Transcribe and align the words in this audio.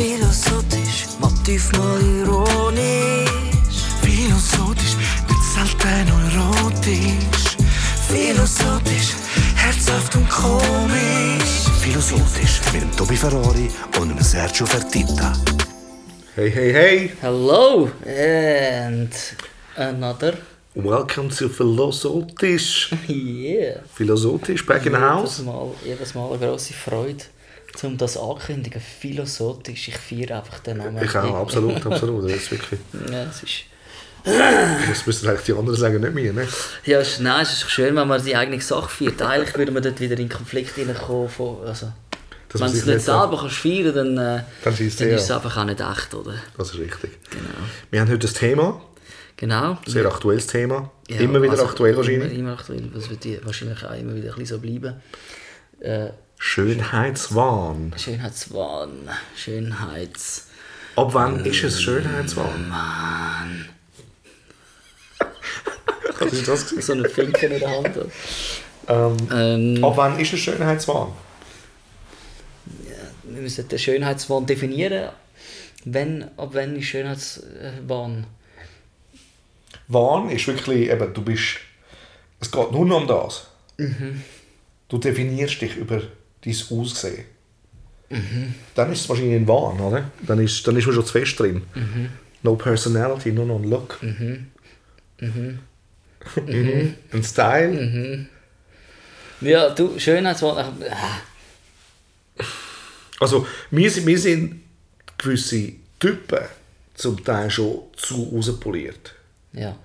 Philosophisch, 0.00 1.08
Motiv 1.20 1.72
mal 1.72 2.00
ironisch. 2.00 3.28
Philosophisch, 4.00 4.96
nicht 5.28 5.44
selten 5.52 6.08
erotisch. 6.08 7.56
Philosophisch, 8.08 9.12
herzhaft 9.56 10.16
und 10.16 10.26
komisch. 10.30 11.68
Philosophisch 11.82 12.62
mit 12.72 12.80
dem 12.80 12.96
Tobi 12.96 13.14
Ferrari 13.14 13.68
und 14.00 14.08
dem 14.08 14.22
Sergio 14.22 14.64
Fertitta. 14.64 15.34
Hey, 16.34 16.50
hey, 16.50 16.72
hey! 16.72 17.12
Hello 17.20 17.90
and 18.06 19.12
another. 19.76 20.38
Welcome 20.74 21.28
to 21.28 21.50
Philosophisch. 21.50 22.90
Yeah. 23.06 23.82
Philosophisch, 23.92 24.64
back 24.64 24.86
in 24.86 24.94
the 24.94 24.98
house. 24.98 25.40
Jedes 25.40 25.44
Mal, 25.44 25.74
jedes 25.84 26.14
Mal 26.14 26.32
eine 26.32 26.38
grosse 26.38 26.72
Freude, 26.72 27.24
um 27.82 27.96
das 27.96 28.16
ankündigen. 28.16 28.80
Philosophisch. 28.80 29.88
Ich 29.88 29.96
feiere 29.98 30.38
einfach 30.38 30.58
den 30.60 30.78
Namen. 30.78 31.02
Ich 31.02 31.14
auch, 31.16 31.34
absolut, 31.42 31.84
absolut. 31.86 32.24
Das 32.24 32.36
ist 32.36 32.50
wirklich. 32.50 32.80
Ja, 33.10 33.24
es 33.24 33.42
ist, 33.42 33.64
Das 34.24 35.06
müssen 35.06 35.28
eigentlich 35.28 35.44
die 35.46 35.52
anderen 35.52 35.78
sagen, 35.78 36.00
nicht 36.00 36.14
mir. 36.14 36.32
Ne? 36.32 36.46
ja, 36.84 37.00
es 37.00 37.12
ist, 37.12 37.20
nein, 37.20 37.42
es 37.42 37.52
ist 37.52 37.70
schön, 37.70 37.96
wenn 37.96 38.06
man 38.08 38.22
die 38.22 38.36
eigene 38.36 38.60
Sache 38.60 38.88
feiert. 38.88 39.22
Eigentlich 39.22 39.56
würde 39.56 39.72
man 39.72 39.82
dort 39.82 40.00
wieder 40.00 40.18
in 40.18 40.28
Konflikt 40.28 40.74
hineinkommen. 40.74 41.28
Von, 41.28 41.58
also, 41.66 41.92
wenn 42.52 42.72
du 42.72 42.78
es 42.78 42.84
nicht 42.86 43.00
selber 43.00 43.38
kannst 43.40 43.56
feiern 43.56 43.94
dann, 43.94 44.18
äh, 44.18 44.42
Dann 44.64 44.72
ist 44.74 44.80
es 44.80 44.96
dann 44.96 45.08
ist 45.08 45.22
es 45.22 45.30
einfach 45.30 45.56
auch 45.56 45.64
nicht 45.64 45.80
echt, 45.80 46.14
oder? 46.14 46.34
Das 46.58 46.68
ist 46.70 46.78
richtig. 46.78 47.18
Genau. 47.30 47.44
Wir 47.90 48.00
haben 48.00 48.10
heute 48.10 48.26
ein 48.26 48.34
Thema, 48.34 48.82
Genau. 49.36 49.78
sehr 49.86 50.04
aktuelles 50.04 50.46
Thema. 50.46 50.90
Ja, 51.08 51.20
immer 51.20 51.40
wieder 51.40 51.52
also 51.52 51.64
aktuell 51.64 51.96
wahrscheinlich. 51.96 52.32
Immer, 52.32 52.38
immer 52.50 52.52
aktuell. 52.52 52.90
Das 52.92 53.08
wird 53.08 53.46
wahrscheinlich 53.46 53.82
auch 53.84 53.94
immer 53.94 54.14
wieder 54.14 54.32
ein 54.32 54.38
bisschen 54.38 54.46
so 54.46 54.58
bleiben. 54.58 55.00
Äh, 55.80 56.10
Schönheitswahn. 56.42 57.92
Schönheitswahn. 57.98 59.10
Schönheits... 59.36 60.46
Ab 60.96 61.10
wann 61.12 61.44
ist 61.44 61.62
es 61.62 61.80
Schönheitswahn? 61.82 62.66
Mann. 62.68 63.68
Was 66.18 66.32
ist 66.32 66.48
das? 66.48 66.70
gewesen? 66.70 66.82
So 66.82 66.92
einen 66.94 67.08
Finken 67.10 67.52
in 67.52 67.60
der 67.60 67.70
Hand. 67.70 67.96
Ähm, 68.88 69.16
Ähm, 69.30 69.84
ab 69.84 69.92
wann 69.96 70.18
ist 70.18 70.32
es 70.32 70.40
Schönheitswahn? 70.40 71.12
wir 73.22 73.42
müssen 73.42 73.68
den 73.68 73.78
Schönheitswahn 73.78 74.46
definieren. 74.46 75.10
Wenn, 75.84 76.24
ab 76.38 76.50
wann 76.52 76.74
ist 76.74 76.86
Schönheitswahn? 76.86 78.26
Wahn 79.88 80.30
ist 80.30 80.46
wirklich, 80.46 80.88
eben, 80.90 81.14
du 81.14 81.22
bist, 81.22 81.58
es 82.40 82.50
geht 82.50 82.72
nur 82.72 82.86
noch 82.86 83.02
um 83.02 83.06
das. 83.06 83.46
Mhm. 83.76 84.22
Du 84.88 84.96
definierst 84.98 85.60
dich 85.60 85.76
über 85.76 86.02
dein 86.44 86.54
Aussehen. 86.70 87.24
Mhm. 88.08 88.54
Dann 88.74 88.92
ist 88.92 89.02
es 89.02 89.08
wahrscheinlich 89.08 89.36
ein 89.36 89.48
Wahn, 89.48 89.80
oder? 89.80 90.10
Dann 90.26 90.40
ist, 90.40 90.66
dann 90.66 90.76
ist 90.76 90.86
man 90.86 90.94
schon 90.94 91.06
zu 91.06 91.12
fest 91.12 91.38
drin. 91.38 91.62
Mhm. 91.74 92.08
No 92.42 92.56
personality, 92.56 93.32
nur 93.32 93.46
noch 93.46 93.58
ein 93.60 93.68
Look. 93.70 94.02
Mhm. 94.02 94.46
ein 97.12 97.22
Style. 97.22 98.26
Ja, 99.40 99.70
du, 99.70 99.98
Schönheitswahn... 99.98 100.82
Äh, 100.82 100.90
Also, 103.20 103.46
wir 103.70 103.90
sind, 103.90 104.06
wir 104.06 104.18
sind 104.18 104.62
gewisse 105.18 105.74
Typen 105.98 106.40
zum 106.94 107.22
Teil 107.22 107.50
schon 107.50 107.82
zu 107.96 108.30
rauspoliert. 108.34 109.14
ja. 109.52 109.76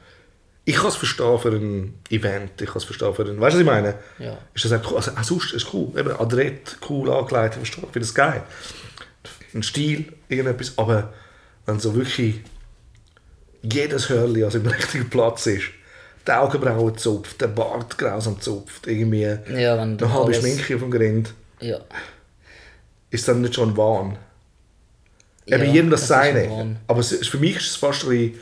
Ich 0.67 0.75
kann 0.77 0.87
es 0.87 0.95
verstehen 0.95 1.37
für 1.39 1.49
ein 1.51 1.93
Event, 2.09 2.59
ich 2.59 2.67
kann 2.67 2.77
es 2.77 2.83
verstehen 2.85 3.13
für 3.13 3.21
ein... 3.23 3.39
Weißt 3.39 3.53
du, 3.55 3.59
was 3.59 3.59
ich 3.59 3.65
meine? 3.65 3.95
Ja. 4.17 4.37
Ist 4.55 4.65
das 4.65 4.71
einfach 4.71 4.91
cool? 4.91 4.97
Also, 4.97 5.11
auch 5.11 5.23
sonst 5.23 5.53
ist 5.53 5.67
es 5.67 5.73
cool. 5.73 5.91
Eben, 5.97 6.11
adrett, 6.11 6.77
cool 6.89 7.11
angelegt, 7.11 7.53
ich 7.61 7.69
verstehe, 7.69 7.83
ich 7.85 7.91
finde 7.91 7.99
das 7.99 8.15
geil. 8.15 8.43
Ein 9.53 9.61
Stil, 9.63 10.11
irgendetwas, 10.27 10.73
aber 10.77 11.13
wenn 11.67 11.79
so 11.79 11.93
wirklich 11.95 12.41
jedes 13.61 14.09
Hörli 14.09 14.43
also 14.43 14.57
im 14.57 14.65
richtigen 14.67 15.09
Platz 15.09 15.45
ist, 15.47 15.65
die 16.27 16.31
Augenbrauen 16.31 16.97
zupft, 16.97 17.39
der 17.41 17.47
Bart 17.47 17.97
grausam 17.99 18.41
zupft, 18.41 18.87
irgendwie 18.87 19.21
Ja, 19.21 19.37
wenn 19.77 19.97
eine 19.99 20.13
halbe 20.13 20.25
alles- 20.25 20.37
Schminke 20.39 20.75
auf 20.75 20.81
dem 20.81 20.89
Grind, 20.91 21.33
Ja. 21.59 21.77
ist 23.11 23.27
dann 23.27 23.41
nicht 23.41 23.53
schon 23.53 23.69
ein 23.69 23.77
Wahn? 23.77 24.17
Ja, 25.45 25.57
Eben 25.59 25.73
jedem 25.73 25.89
das 25.91 26.09
ein 26.11 26.33
Seine. 26.33 26.75
Aber 26.87 26.99
es 27.01 27.27
für 27.27 27.37
mich 27.37 27.55
ist 27.57 27.67
es 27.69 27.75
fast 27.75 28.03
ein 28.05 28.09
bisschen, 28.09 28.39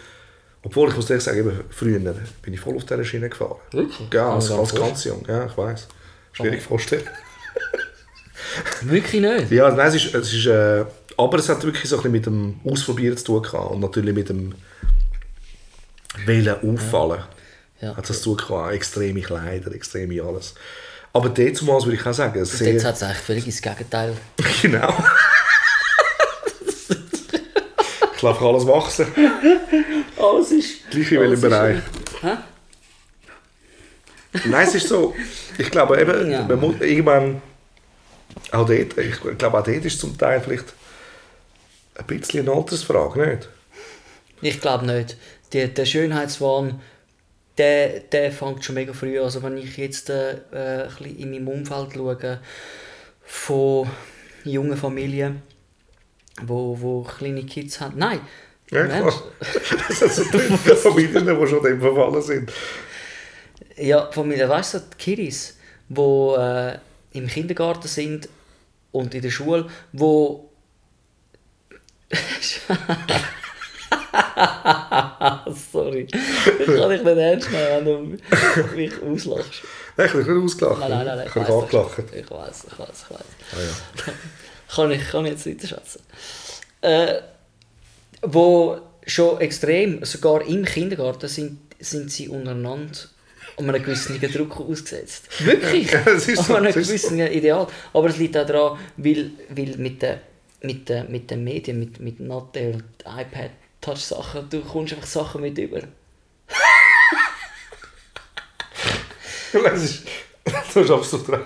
obwohl 0.64 0.90
ich 0.90 0.96
muss 0.96 1.10
ehrlich 1.10 1.24
sagen, 1.24 1.40
eben, 1.40 1.60
früher 1.70 2.00
bin 2.00 2.54
ich 2.54 2.60
voll 2.60 2.76
auf 2.76 2.86
dieser 2.86 3.04
Schiene 3.04 3.30
gefahren. 3.30 3.58
Wirklich? 3.72 4.08
Ja, 4.14 4.34
als, 4.34 4.50
als 4.50 4.74
nicht 4.74 4.84
ganz 4.84 5.04
jung, 5.04 5.24
ja, 5.28 5.46
ich 5.46 5.58
weiß. 5.58 5.88
Schwierig 6.32 6.62
vorstellen. 6.62 7.04
Wirklich 8.82 9.22
nicht? 9.22 9.52
Ja, 9.52 9.72
nein, 9.72 9.88
es 9.88 9.96
ist, 9.96 10.14
es 10.14 10.34
ist 10.34 10.46
äh, 10.46 10.86
aber 11.18 11.38
es 11.38 11.50
hat 11.50 11.64
wirklich 11.64 11.90
so 11.90 11.98
ein 11.98 12.02
bisschen 12.02 12.12
mit 12.12 12.26
dem 12.26 12.60
Ausprobieren 12.66 13.18
zu 13.18 13.26
tun 13.26 13.44
gehabt 13.44 13.72
und 13.72 13.80
natürlich 13.80 14.16
mit 14.16 14.30
dem 14.30 14.54
Wählen 16.26 16.56
auffallen. 16.56 17.24
Ja. 17.82 17.96
Hat 17.96 18.10
das 18.10 18.22
zu 18.22 18.36
tun 18.36 18.48
gehabt, 18.48 18.74
extreme 18.74 19.22
Kleider, 19.22 19.74
extreme 19.74 20.22
alles. 20.24 20.56
Aber 21.12 21.30
damals 21.30 21.86
würde 21.86 21.96
ich 21.96 22.06
auch 22.06 22.14
sagen, 22.14 22.40
Jetzt 22.40 22.58
sehr... 22.58 22.84
hat 22.84 22.96
es 22.96 23.04
eigentlich 23.04 23.18
völlig 23.18 23.46
ins 23.46 23.62
Gegenteil. 23.62 24.16
Genau. 24.62 24.94
ich 28.16 28.22
lasse 28.22 28.40
alles 28.40 28.66
wachsen. 28.66 29.08
Alles 30.24 30.52
ist... 30.52 30.90
Gleich 30.90 31.12
in 31.12 31.20
welchem 31.22 31.42
Bereich. 31.42 31.82
Nein, 34.46 34.68
es 34.68 34.76
ist 34.76 34.88
so, 34.88 35.14
ich 35.58 35.70
glaube 35.70 36.00
eben, 36.02 36.32
Ja. 36.32 36.42
man 36.44 36.60
muss 36.60 36.76
irgendwann, 36.82 37.42
auch 38.52 38.66
dort, 38.66 38.98
ich 38.98 39.20
glaube 39.38 39.60
auch 39.60 39.64
dort 39.64 39.86
ist 39.86 40.00
zum 40.00 40.18
Teil 40.18 40.42
vielleicht 40.42 40.74
ein 41.96 42.06
bisschen 42.08 42.48
eine 42.48 42.58
Altersfrage, 42.58 43.28
nicht? 43.28 43.50
Ich 44.42 44.60
glaube 44.60 44.86
nicht. 44.88 45.18
Die, 45.54 45.68
der 45.68 45.86
Schönheitswahn, 45.86 46.82
der, 47.60 48.00
der 48.00 48.32
fängt 48.32 48.66
schon 48.66 48.76
mega 48.76 48.94
früh 48.94 49.20
an. 49.20 49.26
Also 49.26 49.44
wenn 49.44 49.58
ich 49.58 49.78
jetzt 49.78 50.10
äh, 50.10 50.34
äh, 50.52 50.84
ein 50.84 50.88
bisschen 50.88 51.20
in 51.20 51.32
meinem 51.32 51.48
Umfeld 51.50 51.94
schaue, 51.94 52.40
von 53.26 53.90
jungen 54.44 54.78
Familien, 54.78 55.44
wo, 56.42 56.76
wo 56.82 57.04
kleine 57.04 57.44
Kids 57.44 57.80
haben. 57.80 57.98
Nein! 57.98 58.20
Ja, 58.74 58.88
klar. 58.88 59.14
Das 59.88 60.00
sind 60.00 60.14
so 60.14 60.24
die 60.24 60.76
Familien, 60.76 61.40
die 61.40 61.48
schon 61.48 61.64
dem 61.64 61.80
verfallen 61.80 62.22
sind. 62.22 62.52
Ja, 63.78 64.12
Familie, 64.12 64.50
weißt 64.50 64.74
du, 64.76 64.80
die 64.80 64.98
Kiddies, 64.98 65.58
die 65.90 66.02
äh, 66.02 66.78
im 67.14 67.28
Kindergarten 67.28 67.88
sind 67.88 68.28
und 68.92 69.14
in 69.14 69.22
der 69.22 69.30
Schule, 69.30 69.68
wo. 69.92 70.50
Sorry. 75.72 76.08
Ich 76.12 76.66
kann 76.66 76.90
dich 76.90 77.04
nicht 77.04 77.18
ernst 77.18 77.52
nehmen, 77.52 77.86
wenn 77.86 77.86
du 77.86 78.02
mich 78.76 78.94
auslachst. 79.02 79.64
Nein, 79.98 80.08
ich 80.08 80.14
dich 80.14 80.28
nicht 80.28 80.44
ausgelacht. 80.44 80.80
Nein, 80.80 80.90
nein, 80.90 81.06
nein, 81.06 81.18
nein 81.18 81.28
Ich 81.28 81.36
habe 81.36 81.54
angelacht. 81.54 82.04
Ich 82.14 82.32
weiß, 82.32 82.66
ich 82.72 82.80
weiß, 82.80 83.06
ich 83.06 83.10
weiß. 83.12 83.26
Ah, 83.54 83.60
ja. 83.60 84.14
Kann 84.76 84.92
ich, 84.92 85.08
kann 85.12 85.26
ich 85.26 85.34
jetzt 85.34 85.46
weiter 85.46 85.68
schätzen. 85.68 86.02
Äh, 86.82 87.22
wo 88.24 88.80
schon 89.06 89.40
extrem, 89.42 90.04
sogar 90.04 90.42
im 90.42 90.66
Kindergarten, 90.66 91.28
sind, 91.28 91.60
sind 91.80 92.12
sie 92.12 92.30
untereinander 92.30 92.98
um 93.56 93.70
einen 93.70 93.84
gewissen 93.84 94.20
Druck 94.20 94.60
ausgesetzt. 94.60 95.28
Wirklich! 95.46 95.92
Ja, 95.92 96.04
es 96.08 96.28
ist 96.28 96.46
so, 96.46 96.54
um 96.54 96.60
einen 96.60 96.74
gewissen 96.74 97.20
Ideal. 97.20 97.68
Aber 97.94 98.10
es 98.10 98.18
liegt 98.18 98.36
auch 98.36 98.46
daran, 98.46 98.80
weil, 98.98 99.32
weil 99.50 99.78
mit 99.78 100.02
den 100.02 100.20
mit 100.62 100.90
den 100.90 101.12
mit 101.12 101.30
den 101.30 101.44
Medien, 101.44 101.80
mit, 101.80 102.00
mit 102.00 102.20
Natte 102.20 102.72
und 102.72 102.84
iPad, 103.02 103.52
Touch-Sachen, 103.82 104.50
du 104.50 104.62
kommst 104.62 104.94
einfach 104.94 105.08
Sachen 105.08 105.42
mit 105.42 105.58
über. 105.58 105.82
Das 109.54 109.84
ist, 109.84 110.08
du 110.74 110.80
hast 110.80 110.90
absolut 110.90 111.30
recht. 111.30 111.46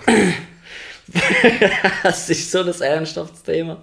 Es 2.04 2.30
ist 2.30 2.50
so 2.50 2.60
ein 2.60 2.80
ernsthaftes 2.80 3.42
Thema. 3.42 3.80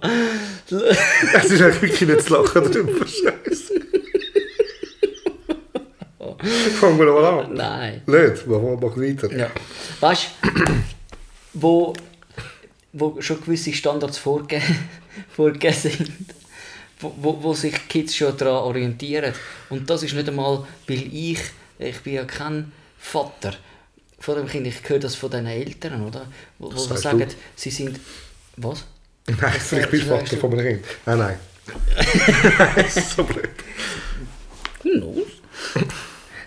Es 1.34 1.50
ist 1.50 1.62
eigentlich 1.62 1.82
wirklich 1.82 2.08
nicht 2.08 2.22
zu 2.22 2.34
lachen 2.34 2.70
drüber. 2.70 3.06
Scheiße. 3.06 3.74
Fangen 6.80 6.98
wir 6.98 7.06
mal 7.06 7.24
an. 7.24 7.54
Nein. 7.54 8.02
Nicht, 8.06 8.46
machen 8.46 8.80
wir 8.80 8.96
weiter. 8.96 9.32
Ja. 9.36 9.50
Weißt 10.00 10.28
du, 10.42 10.48
wo, 11.54 11.94
wo 12.92 13.20
schon 13.20 13.40
gewisse 13.40 13.72
Standards 13.72 14.18
vorgegeben, 14.18 14.62
sind, 15.72 16.10
wo, 17.00 17.14
wo, 17.16 17.42
wo 17.42 17.54
sich 17.54 17.88
Kids 17.88 18.14
schon 18.14 18.36
daran 18.36 18.64
orientieren. 18.64 19.32
Und 19.70 19.88
das 19.90 20.02
ist 20.02 20.14
nicht 20.14 20.28
einmal, 20.28 20.66
weil 20.86 21.02
ich, 21.12 21.40
ich 21.78 22.00
bin 22.00 22.14
ja 22.14 22.24
kein 22.24 22.72
Vater 22.98 23.54
von 24.26 24.34
dem 24.34 24.48
Kind, 24.48 24.66
ich 24.66 24.88
höre 24.88 24.98
das 24.98 25.14
von 25.14 25.30
den 25.30 25.46
Eltern, 25.46 26.04
oder? 26.04 26.26
Wo, 26.58 26.72
wo 26.72 26.76
sagst 26.76 27.04
sagen, 27.04 27.20
du? 27.20 27.34
sie 27.54 27.70
sind, 27.70 28.00
was? 28.56 28.84
Nein, 29.28 29.38
du 29.38 29.76
sagst 29.76 30.02
Vater 30.02 30.36
von 30.36 30.52
einem 30.52 30.66
Kind. 30.66 30.84
Nein, 31.06 31.18
nein. 31.18 31.38
das 32.74 32.96
ist 32.96 33.10
so 33.16 33.22
blöd. 33.22 33.50
Knows? 34.82 35.28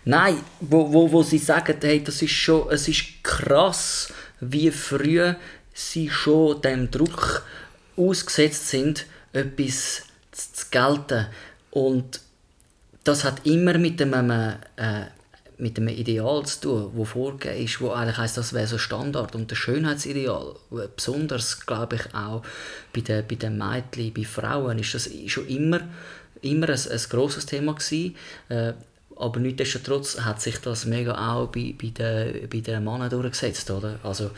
Nein, 0.03 0.35
wo, 0.59 0.91
wo, 0.91 1.09
wo 1.09 1.23
sie 1.23 1.37
sagen, 1.37 1.77
hey, 1.81 2.03
das 2.03 2.21
ist 2.21 2.31
schon, 2.31 2.69
es 2.69 2.89
ist 2.89 3.23
krass, 3.23 4.11
wie 4.41 4.71
früh 4.71 5.33
sie 5.73 6.09
schon 6.09 6.61
dem 6.61 6.91
Druck 6.91 7.45
ausgesetzt 7.95 8.67
sind, 8.67 9.05
etwas 9.31 10.01
zu, 10.31 10.51
zu 10.51 10.65
gelten. 10.69 11.27
Und 11.71 12.19
das 13.05 13.23
hat 13.23 13.45
immer 13.45 13.77
mit 13.77 14.01
einem, 14.01 14.31
äh, 14.75 15.05
mit 15.59 15.77
einem 15.77 15.89
Ideal 15.89 16.45
zu 16.45 16.61
tun, 16.61 16.93
das 16.97 17.09
vorgegeben 17.09 17.63
ist, 17.63 17.81
wo 17.81 17.91
eigentlich 17.91 18.17
heisst, 18.17 18.37
das 18.37 18.53
wäre 18.53 18.67
so 18.67 18.77
Standard. 18.77 19.35
Und 19.35 19.51
das 19.51 19.57
Schönheitsideal, 19.57 20.55
besonders, 20.95 21.65
glaube 21.65 21.97
ich, 21.97 22.15
auch 22.15 22.43
bei 22.93 23.01
den, 23.01 23.27
bei 23.27 23.35
den 23.35 23.57
Mädchen, 23.57 24.13
bei 24.13 24.23
Frauen, 24.23 24.79
ist 24.79 24.93
das 24.93 25.09
schon 25.27 25.47
immer, 25.47 25.81
immer 26.41 26.69
ein, 26.69 26.79
ein 26.91 27.01
grosses 27.09 27.45
Thema 27.45 27.73
gewesen. 27.73 28.15
Äh, 28.47 28.73
aber 29.17 29.39
nichtsdestotrotz 29.41 30.21
hat 30.21 30.41
sich 30.41 30.59
das 30.59 30.85
mega 30.85 31.13
auch 31.13 31.47
bei, 31.47 31.75
bei, 31.79 31.89
den, 31.89 32.49
bei 32.49 32.61
den 32.61 32.83
Männern 32.83 33.09
durchgesetzt, 33.09 33.69
oder? 33.69 33.99
Also, 34.01 34.31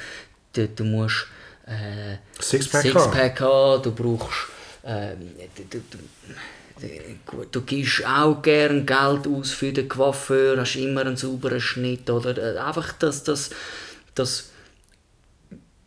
du, 0.54 0.68
du 0.68 0.84
musst 0.84 1.28
äh, 1.68 2.18
Sixpack 2.40 2.82
Sixpack 2.82 3.42
haben, 3.42 3.84
du 3.84 3.92
brauchst 3.92 4.48
äh, 4.84 5.14
du, 5.70 5.80
du, 5.92 5.98
Gut, 7.26 7.48
du 7.52 7.62
gibst 7.62 8.06
auch 8.06 8.42
gern 8.42 8.86
Geld 8.86 9.28
aus 9.28 9.52
für 9.52 9.72
den 9.72 9.88
Coiffeur, 9.88 10.58
hast 10.58 10.76
immer 10.76 11.02
einen 11.02 11.18
sauberen 11.18 11.62
Schnitt 11.62 12.10
oder 12.10 12.38
äh, 12.38 12.58
einfach 12.58 12.94
das, 12.94 13.24
das, 13.24 13.52
das 14.16 14.50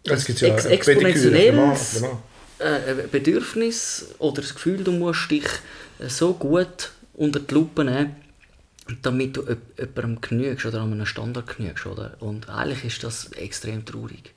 Es 0.05 0.25
gibt 0.25 0.41
ja 0.41 0.49
ex 0.49 0.65
Pediküre, 0.65 0.75
exponentielles 0.75 1.95
genau, 1.95 2.23
äh, 2.59 3.07
Bedürfnis 3.11 4.07
oder 4.19 4.43
das 4.43 4.55
Gefühl, 4.55 4.85
du 4.85 4.93
musst 4.93 5.31
dich 5.31 5.45
äh, 5.99 6.09
so 6.09 6.35
gut 6.35 6.93
unter 7.15 7.41
die 7.41 7.55
Lupe 7.55 7.85
nehmen, 7.85 8.17
damit 9.03 9.37
du 9.37 9.45
jemandem 9.79 10.21
genügst 10.21 10.67
oder 10.67 10.81
an 10.81 10.93
einem 10.93 11.07
Standard 11.07 11.57
genügst. 11.57 11.87
Oder? 11.87 12.17
Und 12.21 12.49
eigentlich 12.49 12.85
ist 12.85 13.05
das 13.05 13.33
extrem 13.33 13.85
traurig. 13.85 14.33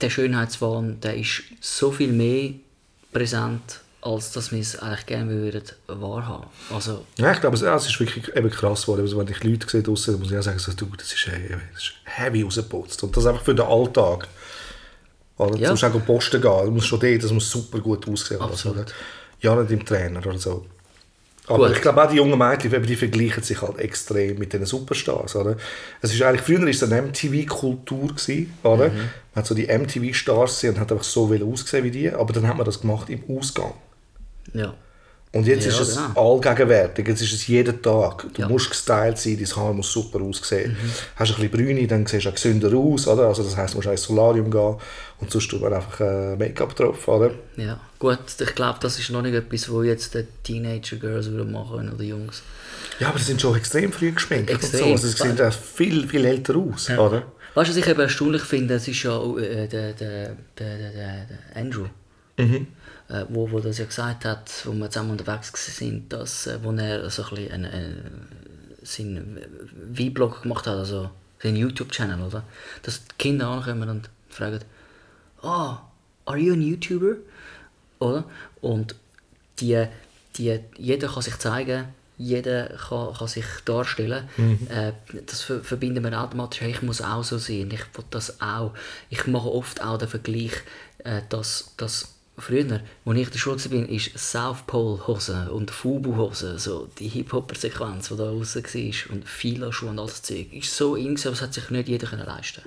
Der 0.00 0.10
Schönheitswahn 0.10 1.00
der 1.00 1.16
ist 1.16 1.42
so 1.60 1.90
viel 1.90 2.12
mehr 2.12 2.52
präsent, 3.12 3.80
als 4.00 4.32
dass 4.32 4.52
wir 4.52 4.60
es 4.60 4.78
eigentlich 4.78 5.06
gerne 5.06 5.30
würden 5.30 5.64
wahrhaben 5.86 6.46
Also, 6.72 7.04
Ja, 7.16 7.32
ich 7.32 7.40
glaube, 7.40 7.56
es, 7.56 7.62
es 7.62 7.86
ist 7.86 8.00
wirklich 8.00 8.34
eben 8.34 8.50
krass 8.50 8.82
geworden. 8.82 9.00
Also, 9.02 9.18
wenn 9.18 9.28
ich 9.28 9.42
Leute 9.42 9.68
sehe 9.68 9.82
draussen, 9.82 10.18
muss 10.18 10.30
ich 10.30 10.38
auch 10.38 10.42
sagen, 10.42 10.58
so, 10.58 10.72
du, 10.72 10.86
das, 10.96 11.12
ist, 11.12 11.26
äh, 11.26 11.56
das 11.74 11.82
ist 11.82 11.92
heavy 12.04 12.42
rausgeputzt. 12.42 13.02
Und 13.02 13.16
das 13.16 13.26
einfach 13.26 13.42
für 13.42 13.54
den 13.54 13.66
Alltag. 13.66 14.28
Oder? 15.36 15.56
Ja. 15.58 15.66
Du 15.68 15.72
musst 15.72 15.84
auch 15.84 16.06
Posten 16.06 16.40
gehen, 16.40 16.64
du 16.64 16.70
musst 16.70 16.86
schon 16.86 17.00
dort, 17.00 17.22
das 17.22 17.32
muss 17.32 17.50
super 17.50 17.78
gut 17.80 18.08
aussehen. 18.08 18.40
oder? 18.40 18.84
Ja, 19.40 19.54
nicht 19.54 19.70
im 19.70 19.84
Trainer 19.84 20.24
oder 20.24 20.38
so. 20.38 20.66
Aber 21.48 21.68
Gut. 21.68 21.76
ich 21.76 21.82
glaube 21.82 22.04
auch 22.04 22.10
die 22.10 22.16
jungen 22.16 22.38
Mädchen, 22.38 22.82
die 22.82 22.96
vergleichen 22.96 23.42
sich 23.42 23.62
halt 23.62 23.78
extrem 23.78 24.38
mit 24.38 24.52
den 24.52 24.66
Superstars. 24.66 25.34
Oder? 25.34 25.56
Es 26.02 26.12
ist 26.12 26.20
eigentlich, 26.20 26.42
früher 26.42 26.60
war 26.60 26.68
es 26.68 26.82
eine 26.82 27.00
MTV-Kultur, 27.00 28.14
oder? 28.64 28.90
Mhm. 28.90 28.96
Man 28.96 29.10
hat 29.34 29.46
so 29.46 29.54
die 29.54 29.66
MTV-Stars 29.66 30.54
gesehen 30.56 30.74
und 30.74 30.80
hat 30.80 30.92
einfach 30.92 31.04
so 31.04 31.32
aussehen 31.32 31.84
wie 31.84 31.90
die, 31.90 32.10
aber 32.10 32.34
dann 32.34 32.46
hat 32.46 32.56
man 32.56 32.66
das 32.66 32.80
gemacht 32.80 33.08
im 33.08 33.22
Ausgang. 33.34 33.72
Ja. 34.54 34.74
Und 35.30 35.46
jetzt 35.46 35.66
Ja, 35.66 35.72
ist 35.72 35.80
es 35.80 35.96
genau. 35.96 36.32
allgegenwärtig, 36.36 37.06
jetzt 37.06 37.20
ist 37.20 37.34
es 37.34 37.46
jeden 37.48 37.82
Tag. 37.82 38.24
Du 38.32 38.40
Ja. 38.40 38.48
musst 38.48 38.70
gestylt 38.70 39.18
sein, 39.18 39.36
dein 39.36 39.56
Haar 39.56 39.74
muss 39.74 39.92
super 39.92 40.22
aussehen. 40.22 40.72
Mhm. 40.72 40.90
Hast 41.16 41.32
ein 41.32 41.34
bisschen 41.36 41.50
Brüne, 41.50 41.86
dann 41.86 42.06
siehst 42.06 42.24
du 42.24 42.30
auch 42.30 42.34
gesünder 42.34 42.74
aus. 42.74 43.06
Oder? 43.06 43.26
Also 43.26 43.42
das 43.42 43.54
heisst, 43.54 43.74
du 43.74 43.78
musst 43.78 43.88
ins 43.88 44.02
Solarium 44.04 44.50
gehen 44.50 44.76
und 45.20 45.30
sonst 45.30 45.48
tut 45.48 45.60
man 45.60 45.74
einfach 45.74 46.00
äh, 46.00 46.34
Make-up 46.34 46.74
drauf. 46.74 47.06
Oder? 47.08 47.32
Ja, 47.58 47.78
gut, 47.98 48.20
ich 48.40 48.54
glaube, 48.54 48.78
das 48.80 48.98
ist 48.98 49.10
noch 49.10 49.20
nicht 49.20 49.34
etwas, 49.34 49.70
wo 49.70 49.82
jetzt 49.82 50.14
die 50.14 50.24
Teenager-Girls 50.44 51.28
machen 51.28 51.92
oder 51.92 52.02
Jungs. 52.04 52.42
Ja, 52.98 53.08
aber 53.10 53.18
sie 53.18 53.26
sind 53.26 53.40
schon 53.42 53.54
extrem 53.54 53.92
früh 53.92 54.12
geschminkt. 54.12 54.50
Und 54.50 54.62
so. 54.62 54.66
Extrem. 54.68 54.92
Also 54.92 55.08
sie 55.08 55.16
sehen 55.36 55.40
auch 55.46 55.52
viel, 55.52 56.08
viel 56.08 56.24
älter 56.24 56.56
aus. 56.56 56.88
Oder? 56.88 57.24
Weißt 57.54 57.68
du, 57.68 57.72
was 57.74 57.76
ich 57.76 57.86
eben 57.86 58.00
erstaunlich 58.00 58.42
finde? 58.42 58.74
Es 58.74 58.88
ist 58.88 59.02
ja 59.02 59.20
äh, 59.36 59.68
der, 59.68 59.92
der, 59.92 60.36
der, 60.58 60.78
der, 60.78 60.90
der 60.92 61.56
Andrew, 62.38 62.66
äh, 63.08 63.24
wo, 63.28 63.50
wo 63.50 63.60
das 63.60 63.78
ja 63.78 63.84
gesagt 63.84 64.24
hat, 64.24 64.50
wo 64.64 64.72
wir 64.72 64.90
zusammen 64.90 65.12
unterwegs 65.12 65.52
sind, 65.76 66.12
dass, 66.12 66.46
äh, 66.46 66.58
wo 66.62 66.72
er 66.72 67.08
so 67.10 67.24
ein 67.24 67.30
bisschen 67.30 67.52
einen, 67.52 67.72
einen, 67.72 68.28
seinen 68.82 69.38
V-Blog 69.94 70.42
gemacht 70.42 70.66
hat, 70.66 70.76
also 70.76 71.10
seinen 71.42 71.56
YouTube-Channel, 71.56 72.20
oder? 72.20 72.44
Dass 72.82 73.04
die 73.04 73.14
Kinder 73.18 73.48
ankommen 73.48 73.88
und 73.88 74.10
fragen, 74.28 74.60
«Ah, 75.42 75.82
are 76.24 76.38
you 76.38 76.52
an 76.52 76.62
YouTuber?» 76.62 77.16
oder? 77.98 78.24
Und 78.60 78.94
die, 79.60 79.86
die, 80.36 80.60
jeder 80.76 81.08
kann 81.08 81.22
sich 81.22 81.36
zeigen, 81.38 81.86
jeder 82.16 82.68
kann, 82.68 83.14
kann 83.14 83.28
sich 83.28 83.44
darstellen. 83.64 84.28
Äh, 84.68 84.92
das 85.26 85.42
ver 85.42 85.62
verbinden 85.62 86.02
wir 86.02 86.20
automatisch, 86.20 86.60
hey, 86.60 86.70
ich 86.70 86.82
muss 86.82 87.00
auch 87.00 87.22
so 87.22 87.38
sein, 87.38 87.70
ich 87.72 87.96
will 87.96 88.04
das 88.10 88.40
auch. 88.40 88.74
Ich 89.08 89.26
mache 89.26 89.48
oft 89.48 89.82
auch 89.82 89.98
den 89.98 90.08
Vergleich, 90.08 90.52
äh, 90.98 91.22
dass, 91.28 91.74
dass 91.76 92.17
früher, 92.38 92.80
als 93.04 93.18
ich 93.18 93.26
in 93.26 93.32
der 93.32 93.38
Schule 93.38 93.56
war, 93.56 93.88
ist 93.88 94.18
South 94.18 94.62
Pole 94.66 95.06
Hose 95.06 95.50
und 95.50 95.70
Fubu 95.70 96.16
Hose, 96.16 96.58
so 96.58 96.88
die 96.98 97.08
Hip-Hopper-Sequenz, 97.08 98.08
die 98.08 98.16
da 98.16 98.30
draussen 98.30 98.64
war 98.64 99.12
und 99.14 99.28
Fila-Schuhe 99.28 99.90
und 99.90 99.98
alles 99.98 100.22
Zeug, 100.22 100.52
ist 100.52 100.76
so 100.76 100.96
in, 100.96 101.18
aber 101.18 101.32
es 101.32 101.42
hat 101.42 101.54
sich 101.54 101.70
nicht 101.70 101.88
jeder 101.88 102.16
leisten 102.16 102.62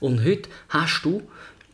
Und 0.00 0.24
heute 0.24 0.48
hast 0.68 1.02
du 1.04 1.22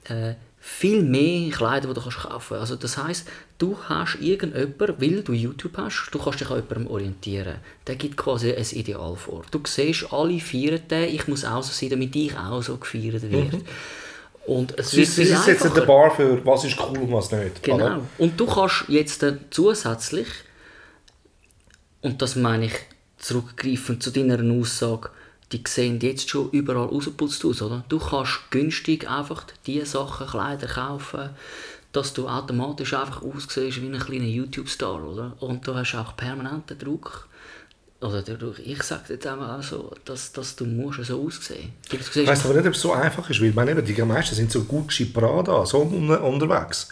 äh, 0.04 0.34
viel 0.66 1.02
mehr 1.02 1.50
Kleider, 1.50 1.88
die 1.88 1.94
du 1.94 2.00
kannst 2.00 2.18
kaufen 2.18 2.38
kannst. 2.48 2.52
Also 2.52 2.76
das 2.76 2.96
heisst, 2.96 3.28
du 3.58 3.76
hast 3.86 4.16
irgendjemanden, 4.18 4.94
weil 4.98 5.22
du 5.22 5.34
YouTube 5.34 5.76
hast, 5.76 6.08
du 6.10 6.18
kannst 6.18 6.40
dich 6.40 6.50
an 6.50 6.56
jemandem 6.56 6.86
orientieren. 6.86 7.56
Der 7.86 7.96
gibt 7.96 8.16
quasi 8.16 8.50
ein 8.50 8.64
Ideal 8.72 9.14
vor. 9.14 9.44
Du 9.50 9.60
siehst, 9.66 10.10
alle 10.10 10.40
feiern 10.40 10.80
den, 10.90 11.14
ich 11.14 11.28
muss 11.28 11.44
auch 11.44 11.62
so 11.62 11.70
sein, 11.70 11.90
damit 11.90 12.16
ich 12.16 12.34
auch 12.36 12.62
so 12.62 12.78
gefeiert 12.78 13.30
werde. 13.30 13.60
Und 14.46 14.78
es 14.78 14.94
wird 14.94 15.06
sie 15.08 15.24
viel 15.24 15.36
setzen 15.36 15.68
einfacher. 15.68 15.80
den 15.80 15.86
Bar 15.86 16.10
für 16.10 16.44
was 16.44 16.64
ist 16.64 16.78
cool 16.78 16.98
und 16.98 17.12
was 17.12 17.30
nicht. 17.30 17.62
Genau. 17.62 17.76
Oder? 17.76 18.00
Und 18.18 18.38
du 18.38 18.46
kannst 18.46 18.84
jetzt 18.88 19.24
zusätzlich, 19.50 20.28
und 22.02 22.20
das 22.20 22.36
meine 22.36 22.66
ich 22.66 22.74
zurückgreifend 23.18 24.02
zu 24.02 24.10
deiner 24.10 24.42
Aussage, 24.60 25.08
die 25.52 25.62
sehen 25.66 26.00
jetzt 26.00 26.28
schon 26.28 26.50
überall 26.50 26.88
rausgeputzt 26.88 27.44
aus, 27.44 27.62
oder? 27.62 27.84
Du 27.88 27.98
kannst 27.98 28.50
günstig 28.50 29.08
einfach 29.08 29.44
diese 29.66 29.86
Sachen, 29.86 30.26
Kleider 30.26 30.66
kaufen, 30.66 31.30
dass 31.92 32.12
du 32.12 32.28
automatisch 32.28 32.92
einfach 32.92 33.22
aussiehst 33.22 33.80
wie 33.80 33.86
ein 33.86 33.98
kleiner 33.98 34.24
YouTube-Star, 34.24 35.02
oder? 35.02 35.36
Und 35.40 35.66
du 35.66 35.74
hast 35.74 35.94
auch 35.94 36.16
permanenten 36.16 36.78
Druck, 36.78 37.28
oder 38.04 38.20
der 38.20 38.36
Druck, 38.36 38.58
ich 38.58 38.82
sage 38.82 39.14
jetzt 39.14 39.26
einmal 39.26 39.58
auch 39.58 39.62
so, 39.62 39.90
dass, 40.04 40.30
dass 40.32 40.54
du 40.54 40.66
musst 40.66 41.02
so 41.04 41.24
aussehen. 41.24 41.72
Du 41.88 41.96
siehst 41.96 42.16
Ich 42.16 42.26
weiß 42.26 42.44
aber 42.44 42.54
nicht, 42.54 42.66
ob 42.66 42.74
es 42.74 42.80
so 42.80 42.92
einfach 42.92 43.28
ist, 43.30 43.40
weil 43.40 43.48
ich 43.48 43.54
meine, 43.54 43.70
eben, 43.70 43.84
die 43.84 44.02
meisten 44.02 44.34
sind 44.34 44.52
so 44.52 44.64
Gucci, 44.64 45.06
Prada, 45.06 45.64
so 45.64 45.80
un 45.80 46.10
unterwegs. 46.10 46.88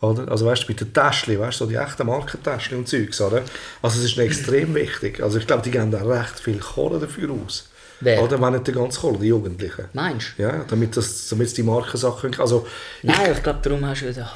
Oder? 0.00 0.30
Also 0.30 0.46
weißt 0.46 0.64
du, 0.64 0.68
mit 0.68 0.80
den 0.80 0.92
Täschchen, 0.94 1.38
weißt 1.38 1.60
du, 1.60 1.64
so 1.64 1.70
die 1.70 1.76
echten 1.76 2.06
Markentäschchen 2.06 2.78
und 2.78 2.88
Zeugs, 2.88 3.20
oder? 3.20 3.42
Also 3.82 3.98
es 3.98 4.06
ist 4.06 4.18
extrem 4.18 4.74
wichtig. 4.74 5.22
Also 5.22 5.38
ich 5.38 5.46
glaube, 5.46 5.62
die 5.62 5.70
geben 5.70 5.90
da 5.90 6.02
recht 6.02 6.40
viel 6.40 6.58
Kohle 6.58 7.00
dafür 7.00 7.30
aus. 7.32 7.68
Wer? 8.00 8.22
Oder 8.22 8.40
wenn 8.40 8.54
nicht 8.54 8.66
die 8.66 8.72
ganze 8.72 9.00
Kohle, 9.00 9.18
die 9.18 9.28
Jugendlichen. 9.28 9.86
Meinst 9.92 10.34
du? 10.38 10.42
Ja, 10.42 10.64
damit, 10.68 10.96
das, 10.96 11.28
damit 11.28 11.54
die 11.56 11.62
Markensachen 11.62 12.30
können. 12.30 12.40
Also 12.40 12.66
Nein, 13.02 13.32
ich 13.32 13.42
glaube, 13.42 13.60
darum 13.62 13.84
hast 13.86 14.02
du 14.02 14.08
wieder, 14.08 14.32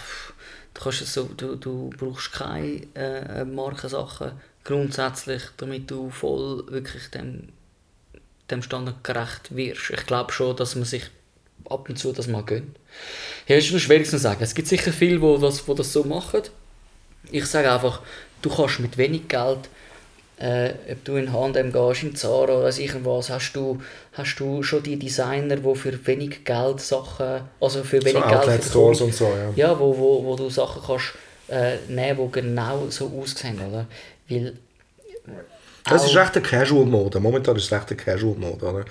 du, 0.75 0.83
kannst 0.83 1.07
so, 1.07 1.25
du, 1.25 1.57
du 1.57 1.91
brauchst 1.99 2.33
keine 2.33 2.83
äh, 2.95 3.45
Markensachen 3.45 4.33
grundsätzlich, 4.71 5.43
damit 5.57 5.91
du 5.91 6.11
voll 6.11 6.65
wirklich 6.69 7.09
dem, 7.11 7.49
dem 8.51 8.63
Standard 8.63 9.03
gerecht 9.03 9.55
wirst. 9.55 9.91
Ich 9.91 10.07
glaube 10.07 10.33
schon, 10.33 10.57
dass 10.57 10.77
man 10.77 10.85
sich 10.85 11.05
ab 11.69 11.89
und 11.89 11.99
zu 11.99 12.13
das 12.13 12.29
mal 12.29 12.45
gönnt. 12.45 12.77
Hier 13.47 13.59
ist 13.59 13.67
es 13.67 13.71
nur 13.73 13.81
schwierig 13.81 14.09
zu 14.09 14.19
sagen. 14.19 14.43
Es 14.43 14.55
gibt 14.55 14.69
sicher 14.69 14.93
viele, 14.93 15.19
die 15.19 15.41
das, 15.41 15.65
die 15.65 15.75
das 15.75 15.93
so 15.93 16.05
machen. 16.05 16.43
Ich 17.31 17.47
sage 17.47 17.73
einfach, 17.73 18.01
du 18.43 18.51
kannst 18.51 18.81
mit 18.81 18.97
wenig 18.97 19.29
Geld 19.29 19.69
äh, 20.41 20.73
ob 20.91 21.05
du 21.05 21.17
in 21.17 21.33
H&M 21.33 21.71
gehst, 21.71 22.03
in 22.03 22.17
Zara 22.17 22.61
oder 22.61 22.79
irgendwas, 22.79 23.29
hast 23.29 23.53
du, 23.53 23.79
hast 24.15 24.37
du 24.37 24.63
schon 24.63 24.83
die 24.83 24.99
Designer, 24.99 25.57
die 25.57 25.75
für 25.75 26.07
wenig 26.07 26.45
Geld 26.45 26.81
Sachen, 26.81 27.43
also 27.61 27.85
für 27.85 28.03
wenig 28.03 28.23
Geld 28.23 28.35
Outlet. 28.35 28.65
Stores 28.65 29.01
und 29.03 29.15
so, 29.15 29.27
ja. 29.27 29.51
Ja, 29.55 29.79
wo, 29.79 29.97
wo, 29.97 30.25
wo 30.25 30.37
du 30.37 30.49
Sachen 30.49 30.81
kannst 30.85 31.13
äh, 31.51 31.77
nehmen, 31.89 32.27
die 32.27 32.41
genau 32.41 32.87
so 32.89 33.13
aussehen, 33.21 33.59
oder? 33.61 33.87
Weil 34.29 34.55
Das 35.85 36.05
ist 36.05 36.17
echt 36.17 36.37
eine 36.37 36.47
Casual-Mode. 36.47 37.21
Momentan 37.21 37.57
ist 37.57 37.65
es 37.65 37.73
echt 37.73 37.91
eine 37.91 37.97
Casual-Mode. 37.97 38.65
Oder? 38.65 38.85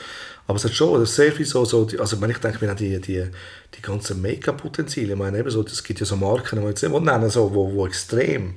Aber 0.47 0.55
es 0.55 0.63
hat 0.63 0.73
schon 0.73 1.05
sehr 1.05 1.31
viel 1.31 1.45
so, 1.45 1.63
so 1.65 1.87
also 1.99 2.19
wenn 2.21 2.31
ich 2.31 2.37
denke, 2.39 2.63
mir 2.63 2.71
an 2.71 2.77
die, 2.77 2.99
die, 2.99 3.23
die 3.75 3.81
ganzen 3.81 4.21
Make-up-Potenziale, 4.21 5.13
ich 5.13 5.17
meine 5.17 5.37
eben 5.37 5.49
so, 5.49 5.63
es 5.63 5.83
gibt 5.83 5.99
ja 5.99 6.05
so 6.05 6.15
Marken, 6.15 6.59
die 6.59 6.67
jetzt 6.67 6.83
nicht 6.83 7.01
nennen 7.01 7.29
so, 7.29 7.53
wo, 7.53 7.71
wo 7.73 7.85
extrem, 7.85 8.55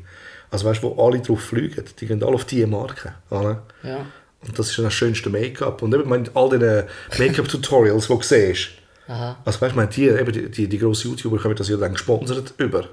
also 0.51 0.67
weißt 0.67 0.83
du, 0.83 0.97
wo 0.97 1.07
alle 1.07 1.21
drauf 1.21 1.41
fliegen, 1.41 1.85
die 2.01 2.07
gehen 2.07 2.23
alle 2.23 2.35
auf 2.35 2.45
diese 2.45 2.67
Marken. 2.67 3.13
Oder? 3.31 3.63
ja. 3.83 4.07
Und 4.47 4.59
das 4.59 4.71
ist 4.71 4.79
dann 4.79 4.87
das 4.87 4.95
schönste 4.95 5.31
Make-up. 5.31 5.83
Und 5.83 5.95
eben, 5.95 6.09
meine, 6.09 6.29
all 6.35 6.51
diese 6.51 6.89
Make-up-Tutorials, 7.17 8.09
die 8.09 8.13
du 8.13 8.23
siehst, 8.23 8.71
Aha. 9.07 9.37
also 9.45 9.61
weißt 9.61 9.77
du, 9.77 9.87
die, 9.87 10.09
eben 10.09 10.33
die, 10.33 10.51
die, 10.51 10.69
die 10.69 10.79
grossen 10.79 11.11
YouTuber 11.11 11.39
kommen 11.39 11.55
das 11.55 11.69
ja 11.69 11.77
dann 11.77 11.93
gesponsert 11.93 12.55
über. 12.59 12.89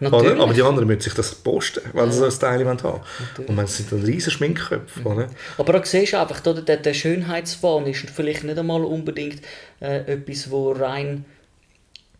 Natürlich. 0.00 0.32
Oder? 0.32 0.42
Aber 0.42 0.54
die 0.54 0.62
anderen 0.62 0.86
müssen 0.88 1.02
sich 1.02 1.14
das 1.14 1.34
posten, 1.34 1.82
wenn 1.92 2.10
sie 2.10 2.18
so 2.18 2.24
ein 2.24 2.30
Style 2.30 2.66
haben 2.66 2.82
wollen. 2.82 3.00
Und 3.46 3.54
man 3.54 3.66
sind 3.66 3.92
dann 3.92 4.02
riesen 4.02 4.30
Schminkköpfe. 4.30 5.02
Oder? 5.04 5.28
Aber 5.58 5.72
da 5.74 5.84
siehst 5.84 6.14
du 6.14 6.20
einfach, 6.20 6.44
oder, 6.46 6.62
der, 6.62 6.78
der 6.78 6.94
Schönheitswahn 6.94 7.86
ist 7.86 8.08
vielleicht 8.10 8.44
nicht 8.44 8.58
einmal 8.58 8.82
unbedingt 8.82 9.42
äh, 9.80 10.12
etwas, 10.12 10.50
wo 10.50 10.72
rein 10.72 11.26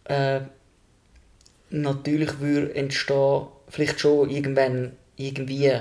äh, 0.04 0.40
natürlich 1.70 2.40
würde 2.40 2.74
entstehen, 2.74 3.46
vielleicht 3.68 4.00
schon 4.00 4.28
irgendwann 4.28 4.92
irgendwie, 5.16 5.72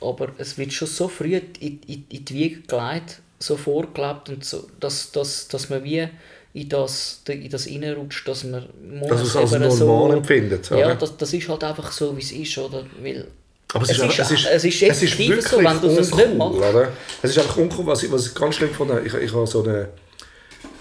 aber 0.00 0.28
es 0.38 0.56
wird 0.56 0.72
schon 0.72 0.88
so 0.88 1.08
früh 1.08 1.36
in, 1.36 1.80
in, 1.86 2.06
in 2.08 2.24
die 2.24 2.34
Wiege 2.34 2.60
gelegt, 2.62 3.20
so 3.38 3.56
vorgelebt, 3.56 4.28
und 4.30 4.44
so, 4.44 4.68
dass, 4.80 5.12
dass, 5.12 5.48
dass 5.48 5.68
man 5.68 5.84
wie 5.84 6.08
in 6.56 6.68
das, 6.70 7.20
in 7.28 7.50
das 7.50 7.66
reinrutscht, 7.66 8.26
dass 8.26 8.44
man 8.44 8.66
muss 8.98 9.08
Dass 9.08 9.20
es 9.22 9.36
als 9.36 9.78
normal 9.78 10.16
empfindet, 10.16 10.70
Ja, 10.70 10.94
das, 10.94 11.14
das 11.16 11.32
ist 11.34 11.48
halt 11.48 11.62
einfach 11.62 11.92
so, 11.92 12.16
wie 12.16 12.22
es 12.22 12.32
ist, 12.32 12.56
oder? 12.56 12.84
Weil 13.02 13.26
Aber 13.74 13.84
es, 13.84 13.90
Es 13.90 13.98
ist, 13.98 14.04
ist- 14.04 14.20
einfach- 14.20 14.30
es, 14.54 14.64
ist, 14.64 14.82
es 14.82 15.02
ist 15.02 15.10
effektiv 15.20 15.46
so, 15.46 15.58
wenn 15.58 15.80
du 15.82 15.94
das 15.94 16.14
nicht 16.14 16.34
machst. 16.34 16.56
Oder? 16.58 16.88
Es 17.22 17.30
ist 17.30 17.38
einfach 17.38 17.58
uncool, 17.58 17.86
was 17.86 18.02
ich, 18.04 18.10
was 18.10 18.28
ich 18.28 18.34
ganz 18.34 18.54
schlimm 18.54 18.70
fand. 18.70 18.90
Ich, 19.06 19.12
ich 19.12 19.34
habe 19.34 19.46
so 19.46 19.62
eine, 19.64 19.88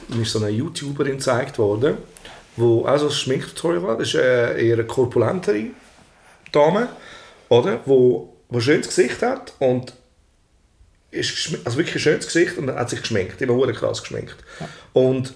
mir 0.08 0.22
ist 0.22 0.32
so 0.32 0.40
eine 0.40 0.50
YouTuberin 0.50 1.18
gezeigt 1.18 1.58
worden, 1.58 1.98
wo 2.56 2.86
auch 2.86 2.98
so 2.98 3.08
ein 3.08 3.12
Schminktutorial 3.12 3.84
war. 3.84 3.98
Das 3.98 4.08
ist 4.08 4.16
äh, 4.16 4.66
eher 4.66 4.76
eine 4.76 4.86
korpulentere 4.86 5.66
Dame, 6.54 6.88
oder? 7.50 7.82
Wo, 7.86 8.34
wo 8.48 8.58
ein 8.58 8.62
schönes 8.62 8.88
Gesicht 8.88 9.22
hat 9.22 9.54
und 9.60 9.92
ist 11.12 11.58
also 11.66 11.78
wirklich 11.78 11.96
ein 11.96 12.00
schönes 12.00 12.26
Gesicht 12.28 12.58
und 12.58 12.70
hat 12.70 12.90
sich 12.90 13.02
geschminkt, 13.02 13.42
immer 13.42 13.56
hure 13.56 13.74
krass 13.74 14.02
geschminkt. 14.02 14.36
Und 14.94 15.34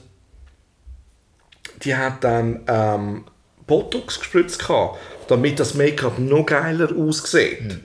die 1.84 1.96
hat 1.96 2.24
dann 2.24 2.62
ähm, 2.68 3.24
Botox 3.68 4.20
gespritzt 4.20 4.60
gehabt, 4.60 4.98
damit 5.28 5.60
das 5.60 5.74
Make-up 5.74 6.20
noch 6.20 6.46
geiler 6.46 6.96
aussieht. 6.96 7.80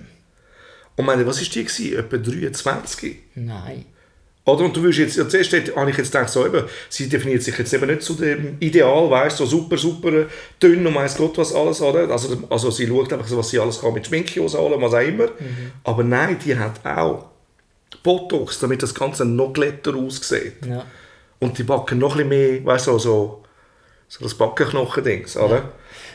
Und 0.97 1.07
meine, 1.07 1.27
was 1.27 1.41
ist 1.41 1.55
die 1.55 1.65
gewesen? 1.65 1.99
Etwa 1.99 2.17
23? 2.17 3.17
nein. 3.35 3.85
Oder? 4.47 4.67
Und 4.67 4.77
du 4.77 4.83
willst 4.83 4.99
jetzt, 4.99 5.17
ja, 5.17 5.27
zuerst 5.27 5.53
habe 5.75 5.91
ich 5.91 5.97
jetzt 5.97 6.13
gedacht, 6.13 6.29
so 6.29 6.45
eben, 6.45 6.65
sie 6.91 7.09
definiert 7.09 7.43
sich 7.43 7.57
jetzt 7.57 7.73
eben 7.73 7.87
nicht 7.87 8.03
zu 8.03 8.13
dem 8.13 8.57
Ideal, 8.61 9.11
weißt 9.11 9.39
so 9.39 9.47
super, 9.47 9.79
super 9.79 10.27
dünn 10.63 10.87
und 10.87 10.95
weiss 10.95 11.17
Gott 11.17 11.39
was 11.39 11.55
alles, 11.55 11.81
oder? 11.81 12.11
Also, 12.11 12.37
also 12.51 12.71
sie 12.71 12.87
schaut 12.87 13.11
einfach 13.13 13.27
so, 13.27 13.39
was 13.39 13.49
sie 13.49 13.59
alles 13.59 13.81
kann 13.81 13.95
mit 13.95 14.07
Schminke 14.07 14.43
ausholen, 14.43 14.81
was 14.83 14.93
auch 14.93 15.01
immer. 15.01 15.29
Aber 15.83 16.05
nein, 16.05 16.37
die 16.45 16.57
hat 16.59 16.85
auch 16.85 17.27
Botox, 18.03 18.59
damit 18.59 18.83
das 18.83 18.95
Ganze 18.95 19.25
noch 19.25 19.55
glatter 19.55 19.97
aussieht. 19.97 20.67
Ja. 20.69 20.85
Und 21.39 21.57
die 21.57 21.63
backen 21.63 21.99
noch 21.99 22.17
ein 22.17 22.29
bisschen 22.29 22.55
mehr, 22.55 22.65
weißt 22.67 22.89
du, 22.89 22.99
so, 22.99 23.44
so 24.09 24.25
das 24.25 24.35
Backenknochen-Dings, 24.35 25.37
oder? 25.37 25.73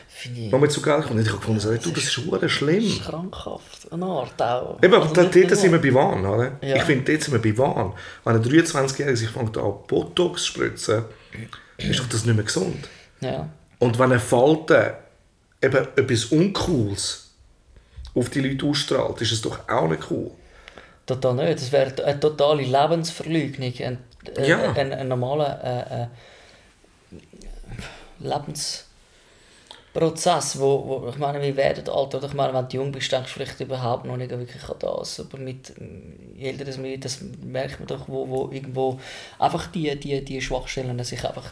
Finde 0.08 0.40
ich 0.40 0.50
Noch 0.52 0.60
mit 0.60 0.70
so 0.72 0.82
Geld 0.82 1.04
kommt. 1.06 1.20
Ich 1.20 1.28
habe 1.28 1.38
gefunden, 1.38 1.60
so, 1.60 1.70
du, 1.74 1.90
das 1.90 2.04
ist 2.04 2.14
verdammt 2.14 2.50
schlimm. 2.50 3.00
krankhaft, 3.02 3.90
eine 3.92 4.04
Art 4.04 4.42
auch. 4.42 4.78
Eben, 4.82 4.92
aber 4.94 5.02
Also 5.08 5.14
dort 5.14 5.34
nur- 5.34 5.56
sind 5.56 5.72
wir 5.72 5.80
bei 5.80 5.94
Wahn, 5.94 6.26
oder? 6.26 6.52
Ja. 6.60 6.76
Ich 6.76 6.82
finde, 6.82 7.10
dort 7.10 7.22
sind 7.22 7.42
wir 7.42 7.52
bei 7.52 7.56
Wahn. 7.58 7.92
Wenn 8.24 8.36
ein 8.36 8.42
23-Jähriger 8.42 9.16
sich 9.16 9.30
fängt 9.30 9.56
an 9.56 9.72
Botox 9.86 10.42
zu 10.42 10.48
spritzen, 10.52 11.04
ist 11.78 12.00
doch 12.00 12.08
das 12.08 12.24
nicht 12.26 12.34
mehr 12.34 12.44
gesund. 12.44 12.88
Ja. 13.20 13.48
Und 13.78 13.98
wenn 13.98 14.10
eine 14.12 14.20
Falte 14.20 14.94
eben 15.62 15.76
etwas 15.96 16.26
Uncooles 16.26 17.30
auf 18.14 18.28
die 18.28 18.40
Leute 18.40 18.66
ausstrahlt, 18.66 19.20
ist 19.22 19.32
es 19.32 19.40
doch 19.40 19.58
auch 19.68 19.88
nicht 19.88 20.02
cool. 20.10 20.30
Total 21.06 21.34
nicht. 21.34 21.60
Das 21.62 21.72
wäre 21.72 22.04
eine 22.04 22.20
totale 22.20 22.62
Lebensverleugnung. 22.62 23.72
Ein, 23.78 23.98
äh, 24.36 24.48
Ja. 24.48 24.72
ein, 24.72 24.92
ein 24.92 25.08
normaler 25.08 25.64
äh, 25.64 26.02
äh, 26.02 26.06
Lebensprozess, 28.18 30.58
wo, 30.58 31.02
wo 31.02 31.08
ich 31.08 31.18
meine, 31.18 31.40
wir 31.40 31.56
werden 31.56 31.88
alt, 31.88 32.14
oder 32.14 32.26
ich 32.26 32.34
meine, 32.34 32.54
wenn 32.54 32.68
du 32.68 32.76
jung 32.76 32.92
bist, 32.92 33.10
denkst 33.10 33.32
du 33.32 33.34
vielleicht 33.34 33.60
überhaupt 33.60 34.04
noch 34.04 34.16
nicht 34.16 34.30
wirklich 34.30 34.68
an 34.68 34.76
das, 34.78 35.20
aber 35.20 35.38
mit 35.38 35.72
je 36.36 36.48
älter 36.48 36.64
das 36.64 36.82
wird, 36.82 37.04
das 37.04 37.18
merkt 37.42 37.80
man 37.80 37.86
doch, 37.86 38.08
wo, 38.08 38.28
wo 38.28 38.50
irgendwo 38.52 38.98
einfach 39.38 39.66
die, 39.68 39.98
die, 39.98 40.24
die 40.24 40.40
Schwachstellen 40.40 41.02
sich 41.04 41.24
einfach 41.24 41.50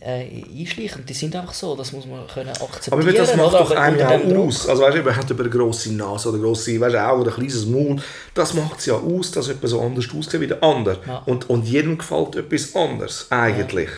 äh, 0.00 0.42
einschleichen. 0.60 1.04
Die 1.06 1.14
sind 1.14 1.36
einfach 1.36 1.54
so, 1.54 1.76
das 1.76 1.92
muss 1.92 2.06
man 2.06 2.26
können 2.26 2.50
akzeptieren. 2.50 3.00
Aber 3.00 3.12
das 3.12 3.36
macht 3.36 3.54
oder? 3.54 3.58
doch 3.58 3.70
einem 3.76 3.98
ja 3.98 4.18
Druck- 4.18 4.48
aus. 4.48 4.68
Also 4.68 4.82
weißt 4.82 5.04
man 5.04 5.16
hat 5.16 5.30
über 5.30 5.44
eine 5.44 5.50
grosse 5.50 5.92
Nase 5.92 6.28
oder 6.30 6.38
grosse 6.38 6.80
weißt, 6.80 6.96
Augen 6.96 7.22
oder 7.22 7.30
ein 7.30 7.36
kleines 7.36 7.66
Maul. 7.66 7.96
Das 8.34 8.54
macht 8.54 8.80
es 8.80 8.86
ja 8.86 8.94
aus, 8.94 9.30
dass 9.30 9.48
jemand 9.48 9.68
so 9.68 9.80
anders 9.80 10.06
aussieht 10.16 10.40
wie 10.40 10.46
der 10.46 10.62
andere. 10.62 10.98
Ja. 11.06 11.22
Und, 11.26 11.48
und 11.48 11.64
jedem 11.64 11.98
gefällt 11.98 12.36
etwas 12.36 12.74
anderes, 12.74 13.26
eigentlich. 13.30 13.90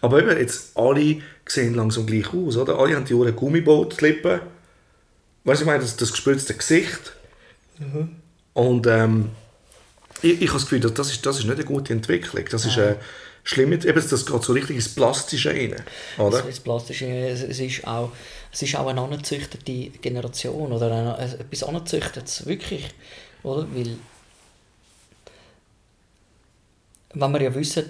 Aber 0.00 0.20
eben, 0.22 0.38
jetzt 0.38 0.76
alle 0.76 1.20
sehen 1.46 1.74
langsam 1.74 2.06
gleich 2.06 2.32
aus, 2.32 2.56
oder? 2.56 2.78
Alle 2.78 2.94
haben 2.96 3.04
die 3.04 3.14
Ohren 3.14 3.34
Gummiboot-Lippen. 3.34 4.40
Weißt 5.44 5.60
du, 5.60 5.64
ich 5.64 5.66
meine, 5.66 5.80
das, 5.80 5.96
das 5.96 6.12
gespritzte 6.12 6.54
Gesicht. 6.54 7.12
Und 8.54 8.86
ähm, 8.86 9.30
ich, 10.22 10.42
ich 10.42 10.48
habe 10.48 10.58
das 10.58 10.62
Gefühl, 10.64 10.80
dass 10.80 10.94
das 10.94 11.10
ist, 11.12 11.24
das 11.24 11.38
ist 11.38 11.44
nicht 11.44 11.54
eine 11.54 11.64
gute 11.64 11.92
Entwicklung. 11.92 12.44
Das 12.50 12.64
ist 12.64 12.76
eine 12.78 12.96
schlimme, 13.44 13.76
eben, 13.76 13.94
das 14.08 14.26
geht 14.26 14.42
so 14.42 14.52
richtig 14.52 14.76
ins 14.76 14.88
Plastische 14.94 15.50
rein. 15.50 15.76
Oder? 16.18 16.42
Das 16.42 16.60
Plastische, 16.60 17.06
es, 17.06 17.42
es, 17.42 17.60
ist 17.60 17.86
auch, 17.86 18.10
es 18.52 18.62
ist 18.62 18.76
auch 18.76 18.88
eine 18.88 19.00
angezüchtete 19.00 19.90
Generation 20.00 20.72
oder 20.72 20.90
eine, 20.92 21.16
ein- 21.16 21.40
etwas 21.40 21.62
angezüchtetes, 21.62 22.46
wirklich. 22.46 22.88
Oder? 23.42 23.66
Weil, 23.74 23.96
wenn 27.14 27.32
wir 27.32 27.42
ja 27.42 27.54
wissen, 27.54 27.84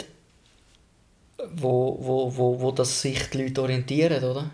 wo, 1.54 1.99
wo, 2.00 2.37
wo, 2.37 2.61
wo 2.61 2.71
das 2.73 3.00
sich 3.00 3.30
die 3.30 3.42
Leute 3.42 3.62
orientieren, 3.62 4.23
oder? 4.23 4.50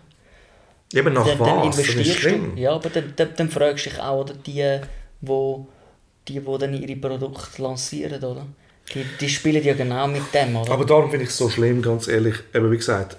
Eben 0.93 1.13
nach 1.13 1.25
dann, 1.25 1.37
dann 1.39 1.67
was? 1.67 1.77
Das 1.77 1.87
ist 1.87 1.95
investierst 1.95 2.35
du. 2.55 2.59
Ja, 2.59 2.73
aber 2.73 2.89
dann, 2.89 3.13
dann, 3.15 3.29
dann 3.35 3.49
fragst 3.49 3.85
du 3.85 3.89
dich 3.89 3.99
auch, 3.99 4.21
oder 4.21 4.33
die, 4.33 4.79
wo, 5.21 5.67
die, 6.27 6.39
die 6.39 6.57
dann 6.59 6.73
ihre 6.73 6.95
Produkte 6.95 7.61
lancieren, 7.61 8.23
oder? 8.23 8.45
Die, 8.93 9.03
die 9.19 9.29
spielen 9.29 9.63
ja 9.63 9.73
genau 9.73 10.07
mit 10.07 10.33
dem, 10.33 10.55
oder? 10.55 10.71
Aber 10.71 10.85
darum 10.85 11.09
finde 11.09 11.23
ich 11.23 11.31
es 11.31 11.37
so 11.37 11.49
schlimm, 11.49 11.81
ganz 11.81 12.07
ehrlich. 12.07 12.35
Eben 12.53 12.71
wie 12.71 12.77
gesagt, 12.77 13.17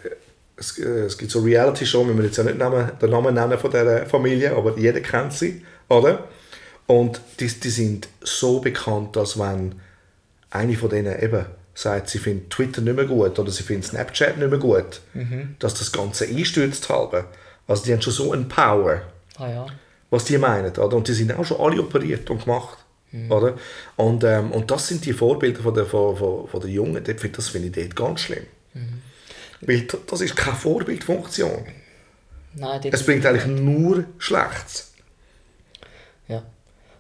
es, 0.57 0.79
es 0.79 1.19
gibt 1.19 1.31
so 1.31 1.41
Reality-Show, 1.41 2.07
wir 2.07 2.15
müssen 2.15 2.27
jetzt 2.27 2.39
ja 2.39 2.45
nicht 2.45 2.59
Namen, 2.59 2.93
den 3.01 3.11
Namen 3.11 3.35
nennen 3.35 3.59
von 3.59 3.71
dieser 3.71 4.07
Familie, 4.07 4.55
aber 4.57 4.79
jeder 4.79 5.01
kennt 5.01 5.33
sie, 5.33 5.63
oder? 5.89 6.29
Und 6.87 7.21
die, 7.41 7.49
die 7.49 7.69
sind 7.69 8.09
so 8.23 8.61
bekannt, 8.61 9.17
dass 9.17 9.39
wenn 9.39 9.75
eine 10.51 10.77
von 10.77 10.89
denen 10.89 11.21
eben 11.21 11.47
sagt, 11.77 12.09
sie 12.09 12.19
findet 12.19 12.51
Twitter 12.51 12.81
nicht 12.81 12.97
mehr 12.97 13.05
gut 13.05 13.39
oder 13.39 13.51
sie 13.53 13.63
findet 13.63 13.85
Snapchat 13.91 14.39
nicht 14.39 14.51
mehr 14.51 14.59
gut, 14.59 15.01
dass 15.61 15.75
das 15.75 15.93
Ganze 15.93 16.27
einstürzt 16.27 16.89
halbe. 16.89 17.27
Also 17.69 17.85
die 17.85 17.93
haben 17.93 18.03
schon 18.03 18.13
so 18.13 18.33
ein 18.33 18.49
Power 18.49 19.03
ah, 19.39 19.49
ja. 19.49 19.67
was 20.11 20.25
die 20.25 20.39
meinen. 20.39 20.73
Oder? 20.77 20.97
Und 20.97 21.07
die 21.07 21.13
sind 21.13 21.33
auch 21.37 21.45
schon 21.45 21.61
alle 21.61 21.81
operiert 21.81 22.29
und 22.31 22.45
gemacht. 22.45 22.79
Oder? 23.31 23.55
Und, 23.97 24.25
ähm, 24.25 24.53
und 24.53 24.71
das 24.71 24.89
sind 24.89 25.05
die 25.07 25.13
Vorbilder 25.13 25.63
von 25.63 25.73
der, 25.75 25.87
von, 25.87 26.17
von, 26.17 26.49
von 26.49 26.61
der 26.61 26.69
Jungen. 26.71 27.03
Das 27.05 27.49
finde 27.49 27.69
ich 27.69 27.73
dort 27.73 27.97
ganz 27.97 28.21
schlimm. 28.23 28.45
Weil 29.63 29.81
d- 29.83 29.97
das 30.07 30.21
ist 30.21 30.37
keine 30.37 30.57
Vorbildfunktion. 30.57 31.65
Nein, 32.55 32.81
Es 32.91 33.05
bringt 33.05 33.25
eigentlich 33.27 33.47
nur 33.47 34.05
Schlechtes. 34.19 34.93
Ja. 36.29 36.43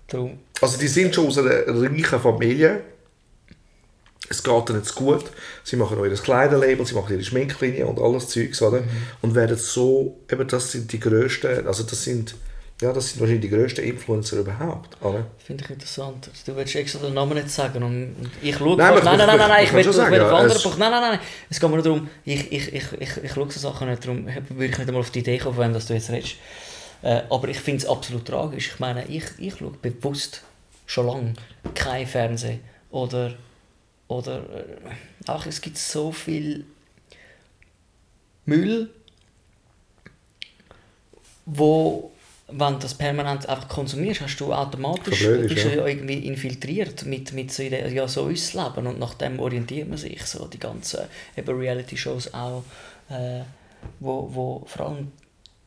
Darum, 0.09 0.38
Also 0.61 0.78
die 0.78 0.88
sind 0.88 1.14
schon 1.14 1.26
aus 1.28 1.38
einer 1.38 1.50
reichen 1.66 2.21
Familie. 2.21 2.80
Es 4.28 4.42
geht 4.42 4.68
ihnen 4.71 4.78
jetzt 4.80 4.95
gut. 4.95 5.25
Sie 5.64 5.76
machen 5.76 5.99
auch 5.99 6.04
ihr 6.04 6.14
Kleiderlabel, 6.14 6.85
sie 6.85 6.95
machen 6.95 7.12
ihre 7.12 7.23
Schminklinie 7.25 7.87
und 7.87 8.00
alles 8.00 8.28
Zeugs, 8.28 8.61
oder? 8.62 8.83
Und 9.23 9.35
werden 9.35 9.56
so, 9.56 10.18
eben 10.30 10.47
das 10.49 10.73
sind 10.73 10.92
die 10.92 10.99
grössten, 11.00 11.66
also 11.66 11.85
das 11.85 12.02
sind, 12.02 12.35
ja, 12.83 12.92
das 12.92 13.11
sind 13.11 13.21
wahrscheinlich 13.21 13.49
die 13.49 13.56
grössten 13.56 13.83
Influencer 13.85 14.38
überhaupt, 14.38 14.97
oder? 15.00 15.26
Finde 15.38 15.64
ich 15.64 15.71
interessant. 15.71 16.28
Du 16.45 16.56
willst 16.56 16.75
extra 16.75 16.99
den 17.06 17.14
Namen 17.14 17.35
nicht 17.35 17.50
sagen 17.50 17.83
und 17.83 18.16
ich 18.42 18.56
schaue... 18.56 18.76
Nein, 18.76 18.95
Nein, 19.02 19.16
nein, 19.18 19.64
ich- 19.64 19.73
nein, 19.73 19.85
will 19.85 19.90
auf 19.90 20.12
ja, 20.12 20.37
andere 20.37 20.56
es- 20.56 20.62
Punkt... 20.62 20.78
Nein, 20.78 20.90
nein, 20.90 21.00
nein, 21.12 21.18
es 21.49 21.61
geht 21.61 21.71
mir 21.71 21.76
nur 21.76 21.85
darum, 21.85 22.09
ich, 22.25 22.52
ich, 22.52 22.75
ich, 22.75 22.85
ich, 22.99 23.16
ich 23.25 23.33
schaue 23.33 23.50
so 23.50 23.61
Sachen 23.61 23.88
nicht, 23.88 24.04
darum 24.04 24.26
würde 24.26 24.64
ich 24.64 24.76
nicht 24.78 24.80
einmal 24.88 25.00
auf 25.00 25.11
die 25.11 25.21
Idee 25.21 25.38
kommen, 25.38 25.56
wenn 25.59 25.73
das 25.73 25.87
du 25.87 25.95
jetzt 25.95 26.11
redest. 26.11 26.35
Äh, 27.02 27.23
aber 27.30 27.49
ich 27.49 27.61
finde 27.61 27.83
es 27.85 27.88
absolut 27.88 28.26
tragisch. 28.26 28.73
Ich 28.75 28.80
meine, 28.80 29.06
ich, 29.06 29.25
ich 29.38 29.54
schaue 29.56 29.73
bewusst 29.80 30.42
schon 30.85 31.06
lange 31.06 31.35
kein 31.75 32.06
Fernsehen 32.06 32.61
oder... 32.90 33.35
Oder... 34.09 34.39
Äh, 34.51 34.77
ach, 35.27 35.47
es 35.47 35.61
gibt 35.61 35.79
so 35.79 36.13
viel 36.13 36.65
Müll, 38.47 38.89
wo 41.45 42.11
wenn 42.49 42.75
du 42.75 42.79
das 42.79 42.95
permanent 42.95 43.49
einfach 43.49 43.67
konsumierst, 43.67 44.21
hast 44.21 44.37
du 44.37 44.53
automatisch 44.55 45.19
Verblöd 45.19 45.51
ist, 45.51 45.55
bist 45.55 45.65
du 45.65 45.71
ja. 45.79 45.85
irgendwie 45.85 46.19
infiltriert 46.29 47.05
mit, 47.05 47.33
mit 47.33 47.51
so 47.53 47.65
Ideen, 47.65 47.93
ja, 47.93 48.07
so 48.07 48.29
ist 48.29 48.55
das 48.55 48.65
Leben. 48.75 48.87
Und 48.87 49.01
nach 49.01 49.15
dem 49.15 49.41
orientiert 49.41 49.89
man 49.89 49.99
sich, 49.99 50.25
so 50.25 50.47
die 50.47 50.61
ganzen 50.61 51.01
eben 51.37 51.59
Reality-Shows 51.59 52.33
auch, 52.35 52.63
äh, 53.11 53.41
wo, 53.99 54.31
wo 54.33 54.65
vor 54.67 54.87
allem, 54.91 55.11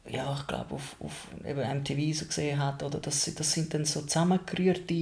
ja, 0.09 0.37
ich 0.39 0.47
glaube, 0.47 0.75
auf, 0.75 0.95
auf 1.01 1.27
eben 1.45 1.59
MTV 1.79 2.17
so 2.17 2.25
gesehen 2.27 2.59
hat, 2.63 2.81
oder? 2.83 2.99
Das, 2.99 3.23
sind- 3.25 3.39
das 3.39 3.51
sind 3.51 3.73
dann 3.73 3.83
so 3.85 4.01
zusammengerührte 4.03 4.93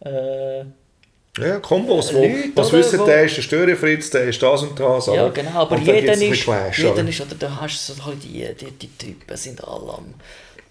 äh, 0.00 0.64
Ja, 1.38 1.58
Kombos, 1.58 2.14
wo, 2.14 2.20
Leute, 2.22 2.50
was 2.54 2.68
oder, 2.68 2.78
wissen, 2.78 2.98
wo- 3.00 3.06
der 3.06 3.24
ist 3.24 3.36
der 3.36 3.42
Störefritz, 3.42 4.10
der 4.10 4.22
ist 4.24 4.40
das 4.40 4.62
und 4.62 4.78
das. 4.78 5.06
Ja, 5.06 5.28
genau, 5.30 5.50
aber 5.62 5.78
jeder 5.78 6.12
ist, 6.12 6.42
Clash, 6.44 6.78
jeder 6.78 6.92
oder? 6.92 7.08
ist, 7.08 7.20
oder 7.20 7.34
da 7.36 7.60
hast 7.60 7.88
du 7.88 7.92
so 7.94 8.04
halt 8.04 8.22
die, 8.22 8.46
die, 8.54 8.70
die 8.70 8.96
Typen 8.96 9.36
sind 9.36 9.62
alle 9.64 9.94
am, 9.94 10.14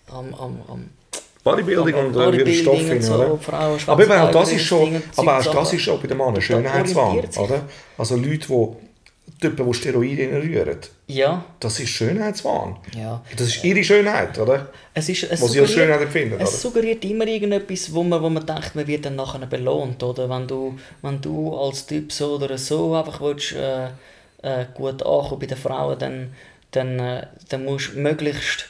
am, 0.07 0.33
am, 0.35 0.61
am 0.69 0.89
Bodybuilding 1.43 1.95
und 1.95 2.15
äh, 2.15 2.31
wieder 2.31 2.51
Stoff 2.53 2.79
hin, 2.79 3.01
so, 3.01 3.15
oder? 3.15 3.37
Frauen, 3.37 3.77
Aber 3.87 4.03
eben 4.03 4.13
auch 4.13 4.31
das 4.31 4.53
ist 4.53 4.61
schon, 4.63 5.03
aber 5.17 5.39
auch 5.39 5.53
das 5.53 5.73
ist 5.73 5.81
schon 5.81 5.99
bei 6.01 6.07
den 6.07 6.17
Männern 6.17 6.41
Schönheitswahn, 6.41 7.19
oder? 7.37 7.61
Also 7.97 8.15
Leute, 8.15 8.47
die 8.47 8.67
Typen, 9.39 9.65
die 9.65 9.73
Steroide 9.73 10.41
rühren. 10.41 10.77
Ja, 11.07 11.43
Das 11.59 11.79
ist 11.79 11.89
Schönheitswahn. 11.89 12.77
ja. 12.95 13.21
Das 13.35 13.47
ist 13.47 13.63
ihre 13.63 13.83
Schönheit, 13.83 14.37
oder? 14.39 14.69
Es 14.93 15.09
ist, 15.09 15.23
es 15.23 15.41
Was 15.41 15.51
sie 15.51 15.59
als 15.59 15.71
Schönheit 15.73 16.01
empfinden, 16.01 16.35
oder? 16.35 16.43
Es 16.43 16.61
suggeriert 16.61 17.03
immer 17.05 17.27
irgendetwas, 17.27 17.93
wo 17.93 18.03
man, 18.03 18.21
wo 18.21 18.29
man 18.29 18.45
denkt, 18.45 18.75
man 18.75 18.87
wird 18.87 19.05
dann 19.05 19.15
nachher 19.15 19.45
belohnt, 19.45 20.01
oder? 20.03 20.29
Wenn 20.29 20.47
du, 20.47 20.77
wenn 21.01 21.19
du 21.21 21.55
als 21.55 21.85
Typ 21.85 22.11
so 22.11 22.35
oder 22.35 22.57
so 22.57 22.95
einfach 22.95 23.19
willst, 23.21 23.53
äh, 23.53 23.87
äh, 24.41 24.65
gut 24.73 25.03
ankommen 25.03 25.39
bei 25.39 25.45
den 25.47 25.57
Frauen, 25.57 25.97
dann, 25.99 26.33
dann, 26.71 26.99
äh, 26.99 27.27
dann 27.49 27.65
musst 27.65 27.93
du 27.95 27.99
möglichst 27.99 28.69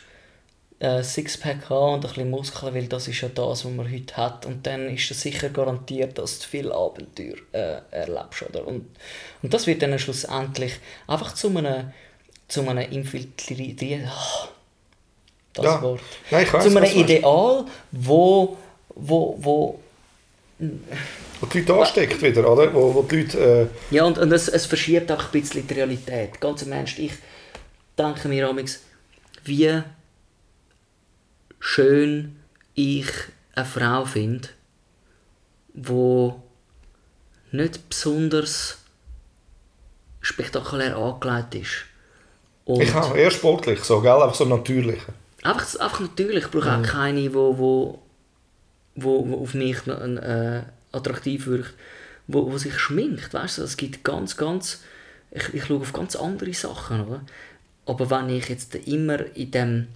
äh, 0.83 1.01
Sixpack 1.01 1.69
haben 1.69 1.95
und 1.95 2.05
ein 2.05 2.09
bisschen 2.09 2.29
Muskeln, 2.29 2.75
weil 2.75 2.87
das 2.87 3.07
ist 3.07 3.21
ja 3.21 3.29
das, 3.29 3.63
was 3.63 3.71
man 3.71 3.89
heute 3.89 4.17
hat. 4.17 4.45
Und 4.45 4.67
dann 4.67 4.89
ist 4.89 5.09
es 5.09 5.21
sicher 5.21 5.49
garantiert, 5.49 6.17
dass 6.17 6.39
du 6.39 6.45
viel 6.45 6.71
Abenteuer 6.71 7.35
äh, 7.53 7.77
erlebst, 7.91 8.43
oder? 8.43 8.67
Und, 8.67 8.85
und 9.41 9.53
das 9.53 9.65
wird 9.65 9.81
dann 9.81 9.97
schlussendlich 9.97 10.73
einfach 11.07 11.33
zu 11.33 11.47
einem, 11.57 11.93
zu 12.49 12.67
einem 12.67 12.91
infiltrieren... 12.91 14.09
Oh, 14.09 14.47
das 15.53 15.65
Ja. 15.65 15.81
Wort 15.83 16.01
Nein, 16.31 16.43
ich 16.43 16.53
weiss, 16.53 16.63
zu 16.63 16.77
einem. 16.77 16.91
Ideal, 16.91 17.65
wo, 17.91 18.57
wo, 18.95 19.37
wo 19.39 19.79
Wo 21.39 21.45
die 21.45 21.59
Leute 21.59 21.73
ansteckt 21.75 22.21
wieder, 22.21 22.49
oder? 22.51 22.73
Wo, 22.73 22.93
wo 22.93 23.03
die 23.03 23.21
Leute... 23.21 23.69
Äh, 23.91 23.95
ja 23.95 24.03
und, 24.03 24.17
und 24.17 24.31
es, 24.33 24.49
es 24.49 24.65
verschiebt 24.65 25.09
auch 25.11 25.25
ein 25.25 25.31
bisschen 25.31 25.65
die 25.65 25.73
Realität. 25.75 26.41
Ganz 26.41 26.63
im 26.63 26.73
Ernst, 26.73 26.99
ich 26.99 27.13
denke 27.97 28.27
mir 28.27 28.49
amigs, 28.49 28.81
wie 29.45 29.81
schön 31.63 32.35
ich 32.75 33.07
eine 33.55 33.65
Frau 33.65 34.03
finde, 34.03 34.49
wo 35.73 36.43
nicht 37.51 37.87
besonders 37.87 38.79
spektakulär 40.19 40.97
angelegt 40.97 41.55
ist. 41.55 41.85
Und 42.65 42.81
ich 42.81 42.93
auch, 42.93 43.15
eher 43.15 43.31
sportlich, 43.31 43.81
so, 43.83 44.01
gell? 44.01 44.11
Einfach 44.11 44.35
so 44.35 44.45
natürlich. 44.45 45.01
Einfach, 45.41 45.79
einfach 45.79 45.99
natürlich. 46.01 46.45
Ich 46.45 46.51
brauche 46.51 46.77
auch 46.77 46.83
keine, 46.83 47.33
wo, 47.33 47.57
wo, 47.57 47.99
wo, 48.95 49.29
wo 49.29 49.43
auf 49.43 49.53
mich 49.53 49.85
noch, 49.85 50.01
äh, 50.01 50.63
attraktiv 50.91 51.47
wirkt, 51.47 51.73
wo, 52.27 52.51
wo 52.51 52.57
sich 52.57 52.77
schminkt. 52.77 53.33
Weißt 53.33 53.57
du? 53.59 53.63
Es 53.63 53.77
gibt 53.77 54.03
ganz, 54.03 54.35
ganz. 54.35 54.81
Ich, 55.31 55.53
ich 55.53 55.65
schaue 55.65 55.79
auf 55.79 55.93
ganz 55.93 56.15
andere 56.15 56.53
Sachen. 56.53 57.07
Oder? 57.07 57.21
Aber 57.85 58.09
wenn 58.09 58.29
ich 58.29 58.49
jetzt 58.49 58.75
immer 58.75 59.35
in 59.35 59.51
dem 59.51 59.87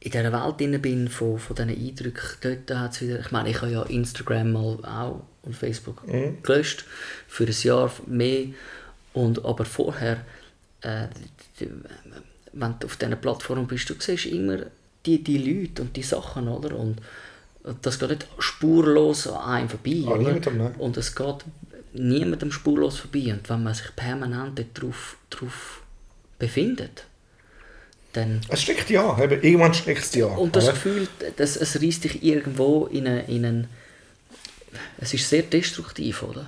in 0.00 0.10
dieser 0.10 0.32
Welt 0.32 0.60
drin 0.60 0.80
bin, 0.80 1.08
von, 1.08 1.38
von 1.38 1.56
diesen 1.56 1.70
Eindrücken, 1.70 2.38
dort 2.66 2.78
hat's 2.78 3.00
wieder, 3.02 3.20
ich 3.20 3.30
meine, 3.30 3.50
ich 3.50 3.60
habe 3.60 3.70
ja 3.70 3.82
Instagram 3.82 4.52
mal 4.52 4.78
auch 4.84 5.22
und 5.42 5.54
Facebook 5.54 6.02
gelöscht, 6.42 6.84
für 7.26 7.44
ein 7.44 7.54
Jahr 7.62 7.92
mehr, 8.06 8.46
und, 9.12 9.44
aber 9.44 9.64
vorher, 9.64 10.24
äh, 10.82 11.06
wenn 12.52 12.74
du 12.78 12.86
auf 12.86 12.96
diesen 12.96 13.20
Plattformen 13.20 13.66
bist, 13.66 13.90
du 13.90 13.94
siehst 13.98 14.26
immer 14.26 14.58
die, 15.04 15.22
die 15.22 15.38
Leute 15.38 15.82
und 15.82 15.96
die 15.96 16.02
Sachen, 16.02 16.48
oder? 16.48 16.76
Und 16.76 17.00
das 17.82 17.98
geht 17.98 18.10
nicht 18.10 18.28
spurlos 18.38 19.26
an 19.26 19.42
einem 19.42 19.68
vorbei, 19.68 20.02
oder? 20.06 20.18
niemandem. 20.18 20.60
Und 20.78 20.96
es 20.96 21.14
geht 21.14 21.44
niemandem 21.92 22.52
spurlos 22.52 22.98
vorbei. 22.98 23.32
Und 23.32 23.48
wenn 23.48 23.62
man 23.62 23.74
sich 23.74 23.94
permanent 23.96 24.64
darauf 24.74 25.16
drauf 25.28 25.82
befindet, 26.38 27.04
dann 28.12 28.40
Es 28.48 28.62
steckt 28.62 28.90
an, 28.96 29.22
eben, 29.22 29.42
irgendwann 29.42 29.74
steckt 29.74 30.02
es 30.04 30.16
an. 30.22 30.30
und 30.36 30.56
das 30.56 30.64
oder? 30.64 30.72
Gefühl, 30.72 31.08
das, 31.36 31.56
es 31.56 31.80
reißt 31.82 32.04
dich 32.04 32.22
irgendwo 32.22 32.86
in 32.86 33.06
einen, 33.06 33.26
in 33.28 33.44
einen... 33.44 33.68
Es 34.98 35.14
ist 35.14 35.28
sehr 35.28 35.42
destruktiv, 35.42 36.22
oder? 36.22 36.46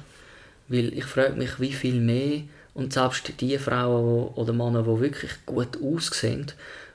Weil 0.69 0.97
ich 0.97 1.04
frage 1.04 1.35
mich, 1.35 1.59
wie 1.61 1.73
viel 1.73 2.00
mehr, 2.00 2.40
und 2.75 2.92
selbst 2.92 3.33
die 3.40 3.59
Frauen 3.59 4.28
oder 4.35 4.52
Männer, 4.52 4.83
die 4.83 5.00
wirklich 5.00 5.33
gut 5.45 5.78
aussehen 5.83 6.47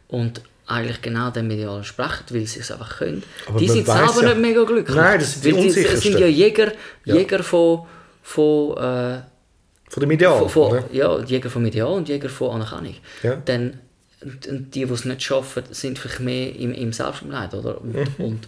und 0.07 0.41
eigentlich 0.65 1.01
genau 1.01 1.29
dem 1.29 1.49
Ideal 1.51 1.83
sprechen, 1.83 2.23
weil 2.31 2.45
sie 2.47 2.59
es 2.59 2.71
einfach 2.71 2.97
können, 2.97 3.23
Aber 3.47 3.59
die 3.59 3.69
sind 3.69 3.85
selber 3.85 4.21
ja- 4.23 4.29
nicht 4.29 4.39
mega 4.41 4.63
glücklich. 4.63 4.95
Nein, 4.95 5.19
das 5.19 5.41
sind 5.41 5.55
die 5.55 5.69
sie- 5.69 5.83
sind 5.95 6.19
ja 6.19 6.27
Jäger, 6.27 6.71
Ja. 7.05 7.15
Jäger 7.15 7.43
von... 7.43 7.85
von 8.23 8.71
äh, 8.77 9.21
Von 9.89 10.01
dem 10.01 10.11
Ideal, 10.11 10.39
von, 10.39 10.49
von, 10.49 10.71
oder? 10.71 10.83
ja, 10.91 11.19
Jäger 11.23 11.49
vom 11.49 11.65
Ideal 11.65 11.93
und 11.93 12.09
Jäger 12.09 12.27
von 12.29 12.51
Anerkennung. 12.61 12.95
Ja. 13.23 13.35
Dann, 13.45 13.79
und, 14.21 14.47
und 14.47 14.75
die, 14.75 14.85
die 14.85 14.93
es 14.93 15.05
nicht 15.05 15.21
schaffen, 15.23 15.63
sind 15.71 15.99
vielleicht 15.99 16.19
mehr 16.19 16.55
im, 16.55 16.73
im 16.73 16.91
Selbstmitleid, 16.93 17.53
oder? 17.53 17.79
Und, 17.81 17.95
und 18.19 18.47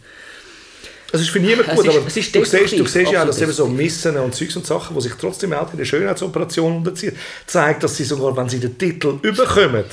Es 1.11 1.21
ist 1.21 1.29
für 1.29 1.39
niemanden 1.39 1.75
gut, 1.75 1.85
ist- 1.85 1.95
aber 1.95 2.05
du, 2.05 2.09
siehst, 2.09 2.35
du 2.35 2.43
siehst 2.85 3.11
ja, 3.11 3.25
dass 3.25 3.41
eben 3.41 3.51
so 3.51 3.67
Missen 3.67 4.17
und 4.17 4.33
Zeugs 4.35 4.55
und 4.55 4.65
Sachen, 4.65 4.95
die 4.95 5.01
sich 5.01 5.13
trotzdem 5.13 5.53
auch 5.53 5.71
in 5.71 5.77
der 5.77 5.85
Schönheitsoperation 5.85 6.77
unterziehen, 6.77 7.15
zeigt, 7.47 7.83
dass 7.83 7.97
sie 7.97 8.03
sogar, 8.03 8.35
wenn 8.37 8.49
sie 8.49 8.59
den 8.59 8.77
Titel 8.77 9.19
überkommen, 9.21 9.85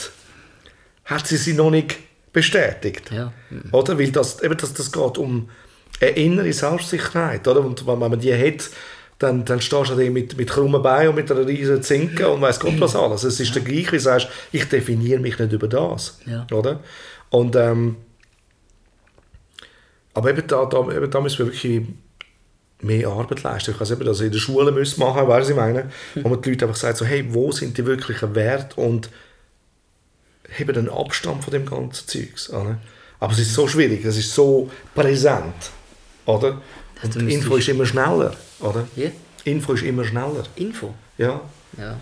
hat 1.05 1.27
sie 1.27 1.37
sie 1.37 1.53
noch 1.53 1.71
nicht 1.71 1.97
bestätigt. 2.33 3.11
Ja. 3.13 3.33
Oder? 3.73 3.99
Weil 3.99 4.11
das, 4.13 4.43
eben 4.43 4.57
das, 4.57 4.75
das 4.75 4.91
geht 4.93 5.19
um 5.19 5.49
eine 6.01 6.11
innere 6.11 6.53
Selbstsicherheit. 6.53 7.47
Oder? 7.49 7.61
Und 7.61 7.87
wenn 7.87 7.99
man 7.99 8.19
die 8.19 8.35
hat, 8.35 8.69
dann, 9.19 9.45
dann 9.45 9.61
stehst 9.61 9.91
du 9.91 9.97
mit, 10.11 10.37
mit 10.37 10.51
krummen 10.51 10.83
Beinen 10.83 11.11
und 11.11 11.15
mit 11.15 11.31
einer 11.31 11.47
riesen 11.47 11.83
Zinke 11.83 12.29
und 12.29 12.43
weiß 12.43 12.61
Gott 12.61 12.79
was 12.81 12.95
alles. 12.95 13.25
Es 13.25 13.41
ist 13.41 13.55
der 13.55 13.63
gleiche, 13.63 13.93
wie 13.93 13.97
du 13.97 14.01
sagst, 14.01 14.29
ich 14.53 14.69
definiere 14.69 15.21
mich 15.21 15.39
nicht 15.39 15.53
über 15.53 15.69
das. 15.69 16.19
Ja. 16.27 16.47
Oder? 16.53 16.81
Und, 17.31 17.57
ähm, 17.57 17.97
aber 20.13 20.31
eben 20.31 20.47
da, 20.47 20.67
da, 20.67 20.81
eben 20.91 21.11
da 21.11 21.21
müssen 21.21 21.39
wir 21.39 21.47
wirklich 21.47 21.83
mehr 22.83 23.09
Arbeit 23.09 23.43
leisten. 23.43 23.71
Ich 23.71 23.81
weiß 23.81 23.91
eben, 23.93 24.05
dass 24.05 24.19
wir 24.19 24.27
in 24.27 24.33
der 24.33 24.39
Schule 24.39 24.71
müssen 24.71 25.01
machen, 25.01 25.27
weißt 25.27 25.49
du, 25.49 25.53
ich 25.53 25.59
meine? 25.59 25.91
Wo 26.17 26.29
man 26.29 26.43
die 26.43 26.51
Leute 26.51 26.67
einfach 26.67 26.77
sagt, 26.77 26.99
so, 26.99 27.07
hey, 27.07 27.25
wo 27.31 27.53
sind 27.53 27.77
die 27.79 27.87
wirklichen 27.87 28.35
Werte 28.35 28.79
und 28.79 29.09
haben 30.59 30.73
den 30.75 30.89
Abstand 30.91 31.43
von 31.43 31.53
dem 31.53 31.67
ganzen 31.67 32.07
Zeugs. 32.07 32.51
Oder? 32.51 32.79
Aber 33.19 33.33
es 33.33 33.39
ist 33.39 33.55
so 33.55 33.67
schwierig, 33.67 34.05
es 34.05 34.17
ist 34.17 34.35
so 34.35 34.71
präsent. 34.95 35.71
Oder? 36.27 36.61
Und 37.03 37.15
die 37.15 37.33
Info 37.33 37.57
ist 37.57 37.69
immer 37.69 37.87
schneller. 37.87 38.35
Oder? 38.61 38.87
Ja. 38.97 39.11
Info 39.45 39.73
ist 39.75 39.83
immer 39.83 40.05
schneller. 40.05 40.45
Info. 40.57 40.95
Ja. 41.19 41.41
Ja. 41.79 41.97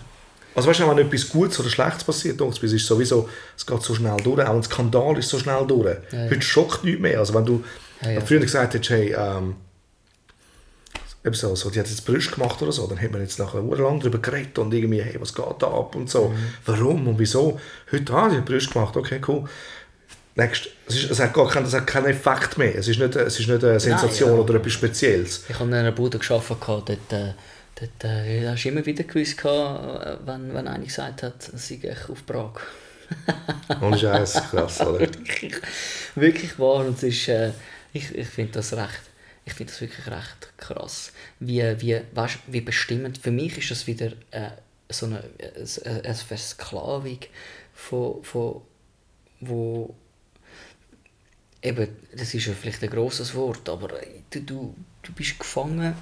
Also 0.55 0.69
weißt 0.69 0.79
du, 0.79 0.89
wenn 0.89 0.97
etwas 0.99 1.27
Gutes 1.29 1.59
oder 1.59 1.69
Schlechtes 1.69 2.03
passiert, 2.05 2.39
es 2.39 2.63
ist 2.63 2.85
sowieso, 2.87 3.27
es 3.57 3.65
geht 3.65 3.81
so 3.81 3.93
schnell 3.93 4.15
durch, 4.23 4.39
auch 4.47 4.55
ein 4.55 4.63
Skandal 4.63 5.17
ist 5.17 5.27
so 5.29 5.37
schnell 5.37 5.65
durch. 5.67 5.97
Ja, 6.11 6.23
ja. 6.23 6.29
Heute 6.29 6.41
schockt 6.41 6.83
nichts 6.85 7.01
mehr. 7.01 7.19
Also 7.19 7.33
wenn 7.33 7.45
du 7.45 7.63
Ja, 8.01 8.21
früher 8.21 8.39
gesagt 8.39 8.73
hättest, 8.73 8.89
hey, 8.89 9.13
ähm, 9.17 9.55
eben 11.25 11.35
so, 11.35 11.55
so, 11.55 11.69
die 11.69 11.79
hat 11.79 11.87
jetzt 11.89 12.05
Brüste 12.05 12.35
gemacht 12.35 12.61
oder 12.61 12.71
so, 12.71 12.87
dann 12.87 13.01
hat 13.01 13.11
man 13.11 13.21
jetzt 13.21 13.39
nachher 13.39 13.61
lang 13.61 13.99
darüber 13.99 14.19
geredet 14.19 14.57
und 14.59 14.73
irgendwie, 14.73 15.01
hey, 15.01 15.15
was 15.19 15.33
geht 15.33 15.45
da 15.59 15.67
ab 15.67 15.95
und 15.95 16.09
so, 16.09 16.29
Mhm. 16.29 16.35
warum 16.65 17.07
und 17.07 17.19
wieso. 17.19 17.59
Heute, 17.91 18.13
ah, 18.13 18.29
die 18.29 18.37
hat 18.37 18.45
Brüste 18.45 18.71
gemacht, 18.73 18.95
okay, 18.95 19.19
cool. 19.27 19.45
Next, 20.37 20.67
es, 20.87 20.95
ist, 20.95 21.11
es, 21.11 21.19
hat 21.21 21.33
gar 21.33 21.47
keinen, 21.47 21.65
es 21.65 21.73
hat 21.73 21.87
keinen 21.87 22.07
Effekt 22.07 22.57
mehr, 22.57 22.75
es 22.75 22.89
ist 22.89 22.99
nicht, 22.99 23.15
es 23.15 23.39
ist 23.39 23.47
nicht 23.47 23.63
eine 23.63 23.79
Sensation 23.79 24.31
ja. 24.31 24.35
oder 24.35 24.55
etwas 24.55 24.73
Spezielles. 24.73 25.45
Ich 25.47 25.55
habe 25.55 25.69
in 25.69 25.73
einer 25.73 25.93
Bude 25.93 26.19
gearbeitet, 26.19 26.99
dort, 27.09 27.13
äh, 27.13 27.33
dort 27.75 28.03
äh, 28.03 28.49
hast 28.49 28.65
du 28.65 28.69
immer 28.69 28.85
wieder 28.85 29.05
gewusst, 29.05 29.39
äh, 29.45 30.17
wenn, 30.25 30.53
wenn 30.53 30.67
einer 30.67 30.83
gesagt 30.83 31.23
hat, 31.23 31.41
sei 31.41 31.79
ich 31.81 32.09
auf 32.09 32.25
Prag. 32.25 32.59
Ohne 33.81 33.97
Scheiß, 33.97 34.33
krass, 34.49 34.81
oder? 34.81 34.99
wirklich, 34.99 35.55
wirklich 36.15 36.59
wahr 36.59 36.85
und 36.85 36.97
es 36.97 37.03
ist, 37.03 37.29
äh, 37.29 37.51
ich, 37.93 38.13
ich 38.13 38.27
finde 38.27 38.53
das 38.53 38.73
recht, 38.73 39.03
ich 39.45 39.53
finde 39.53 39.71
das 39.71 39.79
wirklich 39.79 40.07
recht 40.07 40.57
krass, 40.57 41.13
wie, 41.39 41.63
wie, 41.79 42.01
weißt, 42.13 42.39
wie 42.47 42.61
bestimmend, 42.61 43.19
für 43.19 43.31
mich 43.31 43.57
ist 43.57 43.71
das 43.71 43.87
wieder 43.87 44.11
äh, 44.31 44.49
so 44.89 45.05
eine, 45.05 45.23
eine, 45.39 46.03
eine 46.03 46.15
Versklavung 46.15 47.19
von, 47.73 48.21
von 48.23 48.61
wo 49.39 49.95
eben, 51.65 51.87
das 52.15 52.33
ist 52.33 52.45
ja 52.45 52.53
vielleicht 52.53 52.83
ein 52.83 52.89
grosses 52.89 53.33
Wort, 53.35 53.67
aber 53.69 53.89
du, 54.29 54.39
du, 54.41 54.75
du 55.01 55.11
bist 55.13 55.39
gefangen 55.39 55.95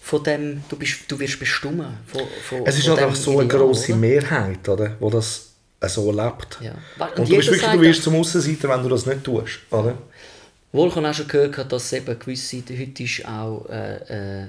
von 0.00 0.22
dem, 0.22 0.62
du, 0.68 0.76
bist, 0.76 1.00
du 1.08 1.18
wirst 1.18 1.38
bestimmt 1.38 1.84
von, 2.06 2.22
von 2.42 2.66
Es 2.66 2.78
ist 2.78 2.88
halt 2.88 2.98
einfach 3.00 3.16
so 3.16 3.38
eine 3.38 3.44
Ideal, 3.44 3.60
grosse 3.60 3.92
oder? 3.92 4.00
Mehrheit, 4.00 4.68
oder? 4.68 4.96
wo 5.00 5.08
das 5.08 5.50
so 5.86 6.10
lebt. 6.10 6.58
Ja. 6.60 6.74
Und 6.98 7.18
Und, 7.20 7.28
du, 7.30 7.36
bist 7.36 7.50
wirklich, 7.50 7.70
du 7.70 7.80
wirst 7.80 8.02
zum 8.02 8.16
Aussenseiter, 8.16 8.68
wenn 8.68 8.82
du 8.82 8.88
das 8.88 9.06
nicht 9.06 9.24
tust. 9.24 9.60
Oder? 9.70 9.96
Wohl 10.72 10.88
ich 10.88 10.96
habe 10.96 11.08
auch 11.08 11.14
schon 11.14 11.28
gehört, 11.28 11.72
dass 11.72 11.92
eben 11.92 12.18
gewisse, 12.18 12.62
heute 12.68 13.02
ist 13.02 13.24
auch, 13.26 13.66
äh, 13.70 14.42
äh, 14.42 14.48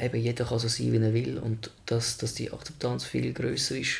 eben 0.00 0.20
jeder 0.20 0.44
kann 0.44 0.58
so 0.58 0.68
sein, 0.68 0.92
wie 0.92 0.96
er 0.96 1.12
will 1.12 1.38
und 1.38 1.70
dass, 1.86 2.16
dass 2.16 2.34
die 2.34 2.52
Akzeptanz 2.52 3.04
viel 3.04 3.32
größer 3.32 3.76
ist 3.76 3.98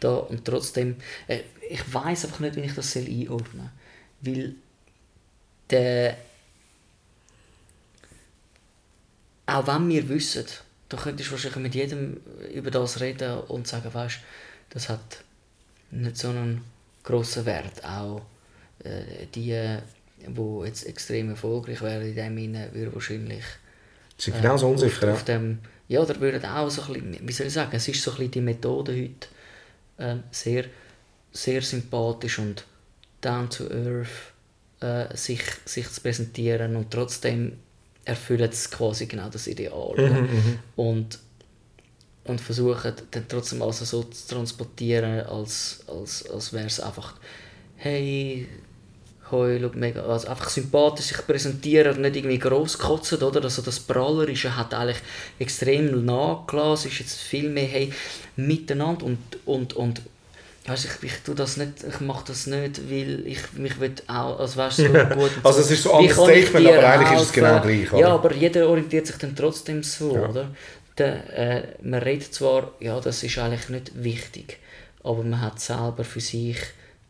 da 0.00 0.16
und 0.16 0.44
trotzdem, 0.44 0.96
äh, 1.28 1.40
ich 1.70 1.80
weiß 1.92 2.26
einfach 2.26 2.40
nicht, 2.40 2.56
wie 2.56 2.60
ich 2.60 2.74
das 2.74 2.92
soll 2.92 3.06
einordnen 3.06 3.70
soll, 3.70 3.83
weil 4.24 4.54
der, 5.70 6.16
auch 9.46 9.66
wenn 9.66 9.88
wir 9.88 10.08
wissen, 10.08 10.44
da 10.88 10.96
könntest 10.96 11.28
du 11.28 11.32
wahrscheinlich 11.32 11.62
mit 11.62 11.74
jedem 11.74 12.20
über 12.52 12.70
das 12.70 13.00
reden 13.00 13.38
und 13.40 13.66
sagen, 13.66 13.92
weißt, 13.92 14.18
das 14.70 14.88
hat 14.88 15.24
nicht 15.90 16.16
so 16.16 16.28
einen 16.28 16.62
grossen 17.02 17.46
Wert, 17.46 17.84
auch 17.84 18.22
äh, 18.82 19.26
die, 19.34 19.78
die 20.26 20.66
jetzt 20.66 20.86
extrem 20.86 21.30
erfolgreich 21.30 21.80
werden 21.82 22.08
in 22.08 22.14
dem 22.14 22.36
Sinne, 22.36 22.68
würden 22.72 22.94
wahrscheinlich 22.94 23.44
Sie 24.16 24.30
sind 24.30 24.40
genauso 24.40 24.68
unsicher. 24.68 25.12
auf, 25.12 25.24
dem 25.24 25.58
ja, 25.88 26.00
oder 26.00 26.18
würden 26.20 26.44
auch 26.46 26.70
so 26.70 26.82
ein 26.82 26.92
bisschen, 26.92 27.28
wie 27.28 27.32
soll 27.32 27.46
ich 27.48 27.52
sagen, 27.52 27.76
es 27.76 27.88
ist 27.88 28.02
so 28.02 28.12
ein 28.12 28.16
bisschen 28.16 28.30
die 28.32 28.40
Methode 28.40 28.92
heute 28.92 29.28
ähm, 29.98 30.22
sehr, 30.30 30.64
sehr 31.32 31.62
sympathisch 31.62 32.38
und 32.38 32.64
down 33.24 33.48
to 33.48 33.64
earth 33.64 34.34
äh, 34.80 35.16
sich, 35.16 35.42
sich 35.64 35.90
zu 35.90 36.00
präsentieren 36.00 36.76
und 36.76 36.90
trotzdem 36.90 37.58
erfüllen 38.04 38.50
es 38.50 38.70
quasi 38.70 39.06
genau 39.06 39.28
das 39.28 39.46
Ideal. 39.46 39.94
Mhm, 39.96 40.58
und, 40.76 41.18
und 42.24 42.40
versuchen 42.40 42.92
dann 43.10 43.28
trotzdem 43.28 43.62
also 43.62 43.84
so 43.84 44.02
zu 44.04 44.34
transportieren, 44.34 45.20
als, 45.20 45.84
als, 45.86 46.28
als 46.28 46.52
wäre 46.52 46.66
es 46.66 46.80
einfach, 46.80 47.14
hey, 47.76 48.46
hoi, 49.30 49.58
schau, 49.60 49.70
mega, 49.74 50.02
also 50.02 50.28
einfach 50.28 50.50
sympathisch 50.50 51.06
sich 51.06 51.26
präsentieren 51.26 52.00
nicht 52.00 52.16
irgendwie 52.16 52.38
gross 52.38 52.78
kotzen, 52.78 53.22
oder? 53.22 53.42
Also 53.42 53.62
das 53.62 53.80
Prallerische 53.80 54.54
hat 54.56 54.74
eigentlich 54.74 54.98
extrem 55.38 56.04
nachgelassen, 56.04 56.88
es 56.88 56.94
ist 56.94 57.00
jetzt 57.00 57.20
viel 57.20 57.48
mehr, 57.48 57.66
hey, 57.66 57.92
miteinander 58.36 59.06
und, 59.06 59.18
und, 59.46 59.72
und 59.74 60.02
Weißt, 60.66 60.86
ich, 60.86 61.02
ich 61.02 61.18
tue 61.22 61.34
das 61.34 61.58
nicht, 61.58 61.72
ich 61.86 62.00
mache 62.00 62.24
das 62.28 62.46
nicht, 62.46 62.90
weil 62.90 63.26
ich 63.26 63.52
mich 63.52 63.78
will 63.80 63.94
auch, 64.06 64.40
also 64.40 64.56
weißt, 64.56 64.76
so 64.78 64.84
gut. 65.14 65.30
Also 65.42 65.60
es 65.60 65.70
ist 65.70 65.82
so 65.82 66.00
ich 66.00 66.12
Statement, 66.12 66.66
aber 66.68 66.88
eigentlich 66.88 67.20
ist 67.20 67.22
es 67.30 67.36
helfen? 67.36 67.42
genau 67.42 67.60
gleich, 67.60 67.92
oder? 67.92 68.00
Ja, 68.00 68.08
aber 68.14 68.32
jeder 68.32 68.68
orientiert 68.68 69.06
sich 69.06 69.16
dann 69.16 69.36
trotzdem 69.36 69.82
so, 69.82 70.14
Ja. 70.14 70.28
oder? 70.28 70.50
Der, 70.96 71.38
äh, 71.38 71.62
man 71.82 72.00
redet 72.00 72.32
zwar, 72.32 72.70
ja, 72.80 72.98
das 73.00 73.22
ist 73.22 73.36
eigentlich 73.38 73.68
nicht 73.68 74.02
wichtig, 74.02 74.58
aber 75.02 75.22
man 75.22 75.40
hat 75.40 75.60
selber 75.60 76.04
für 76.04 76.20
sich 76.20 76.56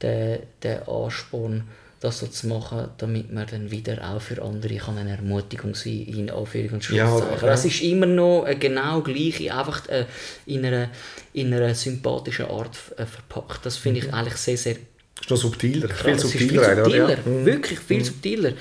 den, 0.03 0.41
den 0.63 0.83
Ansporn, 0.89 1.69
das 2.05 2.21
so 2.21 2.27
zu 2.29 2.47
machen, 2.47 2.89
damit 2.99 3.33
man 3.33 3.47
dann 3.51 3.71
wieder 3.71 4.09
auch 4.09 4.21
für 4.23 4.41
andere 4.43 4.77
kann 4.77 4.97
eine 4.99 5.11
Ermutigung 5.17 5.75
sein 5.75 6.05
in 6.07 6.31
Anführungs- 6.31 6.73
und 6.75 6.85
Schlusszeichen. 6.85 7.47
ja. 7.47 7.53
Es 7.53 7.65
ist 7.65 7.83
immer 7.83 8.07
noch 8.07 8.47
genau 8.61 9.01
gleich, 9.01 9.51
einfach 9.53 9.89
äh, 9.89 10.05
in, 10.47 10.65
einer, 10.65 10.91
in 11.33 11.53
einer 11.53 11.75
sympathischen 11.75 12.47
Art 12.47 12.77
äh, 12.97 13.07
verpackt. 13.07 13.67
Das 13.67 13.77
finde 13.77 14.01
ich 14.01 14.13
eigentlich 14.15 14.37
sehr, 14.37 14.57
sehr 14.57 14.77
ist 15.21 15.31
noch 15.31 15.37
subtiler, 15.37 15.89
krass. 15.89 16.03
viel 16.05 16.15
Es 16.15 16.25
ist 16.25 16.33
viel 16.33 16.49
subtiler. 16.51 16.77
subtiler? 16.85 17.11
Ja. 17.11 17.17
Mhm. 17.25 17.47
wirklich 17.47 17.81
viel 17.81 18.05
subtiler. 18.05 18.53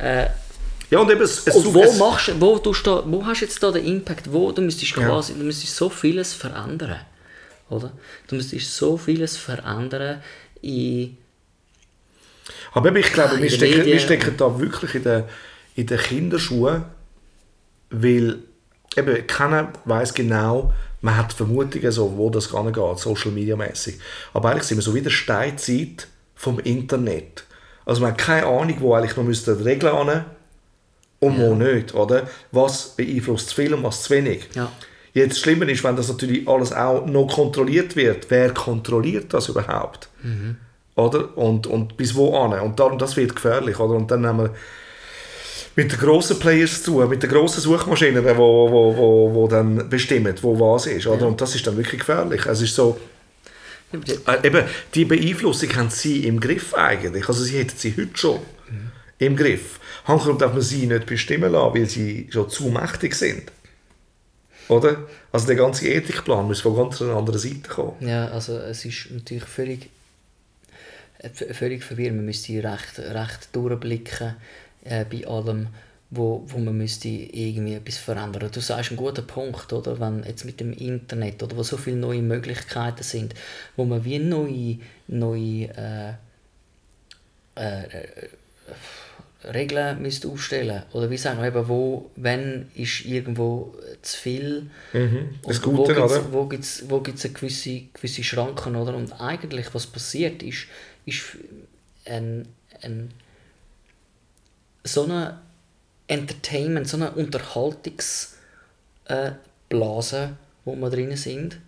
Äh, 0.00 0.26
ja, 0.90 0.98
und 0.98 1.10
eben, 1.10 1.22
es, 1.22 1.46
es, 1.46 1.54
und 1.54 1.72
wo, 1.72 1.82
es, 1.84 1.98
machst, 1.98 2.32
wo, 2.40 2.58
tust 2.58 2.84
da- 2.86 3.04
wo 3.06 3.24
hast 3.24 3.40
du 3.42 3.44
jetzt 3.44 3.62
da 3.62 3.70
den 3.70 3.84
Impact? 3.86 4.32
Wo, 4.32 4.50
du 4.50 4.60
müsstest 4.62 4.96
Ja. 4.96 5.04
quasi, 5.06 5.34
du 5.34 5.44
müsstest 5.44 5.76
so 5.76 5.88
vieles 5.88 6.32
verändern. 6.32 6.96
Oder? 7.68 7.92
Du 8.26 8.34
müsstest 8.34 8.74
so 8.76 8.96
vieles 8.96 9.36
verändern 9.36 10.20
in... 10.62 11.16
Aber 12.72 12.94
ich 12.96 13.12
glaube, 13.12 13.36
in 13.36 13.42
wir 13.42 13.50
stecken, 13.50 13.84
wir 13.84 13.98
stecken 13.98 14.36
da 14.36 14.60
wirklich 14.60 14.94
in 14.94 15.02
den, 15.04 15.24
in 15.76 15.86
den 15.86 15.98
Kinderschuhen, 15.98 16.84
weil 17.90 18.38
eben 18.96 19.26
keiner 19.26 19.72
weiß 19.84 20.14
genau, 20.14 20.72
man 21.00 21.16
hat 21.16 21.32
Vermutungen, 21.32 21.90
so, 21.92 22.16
wo 22.16 22.30
das 22.30 22.50
geht, 22.50 22.98
Social 22.98 23.30
Media 23.30 23.56
mäßig. 23.56 23.98
Aber 24.34 24.50
eigentlich 24.50 24.64
sind 24.64 24.78
wir 24.78 24.82
so 24.82 24.94
wie 24.94 25.00
der 25.00 25.10
Steinzeit 25.10 26.08
vom 26.34 26.58
Internet. 26.58 27.44
Also 27.86 28.02
man 28.02 28.12
hat 28.12 28.18
keine 28.18 28.46
Ahnung, 28.46 28.76
wo 28.80 28.94
eigentlich 28.94 29.16
noch 29.16 29.24
müsste 29.24 29.64
Regeln 29.64 29.94
an 29.94 30.24
und 31.20 31.38
wo 31.38 31.54
nicht, 31.54 31.94
oder? 31.94 32.28
Was 32.52 32.96
beeinflusst 32.96 33.50
zu 33.50 33.56
viel 33.56 33.74
und 33.74 33.82
was 33.82 34.04
zu 34.04 34.10
wenig. 34.14 34.48
Ja. 34.54 34.70
Jetzt 35.12 35.32
das 35.32 35.40
Schlimme 35.40 35.70
ist, 35.70 35.82
wenn 35.82 35.96
das 35.96 36.08
natürlich 36.08 36.46
alles 36.46 36.72
auch 36.72 37.04
noch 37.06 37.26
kontrolliert 37.26 37.96
wird. 37.96 38.30
Wer 38.30 38.54
kontrolliert 38.54 39.32
das 39.34 39.48
überhaupt? 39.48 40.08
Oder? 41.00 41.36
Und, 41.36 41.66
und 41.66 41.96
bis 41.96 42.14
wo 42.14 42.36
an? 42.36 42.58
Und 42.60 42.78
darum, 42.78 42.98
das 42.98 43.16
wird 43.16 43.34
gefährlich. 43.34 43.78
Oder? 43.78 43.94
Und 43.94 44.10
dann 44.10 44.26
haben 44.26 44.38
wir 44.38 44.54
mit 45.76 45.92
den 45.92 45.98
grossen 45.98 46.38
Players 46.38 46.82
zu 46.82 46.98
mit 47.06 47.22
den 47.22 47.30
grossen 47.30 47.60
Suchmaschinen, 47.60 48.24
die 48.24 48.36
wo, 48.36 48.70
wo, 48.70 48.96
wo, 48.96 49.34
wo 49.34 49.48
dann 49.48 49.88
bestimmen, 49.88 50.34
wo 50.42 50.58
was 50.58 50.86
ist. 50.86 51.06
Oder? 51.06 51.26
Und 51.26 51.40
das 51.40 51.54
ist 51.54 51.66
dann 51.66 51.76
wirklich 51.76 52.00
gefährlich. 52.00 52.46
Es 52.46 52.60
ist 52.60 52.74
so, 52.74 52.98
äh, 53.92 54.46
eben, 54.46 54.64
die 54.94 55.04
Beeinflussung 55.04 55.74
haben 55.76 55.90
sie 55.90 56.26
im 56.26 56.40
Griff 56.40 56.74
eigentlich. 56.74 57.28
Also 57.28 57.42
sie 57.42 57.58
hätten 57.58 57.76
sie 57.76 57.94
heute 57.96 58.16
schon 58.16 58.40
im 59.18 59.36
Griff. 59.36 59.80
Hankerum 60.04 60.38
darf 60.38 60.52
man 60.52 60.62
sie 60.62 60.86
nicht 60.86 61.06
bestimmen 61.06 61.52
lassen, 61.52 61.74
weil 61.74 61.86
sie 61.86 62.28
schon 62.30 62.48
zu 62.48 62.68
mächtig 62.68 63.14
sind. 63.14 63.52
Oder? 64.68 65.08
Also 65.32 65.46
der 65.46 65.56
ganze 65.56 65.88
Ethikplan 65.88 66.46
muss 66.46 66.60
von 66.60 66.76
ganz 66.76 67.02
einer 67.02 67.16
anderen 67.16 67.40
Seite 67.40 67.68
kommen. 67.68 67.94
Ja, 68.00 68.28
also 68.28 68.56
es 68.56 68.84
ist 68.84 69.08
natürlich 69.10 69.44
völlig, 69.44 69.90
völlig 71.52 71.84
verwirrend. 71.84 72.16
Man 72.16 72.26
müsste 72.26 72.52
recht, 72.62 72.98
recht 72.98 73.54
durchblicken 73.54 74.36
äh, 74.84 75.04
bei 75.04 75.26
allem, 75.26 75.68
wo, 76.10 76.42
wo 76.46 76.58
man 76.58 76.76
müsste 76.76 77.08
irgendwie 77.08 77.74
etwas 77.74 77.98
verändern. 77.98 78.50
Du 78.52 78.60
sagst 78.60 78.90
einen 78.90 78.96
guten 78.96 79.26
Punkt, 79.26 79.72
oder? 79.72 80.00
Wenn 80.00 80.24
jetzt 80.24 80.44
mit 80.44 80.60
dem 80.60 80.72
Internet, 80.72 81.42
oder 81.42 81.56
wo 81.56 81.62
so 81.62 81.76
viele 81.76 81.96
neue 81.96 82.22
Möglichkeiten 82.22 83.02
sind, 83.02 83.34
wo 83.76 83.84
man 83.84 84.04
wie 84.04 84.18
neue, 84.18 84.78
neue 85.06 85.68
äh, 85.76 86.14
äh, 87.54 88.28
Regeln 89.42 90.02
müsste 90.02 90.28
aufstellen 90.28 90.82
oder 90.92 91.08
wie 91.10 91.16
sagen 91.16 91.40
wir 91.40 91.48
eben, 91.48 91.66
wo, 91.66 92.10
wenn 92.16 92.68
ist 92.74 93.06
irgendwo 93.06 93.74
zu 94.02 94.18
viel 94.18 94.70
Das 94.92 95.58
und 95.58 95.66
wo 95.66 95.76
Gute, 95.76 95.94
gibt's, 95.94 96.12
oder? 96.12 96.32
Wo 96.32 96.46
gibt 96.46 96.64
es 96.64 96.90
wo 96.90 97.00
gibt's 97.00 97.24
eine 97.24 97.32
gewisse, 97.32 97.82
gewisse 97.94 98.22
Schranken, 98.22 98.76
oder? 98.76 98.94
Und 98.94 99.18
eigentlich, 99.18 99.72
was 99.72 99.86
passiert 99.86 100.42
ist, 100.42 100.66
ist 101.10 101.36
ein, 102.06 102.48
ein, 102.82 103.12
so 104.84 105.04
eine 105.04 105.40
Entertainment, 106.06 106.88
so 106.88 106.96
eine 106.96 107.12
Unterhaltungsblase, 107.12 108.36
äh, 109.08 110.28
wo 110.64 110.74
wir 110.76 110.90
drin 110.90 111.16
sind, 111.16 111.58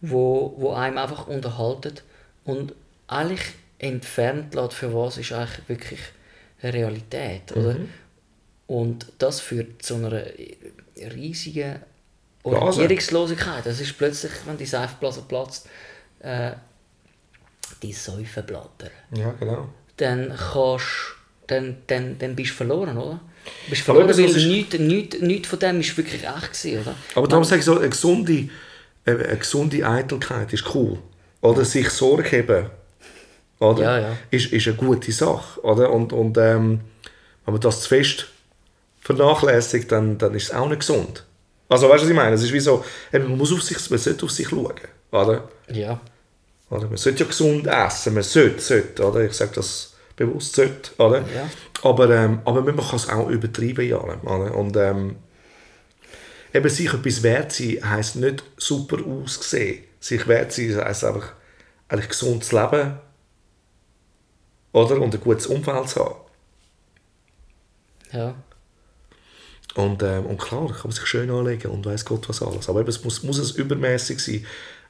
wo, 0.00 0.54
wo 0.56 0.72
einem 0.72 0.98
einfach 0.98 1.28
unterhaltet 1.28 2.02
und 2.44 2.74
eigentlich 3.06 3.54
entfernt 3.78 4.54
lässt, 4.54 4.74
für 4.74 4.94
was 4.94 5.18
ist 5.18 5.32
eigentlich 5.32 5.68
wirklich 5.68 6.00
Realität, 6.62 7.52
oder? 7.52 7.76
Und 8.66 9.06
das 9.18 9.40
führt 9.40 9.82
zu 9.82 9.94
einer 9.96 10.24
riesigen. 11.14 11.80
Orientierungslosigkeit. 12.42 13.66
Das 13.66 13.80
ist 13.80 13.96
plötzlich, 13.96 14.32
wenn 14.46 14.56
die 14.56 14.66
Seifenblase 14.66 15.22
platzt, 15.22 15.68
äh, 16.20 16.52
die 17.82 17.92
Säufenblätter. 17.92 18.90
Ja, 19.14 19.32
genau. 19.38 19.68
Dann 19.96 20.32
kannst 20.36 20.86
dann, 21.46 21.78
dann, 21.86 22.18
dann 22.18 22.36
bist 22.36 22.50
du 22.50 22.54
verloren, 22.56 22.96
oder? 22.98 23.20
Du 23.64 23.70
bist 23.70 23.82
verloren, 23.82 24.06
weil 24.08 24.18
ist- 24.24 24.36
nichts 24.46 24.78
nicht, 24.78 25.22
nicht 25.22 25.46
von 25.46 25.58
dem 25.58 25.80
ist 25.80 25.96
wirklich 25.96 26.22
echt 26.24 26.52
gewesen, 26.52 26.80
oder? 26.82 26.94
Aber 27.14 27.26
darum 27.28 27.44
sage 27.44 27.60
ich 27.60 27.64
so, 27.64 27.78
eine 27.78 27.88
gesunde, 27.88 28.48
eine 29.06 29.24
eine 29.24 29.36
gesunde 29.38 29.86
Eitelkeit 29.88 30.52
ist 30.52 30.74
cool. 30.74 30.98
Oder 31.40 31.64
sich 31.64 31.88
Sorge 31.90 32.24
haben, 32.38 32.66
oder? 33.60 33.82
Ja, 33.82 33.98
ja. 33.98 34.16
Ist, 34.30 34.52
ist 34.52 34.66
eine 34.66 34.76
gute 34.76 35.10
Sache. 35.12 35.60
Oder? 35.62 35.90
Und, 35.90 36.12
und 36.12 36.36
ähm, 36.36 36.80
wenn 37.44 37.54
man 37.54 37.60
das 37.60 37.80
zu 37.82 37.88
fest 37.88 38.26
vernachlässigt, 39.00 39.90
dann, 39.90 40.18
dann 40.18 40.34
ist 40.34 40.44
es 40.44 40.54
auch 40.54 40.68
nicht 40.68 40.80
gesund. 40.80 41.24
Also 41.68 41.88
weißt 41.88 42.00
du, 42.02 42.06
was 42.06 42.10
ich 42.10 42.16
meine? 42.16 42.34
Es 42.34 42.42
ist 42.42 42.52
wie 42.52 42.60
so, 42.60 42.84
man, 43.12 43.36
muss 43.38 43.52
auf 43.52 43.62
sich, 43.62 43.78
man 43.90 43.98
sollte 43.98 44.24
auf 44.24 44.30
sich 44.30 44.48
schauen. 44.48 44.72
Oder? 45.12 45.48
Ja. 45.72 46.00
Oder? 46.70 46.86
Man 46.86 46.96
sollte 46.96 47.20
ja 47.20 47.26
gesund 47.26 47.66
essen, 47.66 48.14
man 48.14 48.22
sollte, 48.22 48.60
sollte 48.60 49.04
oder? 49.04 49.20
ich 49.24 49.32
sage 49.32 49.52
das 49.54 49.94
bewusst, 50.16 50.54
sollte. 50.54 50.90
Oder? 50.98 51.20
Ja. 51.20 51.48
Aber, 51.82 52.10
ähm, 52.10 52.40
aber 52.44 52.62
man 52.62 52.76
kann 52.76 52.96
es 52.96 53.08
auch 53.08 53.28
übertreiben 53.28 53.92
allem. 53.92 54.20
Oder? 54.20 54.54
Und 54.54 54.76
ähm, 54.76 55.16
eben 56.52 56.68
sich 56.68 56.92
etwas 56.92 57.22
wert 57.22 57.52
sein, 57.52 57.78
heisst 57.82 58.16
nicht 58.16 58.44
super 58.56 58.98
aussehen. 59.04 59.84
Sich 60.00 60.26
wert 60.28 60.52
sein 60.52 60.76
heisst 60.76 61.04
einfach 61.04 61.32
eigentlich 61.88 62.10
gesund 62.10 62.44
zu 62.44 62.56
leben 62.56 62.98
oder? 64.72 65.00
und 65.00 65.14
ein 65.14 65.20
gutes 65.20 65.46
Umfeld 65.46 65.88
zu 65.88 66.04
haben. 66.04 66.14
Ja. 68.12 68.34
Und, 69.74 70.02
ähm, 70.02 70.26
und 70.26 70.40
klar, 70.40 70.66
kann 70.66 70.82
man 70.84 70.92
sich 70.92 71.06
schön 71.06 71.30
anlegen 71.30 71.70
und 71.70 71.86
weiß 71.86 72.04
Gott 72.04 72.28
was 72.28 72.42
alles. 72.42 72.68
Aber 72.68 72.80
eben, 72.80 72.88
es 72.88 73.04
muss, 73.04 73.22
muss 73.22 73.38
es 73.38 73.52
übermäßig 73.52 74.18
sein, 74.18 74.46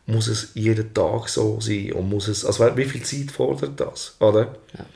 muss 0.09 0.27
es 0.27 0.53
jeden 0.55 0.95
Tag 0.95 1.29
so 1.29 1.61
sein 1.61 1.93
und 1.93 2.09
muss 2.09 2.29
es, 2.29 2.45
also 2.45 2.77
wie 2.77 2.87
viel 2.87 3.03
Zeit 3.03 3.31
fordert 3.31 3.79
das, 3.79 4.17
oder? 4.21 4.57
Ja. 4.77 4.87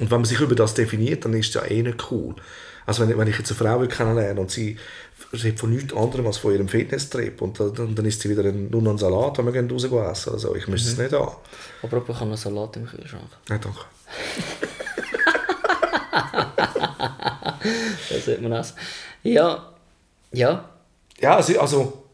Und 0.00 0.10
wenn 0.10 0.18
man 0.20 0.24
sich 0.24 0.40
über 0.40 0.56
das 0.56 0.74
definiert, 0.74 1.24
dann 1.24 1.32
ist 1.34 1.48
es 1.48 1.54
ja 1.54 1.64
eh 1.64 1.82
nicht 1.82 2.10
cool. 2.10 2.34
Also 2.86 3.06
wenn, 3.06 3.16
wenn 3.16 3.28
ich 3.28 3.38
jetzt 3.38 3.50
eine 3.50 3.58
Frau 3.58 3.80
will 3.80 3.88
kennenlerne 3.88 4.40
und 4.40 4.50
sie 4.50 4.78
redet 5.32 5.60
von 5.60 5.70
nichts 5.70 5.94
anderem 5.94 6.26
als 6.26 6.38
von 6.38 6.52
ihrem 6.52 6.68
Fitnesstrip 6.68 7.40
und 7.40 7.60
dann, 7.60 7.94
dann 7.94 8.04
isst 8.04 8.22
sie 8.22 8.30
wieder 8.30 8.44
ein, 8.44 8.68
nur 8.68 8.82
noch 8.82 8.90
einen 8.90 8.98
Salat, 8.98 9.38
wenn 9.38 9.46
wir 9.46 9.52
gehen 9.52 9.70
raus 9.70 9.84
essen 9.84 10.30
oder 10.30 10.38
so. 10.38 10.56
Ich 10.56 10.66
müsste 10.66 10.90
es 10.90 10.98
nicht 10.98 11.12
haben. 11.12 11.36
Aber 11.82 12.02
ich 12.08 12.14
habe 12.20 12.30
noch 12.30 12.36
Salat 12.36 12.76
im 12.76 12.86
Kühlschrank. 12.86 13.30
Nein, 13.48 13.60
danke. 13.60 13.80
Das 18.10 18.24
sollte 18.24 18.42
man 18.42 18.52
essen. 18.52 18.74
Ja. 19.22 19.72
Ja. 20.32 20.68
Ja, 21.20 21.36
also, 21.36 21.60
also 21.60 22.07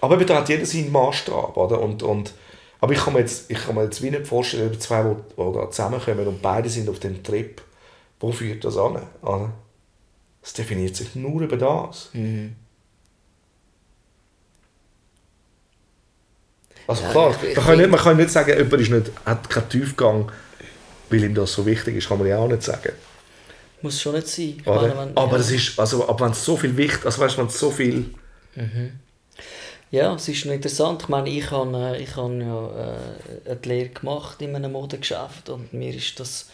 aber 0.00 0.14
eben, 0.14 0.26
da 0.26 0.36
hat 0.36 0.48
jeder 0.48 0.66
seinen 0.66 0.92
Maßstab, 0.92 1.56
oder? 1.56 1.80
Und, 1.80 2.02
und, 2.02 2.32
aber 2.80 2.92
ich 2.92 3.00
kann, 3.00 3.14
mir 3.14 3.20
jetzt, 3.20 3.50
ich 3.50 3.58
kann 3.58 3.74
mir 3.74 3.84
jetzt 3.84 4.02
wie 4.02 4.10
nicht 4.10 4.26
vorstellen, 4.26 4.72
dass 4.72 4.80
zwei, 4.80 5.02
die, 5.02 5.36
da 5.36 5.70
zusammenkommen 5.70 6.26
und 6.26 6.42
beide 6.42 6.68
sind 6.68 6.88
auf 6.88 7.00
dem 7.00 7.22
Trip, 7.22 7.60
wo 8.20 8.32
führt 8.32 8.64
das 8.64 8.76
an? 8.76 9.00
Es 10.42 10.52
definiert 10.52 10.94
sich 10.94 11.14
nur 11.14 11.42
über 11.42 11.56
das. 11.56 12.10
Mhm. 12.12 12.54
Also 16.86 17.02
klar, 17.04 17.34
ich, 17.42 17.54
man, 17.54 17.64
kann 17.66 17.78
nicht, 17.78 17.90
man 17.90 18.00
kann 18.00 18.16
nicht 18.16 18.30
sagen, 18.30 18.56
jemand 18.56 18.80
ist 18.80 18.90
nicht, 18.90 19.10
hat 19.26 19.50
keinen 19.50 19.68
Tiefgang, 19.68 20.32
weil 21.10 21.24
ihm 21.24 21.34
das 21.34 21.52
so 21.52 21.66
wichtig 21.66 21.96
ist, 21.96 22.08
kann 22.08 22.18
man 22.18 22.28
ja 22.28 22.38
auch 22.38 22.48
nicht 22.48 22.62
sagen. 22.62 22.92
Muss 23.82 24.00
schon 24.00 24.14
nicht 24.14 24.26
sein. 24.28 24.62
Meine, 24.64 25.12
aber 25.14 25.36
ja. 25.36 25.38
es 25.38 25.50
ist, 25.50 25.78
also, 25.78 26.08
aber 26.08 26.24
wenn 26.24 26.32
es 26.32 26.44
so 26.44 26.56
viel 26.56 26.76
wichtig, 26.76 27.04
also 27.04 27.20
weißt, 27.20 27.36
wenn 27.36 27.46
es 27.46 27.58
so 27.58 27.70
viel 27.70 28.14
mhm. 28.54 28.92
Ja, 29.90 30.14
es 30.14 30.28
ist 30.28 30.44
noch 30.44 30.52
interessant. 30.52 31.02
Ich 31.02 31.08
meine, 31.08 31.30
ich 31.30 31.50
habe, 31.50 31.76
äh, 31.96 32.02
ich 32.02 32.14
habe 32.16 32.34
ja 32.36 32.68
äh, 33.46 33.50
eine 33.52 33.60
Lehre 33.62 33.88
gemacht 33.88 34.40
in 34.42 34.54
einem 34.54 34.72
Modegeschäft 34.72 35.48
und 35.48 35.72
mir 35.72 35.94
ist 35.94 36.20
das 36.20 36.48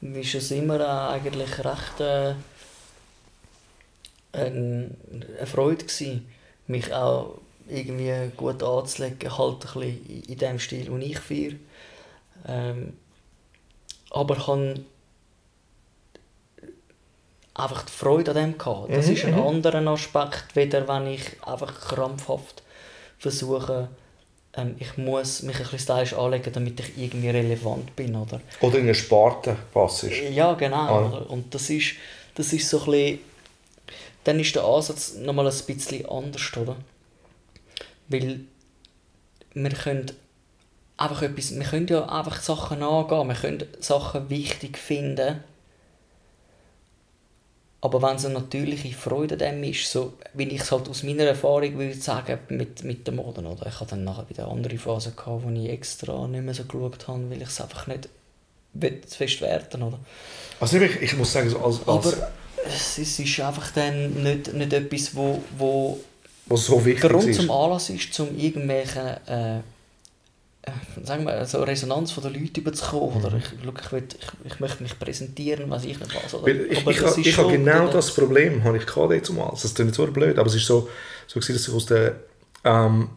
mir 0.00 0.20
ist 0.20 0.34
es 0.34 0.50
immer 0.52 0.80
äh, 0.80 1.14
eigentlich 1.14 1.58
recht 1.64 2.00
äh, 2.00 2.34
ein, 4.32 4.96
eine 5.38 5.46
Freude 5.46 5.84
gewesen, 5.84 6.28
mich 6.66 6.92
auch 6.92 7.38
irgendwie 7.68 8.30
gut 8.36 8.62
anzulegen, 8.62 9.36
halt 9.36 9.54
ein 9.54 9.58
bisschen 9.60 10.06
in- 10.06 10.22
in 10.24 10.38
dem 10.38 10.58
Stil, 10.58 10.84
den 10.86 11.02
ich 11.02 11.18
feiere. 11.18 11.54
Ähm, 12.46 12.94
aber 14.10 14.36
ich 14.36 14.46
habe 14.46 14.84
einfach 17.54 17.82
die 17.84 17.92
Freude 17.92 18.30
an 18.30 18.36
dem 18.36 18.58
gehabt. 18.58 18.96
Das 18.96 19.06
Mhm, 19.06 19.10
ist 19.10 19.24
ein 19.24 19.34
mhm. 19.34 19.38
anderer 19.38 19.86
Aspekt, 19.88 20.54
weder 20.56 20.86
wenn 20.88 21.06
ich 21.08 21.42
einfach 21.46 21.78
krampfhaft 21.80 22.62
versuche, 23.18 23.88
ähm, 24.54 24.76
ich 24.78 24.96
muss 24.96 25.42
mich 25.42 25.56
ein 25.56 25.62
bisschen 25.62 25.78
stylisch 25.78 26.14
anlegen, 26.14 26.52
damit 26.52 26.80
ich 26.80 26.98
irgendwie 26.98 27.30
relevant 27.30 27.94
bin, 27.96 28.16
oder? 28.16 28.40
oder 28.60 28.76
in 28.76 28.84
eine 28.84 28.94
Sparte 28.94 29.56
passt. 29.72 30.04
Ja, 30.30 30.54
genau. 30.54 30.76
Ah. 30.76 31.06
Oder? 31.06 31.30
Und 31.30 31.54
das 31.54 31.70
ist, 31.70 31.94
das 32.34 32.52
ist 32.52 32.68
so 32.68 32.80
ein 32.80 32.90
bisschen, 32.90 33.18
dann 34.24 34.40
ist 34.40 34.54
der 34.54 34.64
Ansatz 34.64 35.14
nochmal 35.14 35.46
ein 35.46 35.66
bisschen 35.66 36.08
anders, 36.08 36.56
oder? 36.56 36.76
Weil 38.08 38.40
wir 39.54 39.70
können 39.70 40.06
einfach 40.96 41.22
etwas, 41.22 41.54
wir 41.54 41.64
können 41.64 41.86
ja 41.88 42.06
einfach 42.06 42.40
Sachen 42.40 42.82
angehen, 42.82 43.28
wir 43.28 43.34
können 43.34 43.64
Sachen 43.80 44.28
wichtig 44.30 44.78
finden, 44.78 45.42
aber 47.80 48.02
wenn 48.02 48.16
es 48.16 48.24
eine 48.24 48.34
natürliche 48.34 48.92
Freude 48.92 49.36
dem 49.36 49.62
ist, 49.62 49.90
so 49.90 50.14
wie 50.34 50.48
ich 50.48 50.62
es 50.62 50.72
halt 50.72 50.88
aus 50.88 51.04
meiner 51.04 51.24
Erfahrung 51.24 51.78
würde 51.78 51.94
sagen, 51.94 52.38
mit, 52.48 52.82
mit 52.82 53.06
der 53.06 53.14
Mode, 53.14 53.40
oder? 53.42 53.66
Ich 53.66 53.78
hatte 53.78 53.90
dann 53.90 54.04
nachher 54.04 54.28
wieder 54.28 54.44
eine 54.44 54.52
andere 54.52 54.78
Phase, 54.78 55.12
gehabt, 55.12 55.44
wo 55.44 55.50
ich 55.50 55.68
extra 55.68 56.26
nicht 56.26 56.44
mehr 56.44 56.54
so 56.54 56.64
geschaut 56.64 57.06
habe, 57.06 57.30
weil 57.30 57.40
ich 57.40 57.48
es 57.48 57.60
einfach 57.60 57.86
nicht 57.86 58.08
zu 59.06 59.16
fest 59.16 59.40
werten, 59.40 59.82
oder? 59.82 59.98
Also 60.60 60.78
ich, 60.78 61.02
ich 61.02 61.16
muss 61.16 61.32
sagen, 61.32 61.48
so 61.48 61.58
als, 61.58 61.78
als 61.86 61.86
Aber 61.86 62.30
es 62.66 62.98
ist, 62.98 62.98
es 62.98 63.18
ist 63.20 63.40
einfach 63.40 63.70
dann 63.72 64.22
nicht, 64.22 64.52
nicht 64.52 64.72
etwas, 64.72 65.14
wo, 65.14 65.42
wo 65.56 66.00
was 66.46 66.66
so 66.66 66.84
wichtig 66.84 67.10
Grund 67.10 67.28
ist. 67.28 67.40
zum 67.40 67.50
Anlass 67.50 67.90
ist, 67.90 68.18
um 68.20 68.36
irgendwelche 68.36 69.20
äh, 69.26 69.60
sagen 71.04 71.24
wir, 71.26 71.44
so 71.46 71.62
Resonanz 71.62 72.12
von 72.12 72.22
den 72.24 72.34
Leuten 72.34 72.60
überzukommen. 72.60 73.24
Oder 73.24 73.36
ich, 73.36 73.44
ich, 73.44 73.92
will, 73.92 74.04
ich, 74.08 74.52
ich 74.52 74.60
möchte 74.60 74.82
mich 74.82 74.98
präsentieren, 74.98 75.68
was 75.70 75.84
ich 75.84 75.98
nicht 75.98 76.14
weiß. 76.14 76.34
Oder? 76.34 76.46
Weil 76.46 76.60
ich, 76.70 76.86
ich, 76.86 76.96
das 77.00 77.16
ha- 77.16 77.20
ist 77.20 77.26
ich 77.26 77.36
habe 77.38 77.52
genau 77.52 77.84
der- 77.84 77.92
das 77.94 78.14
Problem, 78.14 78.64
habe 78.64 78.76
ich 78.78 78.86
gehabt 78.86 79.12
jetzt 79.12 79.30
mal. 79.32 79.50
Das 79.50 79.74
klingt 79.74 79.94
so 79.94 80.06
blöd, 80.06 80.38
aber 80.38 80.48
es 80.48 80.54
ist 80.54 80.66
so, 80.66 80.88
so 81.26 81.40
gewesen, 81.40 81.52
dass 81.54 81.68
ich 81.68 81.74
aus 81.74 81.86
der 81.86 82.16
ähm, 82.64 83.08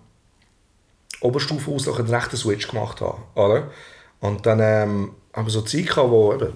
Oberstufe 1.22 1.72
aus 1.72 1.88
einen 1.88 2.08
rechten 2.10 2.38
Switch 2.38 2.68
gemacht 2.68 3.02
habe. 3.02 3.18
Oder? 3.36 3.72
Und 4.20 4.46
dann 4.46 4.60
ähm, 4.60 5.12
haben 5.34 5.46
wir 5.46 5.52
so 5.52 5.62
Zeit 5.62 5.88
gehabt, 5.88 6.10
wo 6.10 6.34
eben, 6.34 6.54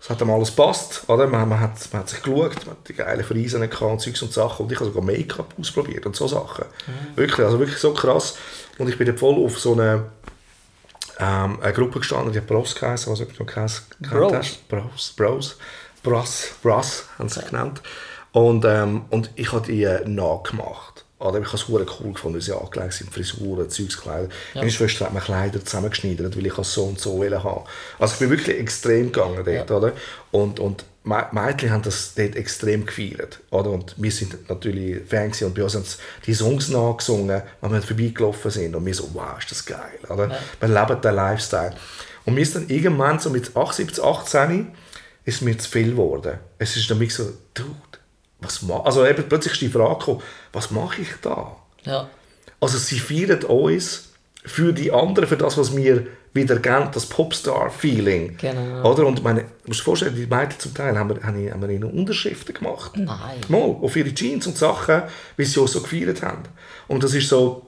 es 0.00 0.08
hat 0.10 0.20
dann 0.20 0.30
alles 0.30 0.54
gepasst. 0.54 1.02
Oder? 1.08 1.26
Man, 1.26 1.48
man, 1.48 1.60
hat, 1.60 1.72
man 1.92 2.02
hat 2.02 2.08
sich 2.08 2.22
geschaut, 2.22 2.54
man 2.66 2.76
hat 2.76 2.88
die 2.88 2.94
geile 2.94 3.24
Friesen 3.24 3.60
gehabt 3.60 3.82
und 3.82 4.00
Zeugs 4.00 4.22
und 4.22 4.32
Sachen. 4.32 4.66
Und 4.66 4.72
ich 4.72 4.78
habe 4.78 4.90
sogar 4.90 5.02
Make-up 5.02 5.54
ausprobiert 5.58 6.06
und 6.06 6.14
so 6.14 6.28
Sachen. 6.28 6.66
Wirklich, 7.16 7.44
also 7.44 7.58
wirklich 7.58 7.78
so 7.78 7.92
krass. 7.92 8.36
Und 8.78 8.88
ich 8.88 8.96
bin 8.96 9.06
dann 9.06 9.18
voll 9.18 9.44
auf 9.44 9.58
so 9.58 9.72
eine, 9.72 10.04
ähm, 11.18 11.58
eine 11.60 11.72
Gruppe 11.72 11.98
gestanden, 11.98 12.32
die 12.32 12.38
hat 12.38 12.46
Bros 12.46 12.74
geheißen, 12.74 13.12
was 13.12 13.18
du 13.18 13.26
noch 13.38 13.46
geheißen 13.46 13.84
Bros? 14.08 14.32
hast. 14.32 14.68
Bros, 14.68 15.12
Bros, 15.16 15.56
Bros, 16.02 16.50
Bros 16.62 17.04
haben 17.18 17.28
sie 17.28 17.42
genannt. 17.42 17.82
Und, 18.32 18.64
ähm, 18.64 19.06
und 19.10 19.30
ich 19.34 19.52
habe 19.52 19.66
die 19.66 19.82
äh, 19.82 20.06
nachgemacht. 21.18 21.34
Oder? 21.34 21.40
Ich 21.40 21.46
habe 21.48 21.56
es 21.84 22.00
cool 22.00 22.12
gefunden, 22.12 22.40
sie 22.40 22.52
angelegt 22.52 22.92
sind, 22.94 23.12
Frisuren, 23.12 23.68
Zeugskleider. 23.68 24.28
Ja. 24.54 24.60
Meine 24.60 24.70
Schwester 24.70 25.06
hat 25.06 25.14
mir 25.14 25.20
Kleider 25.20 25.64
zusammengeschneidert, 25.64 26.36
weil 26.36 26.46
ich 26.46 26.58
es 26.58 26.72
so 26.74 26.84
und 26.84 27.00
so 27.00 27.18
wollte 27.18 27.42
haben. 27.42 27.64
Also 27.98 28.14
ich 28.14 28.20
bin 28.20 28.30
wirklich 28.30 28.58
extrem 28.58 29.12
gegangen 29.12 29.42
dort, 29.44 29.70
Ja. 29.70 29.76
oder? 29.76 29.92
Und, 30.30 30.60
und 30.60 30.84
Mädchen 31.04 31.70
haben 31.70 31.82
das 31.82 32.12
dort 32.14 32.36
extrem 32.36 32.84
gefeiert, 32.84 33.40
oder? 33.50 33.70
Und 33.70 33.94
wir 33.96 34.10
sind 34.12 34.48
natürlich 34.50 35.02
Fans 35.08 35.40
und 35.42 35.54
bei 35.54 35.64
uns 35.64 35.74
haben 35.74 35.84
die 36.26 36.34
Songs 36.34 36.68
nachgesungen, 36.68 37.42
wenn 37.60 37.72
wir 37.72 37.80
vorbeigelaufen 37.82 38.50
sind. 38.50 38.74
Und 38.76 38.84
wir 38.84 38.94
so, 38.94 39.08
wow, 39.14 39.38
ist 39.38 39.50
das 39.50 39.64
geil, 39.64 39.98
oder? 40.08 40.28
Ja. 40.28 40.38
Wir 40.60 40.68
leben 40.68 41.00
den 41.00 41.14
Lifestyle. 41.14 41.74
Und 42.26 42.34
mir 42.34 42.42
ist 42.42 42.54
dann 42.54 42.68
irgendwann 42.68 43.18
so 43.18 43.30
mit 43.30 43.56
18, 43.56 43.86
17, 43.86 44.04
18 44.04 44.72
ist 45.24 45.42
mir 45.42 45.56
zu 45.56 45.68
viel 45.70 45.90
geworden. 45.92 46.38
Es 46.58 46.76
ist 46.76 46.90
dann 46.90 47.08
so, 47.08 47.32
dude, 47.54 47.70
was 48.40 48.64
Also 48.84 49.06
eben 49.06 49.24
plötzlich 49.28 49.54
ist 49.54 49.62
die 49.62 49.68
Frage 49.68 49.98
gekommen, 49.98 50.22
was 50.52 50.70
mache 50.70 51.02
ich 51.02 51.08
da? 51.22 51.56
Ja, 51.84 52.08
Also 52.60 52.78
sie 52.78 52.98
feiern 52.98 53.42
uns 53.44 54.10
für 54.44 54.72
die 54.72 54.92
anderen, 54.92 55.28
für 55.28 55.36
das, 55.36 55.58
was 55.58 55.76
wir 55.76 56.06
wieder 56.34 56.56
geben, 56.56 56.88
das 56.92 57.06
Popstar-Feeling. 57.06 58.36
Genau. 58.36 58.90
Oder? 58.92 59.06
Und 59.06 59.22
meine, 59.24 59.40
du 59.40 59.46
musst 59.68 59.80
dir 59.80 59.84
vorstellen, 59.84 60.14
die 60.14 60.26
Mädchen 60.26 60.58
zum 60.60 60.74
Teil 60.74 60.96
haben 60.98 61.10
wir, 61.10 61.22
haben 61.22 61.62
wir- 61.62 61.68
ihnen 61.70 61.84
Unterschriften 61.90 62.54
gemacht. 62.54 62.92
Nein. 62.96 63.40
Mal, 63.48 63.58
auf 63.58 63.96
ihre 63.96 64.12
Jeans 64.14 64.46
und 64.46 64.56
Sachen, 64.56 65.02
wie 65.36 65.44
sie 65.44 65.60
auch 65.60 65.66
so 65.68 65.80
gefeiert 65.80 66.22
haben. 66.22 66.42
Und 66.86 67.02
das 67.02 67.14
ist 67.14 67.28
so, 67.28 67.66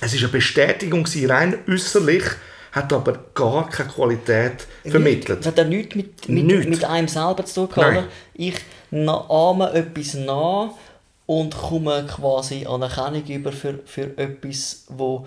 es 0.00 0.12
ist 0.14 0.22
eine 0.22 0.32
Bestätigung 0.32 1.04
gewesen, 1.04 1.30
rein 1.30 1.58
äußerlich, 1.68 2.24
hat 2.72 2.92
aber 2.92 3.18
gar 3.34 3.68
keine 3.68 3.88
Qualität 3.90 4.66
vermittelt. 4.86 5.40
Das 5.40 5.46
hat 5.48 5.58
ja 5.58 5.64
nichts 5.64 5.94
mit, 5.94 6.28
mit, 6.28 6.44
Nichts. 6.44 6.66
mit 6.66 6.84
einem 6.84 7.08
selber 7.08 7.44
zu 7.44 7.66
tun 7.66 7.74
gehabt. 7.74 8.08
Ich 8.34 8.54
ahme 8.92 9.72
etwas 9.72 10.14
nach 10.14 10.70
und 11.26 11.56
komme 11.56 12.06
quasi 12.06 12.66
Anerkennung 12.66 13.24
über 13.26 13.52
für, 13.52 13.80
für 13.84 14.16
etwas, 14.16 14.86
wo 14.88 15.26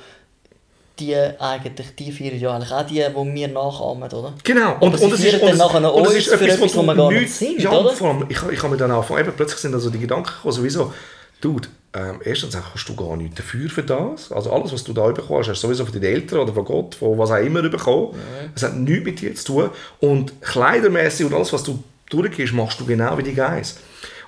die 1.00 1.16
eigentlich, 1.16 1.96
die 1.96 2.12
feiern 2.12 2.40
ja 2.40 2.56
eigentlich 2.56 2.72
auch 2.72 2.86
die, 2.86 2.96
die 2.96 3.36
wir 3.36 3.48
nachahmen, 3.48 4.12
oder? 4.12 4.34
Genau. 4.44 4.78
Aber 4.80 4.98
sie 4.98 5.10
feiern 5.10 5.42
dann 5.42 5.58
nachher 5.58 5.80
noch 5.80 5.94
und 5.94 6.08
es 6.08 6.16
uns 6.16 6.28
für 6.28 6.48
etwas, 6.48 6.76
wo 6.76 6.82
wo 6.82 6.86
wir 6.88 6.96
gar 6.96 7.12
nicht 7.12 7.34
sind, 7.34 7.62
ja, 7.62 7.72
oder? 7.72 7.92
Vor 7.92 8.10
allem, 8.10 8.26
ich, 8.30 8.38
ich 8.52 8.60
habe 8.62 8.70
mir 8.70 8.78
dann 8.78 8.92
angefangen, 8.92 9.22
eben, 9.22 9.34
plötzlich 9.36 9.60
sind 9.60 9.74
also 9.74 9.90
die 9.90 10.00
Gedanken 10.00 10.26
gekommen, 10.26 10.54
sowieso, 10.54 10.94
Dude, 11.42 11.68
ähm, 11.94 12.22
erstens 12.24 12.56
hast 12.56 12.88
du 12.88 12.96
gar 12.96 13.18
nichts 13.18 13.36
dafür 13.36 13.70
für 13.70 13.84
das. 13.84 14.32
Also 14.32 14.52
alles, 14.52 14.72
was 14.72 14.84
du 14.84 14.94
da 14.94 15.08
bekommen 15.08 15.40
hast, 15.40 15.48
du 15.48 15.56
sowieso 15.56 15.86
von 15.86 15.94
deinen 15.94 16.04
Eltern 16.04 16.40
oder 16.40 16.54
von 16.54 16.64
Gott, 16.64 16.96
von 16.96 17.18
was 17.18 17.32
auch 17.32 17.38
immer 17.38 17.62
bekommen. 17.64 18.16
Es 18.56 18.64
hat 18.64 18.76
nichts 18.76 19.06
mit 19.06 19.22
dir 19.22 19.36
zu 19.36 19.46
tun. 19.46 19.70
Und 20.00 20.40
kleidermäßig 20.42 21.26
und 21.26 21.34
alles, 21.34 21.52
was 21.52 21.64
du 21.64 21.84
durchgehst, 22.12 22.54
machst 22.54 22.80
du 22.80 22.86
genau 22.86 23.18
wie 23.18 23.24
die 23.24 23.34
Guys. 23.34 23.78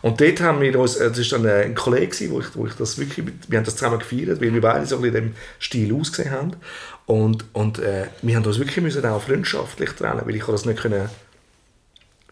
Und 0.02 0.20
dort 0.20 0.42
haben 0.42 0.60
wir 0.60 0.78
uns, 0.78 0.98
äh, 0.98 1.10
das 1.10 1.32
war 1.32 1.40
dann 1.40 1.48
äh, 1.48 1.64
ein 1.64 1.76
Kollege, 1.76 2.30
wo 2.30 2.40
ich, 2.40 2.56
wo 2.56 2.68
ich 2.68 2.74
das 2.74 2.98
wirklich, 2.98 3.26
wir 3.48 3.58
haben 3.58 3.66
das 3.66 3.76
zusammen 3.76 4.00
gefeiert, 4.00 4.42
weil 4.42 4.54
wir 4.54 4.62
beide 4.62 4.86
so 4.86 4.98
ein 4.98 5.02
bisschen 5.02 5.18
in 5.18 5.24
dem 5.24 5.36
Stil 5.60 5.96
ausgesehen 5.96 6.32
haben. 6.32 6.56
Und, 7.06 7.46
und 7.54 7.80
äh, 7.80 8.08
wir 8.22 8.36
haben 8.36 8.46
uns 8.46 8.60
wirklich 8.60 8.84
müssen 8.84 9.06
auch 9.06 9.22
freundschaftlich 9.22 9.92
trennen, 9.92 10.22
weil 10.26 10.36
ich 10.36 10.44
das 10.44 10.66
nicht 10.66 10.82
können 10.82 11.10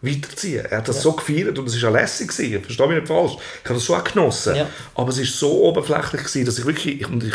weiterziehen. 0.02 0.66
Er 0.66 0.78
hat 0.78 0.88
das 0.88 1.00
so 1.00 1.12
gefeiert 1.12 1.58
und 1.58 1.66
es 1.66 1.80
war 1.80 1.90
auch 1.90 1.94
lässig. 1.94 2.28
Gewesen. 2.28 2.62
Verstehe 2.62 2.86
mich 2.88 2.96
nicht 2.96 3.08
falsch. 3.08 3.36
Ich 3.62 3.64
habe 3.64 3.74
das 3.74 3.84
schon 3.84 4.00
auch 4.00 4.04
genossen. 4.04 4.56
Ja. 4.56 4.66
Aber 4.94 5.08
es 5.10 5.18
war 5.18 5.24
so 5.24 5.62
oberflächlich, 5.62 6.22
gewesen, 6.22 6.44
dass 6.44 6.58
ich 6.58 6.66
wirklich, 6.66 7.00
ich, 7.00 7.08
und 7.08 7.24
ich, 7.24 7.34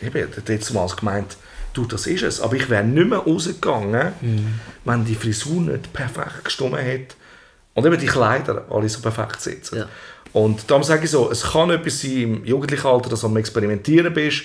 ich 0.00 0.06
habe 0.08 0.28
jetzt 0.48 0.74
mal 0.74 0.86
gemeint, 0.88 1.36
du, 1.72 1.86
das 1.86 2.06
ist 2.06 2.22
es. 2.22 2.40
Aber 2.40 2.56
ich 2.56 2.68
wäre 2.68 2.84
nicht 2.84 3.08
mehr 3.08 3.18
rausgegangen, 3.18 4.12
wenn 4.84 5.04
die 5.04 5.14
Frisur 5.14 5.62
nicht 5.62 5.92
perfekt 5.92 6.44
gestimmt 6.44 6.76
hätte. 6.76 7.14
Und 7.78 7.86
eben 7.86 7.98
die 7.98 8.06
Kleider 8.06 8.64
alle 8.70 8.88
so 8.88 9.00
perfekt 9.00 9.40
sitzen. 9.40 9.78
Ja. 9.78 9.88
Und 10.32 10.70
darum 10.70 10.82
sage 10.82 11.04
ich 11.04 11.10
so, 11.10 11.30
es 11.30 11.42
kann 11.42 11.70
etwas 11.70 12.00
sein 12.02 12.12
im 12.22 12.44
jugendlichen 12.44 12.86
Alter, 12.86 13.08
dass 13.10 13.20
du 13.22 13.26
am 13.28 13.36
Experimentieren 13.36 14.12
bist 14.12 14.42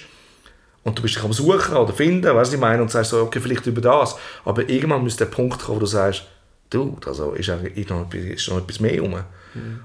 und 0.83 0.97
du 0.97 1.01
bist 1.01 1.15
dich 1.15 1.23
am 1.23 1.33
Suchen 1.33 1.75
oder 1.75 1.93
finden, 1.93 2.23
weißt 2.25 2.33
du, 2.35 2.39
was 2.39 2.53
ich 2.53 2.59
meine, 2.59 2.81
und 2.81 2.89
sagst 2.91 3.11
so, 3.11 3.21
okay, 3.21 3.39
vielleicht 3.39 3.65
über 3.67 3.81
das. 3.81 4.15
Aber 4.45 4.67
irgendwann 4.69 5.03
müsste 5.03 5.25
der 5.25 5.31
Punkt 5.31 5.61
kommen, 5.61 5.75
wo 5.77 5.79
du 5.81 5.85
sagst, 5.85 6.23
du, 6.69 6.97
also 7.05 7.31
ist, 7.33 7.49
eigentlich 7.49 7.89
noch, 7.89 8.01
etwas- 8.11 8.35
ist 8.37 8.49
noch 8.49 8.57
etwas 8.59 8.79
mehr 8.79 8.99
rum. 9.01 9.15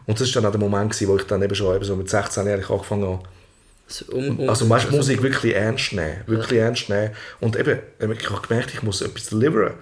Und 0.06 0.20
das 0.20 0.34
war 0.34 0.40
dann 0.42 0.48
auch 0.48 0.58
der 0.58 0.60
Moment, 0.60 0.92
gewesen, 0.92 1.08
wo 1.08 1.16
ich 1.16 1.24
dann 1.24 1.42
eben 1.42 1.54
schon 1.54 1.74
eben 1.76 1.84
so 1.84 1.94
mit 1.96 2.08
16 2.08 2.46
Jahren 2.46 2.64
angefangen 2.64 3.04
habe, 3.06 3.22
Also, 3.88 4.04
um, 4.12 4.38
um, 4.40 4.48
also 4.48 4.68
weißt, 4.70 4.90
Musik 4.92 5.22
wirklich 5.22 5.54
ernst 5.54 5.92
nehmen, 5.92 6.18
wirklich 6.26 6.58
ernst 6.60 6.88
nehmen. 6.88 7.10
Und 7.40 7.56
eben, 7.56 7.78
ich 7.98 8.30
habe 8.30 8.46
gemerkt, 8.46 8.72
ich 8.72 8.82
muss 8.82 9.02
etwas 9.02 9.28
deliveren. 9.30 9.74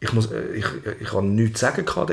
Ich, 0.00 0.12
muss, 0.12 0.30
äh, 0.32 0.40
ich, 0.54 0.64
ich 1.00 1.12
habe 1.12 1.26
nichts 1.26 1.60
zu 1.60 1.66
sagen 1.66 1.84
dort. 1.86 2.10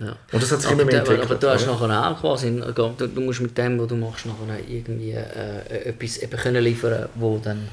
Ja. 0.00 0.16
Und 0.32 0.42
das 0.42 0.52
hat 0.52 0.60
sich 0.62 0.70
Aber, 0.70 0.82
immer 0.82 0.90
mehr 0.92 1.00
da, 1.02 1.12
entwickelt. 1.12 1.30
aber 1.30 1.34
du 1.40 1.50
hast 1.50 1.68
oder? 1.68 1.88
nachher 1.88 2.10
auch 2.12 2.20
quasi, 2.20 2.50
du, 2.74 3.06
du 3.08 3.20
musst 3.20 3.40
mit 3.40 3.56
dem, 3.58 3.78
was 3.80 3.88
du 3.88 3.96
machst, 3.96 4.26
nachher 4.26 4.58
irgendwie 4.68 5.10
äh, 5.12 5.88
etwas 5.88 6.18
eben 6.18 6.36
können 6.36 6.62
liefern, 6.62 7.08
wo 7.16 7.38
dann, 7.38 7.68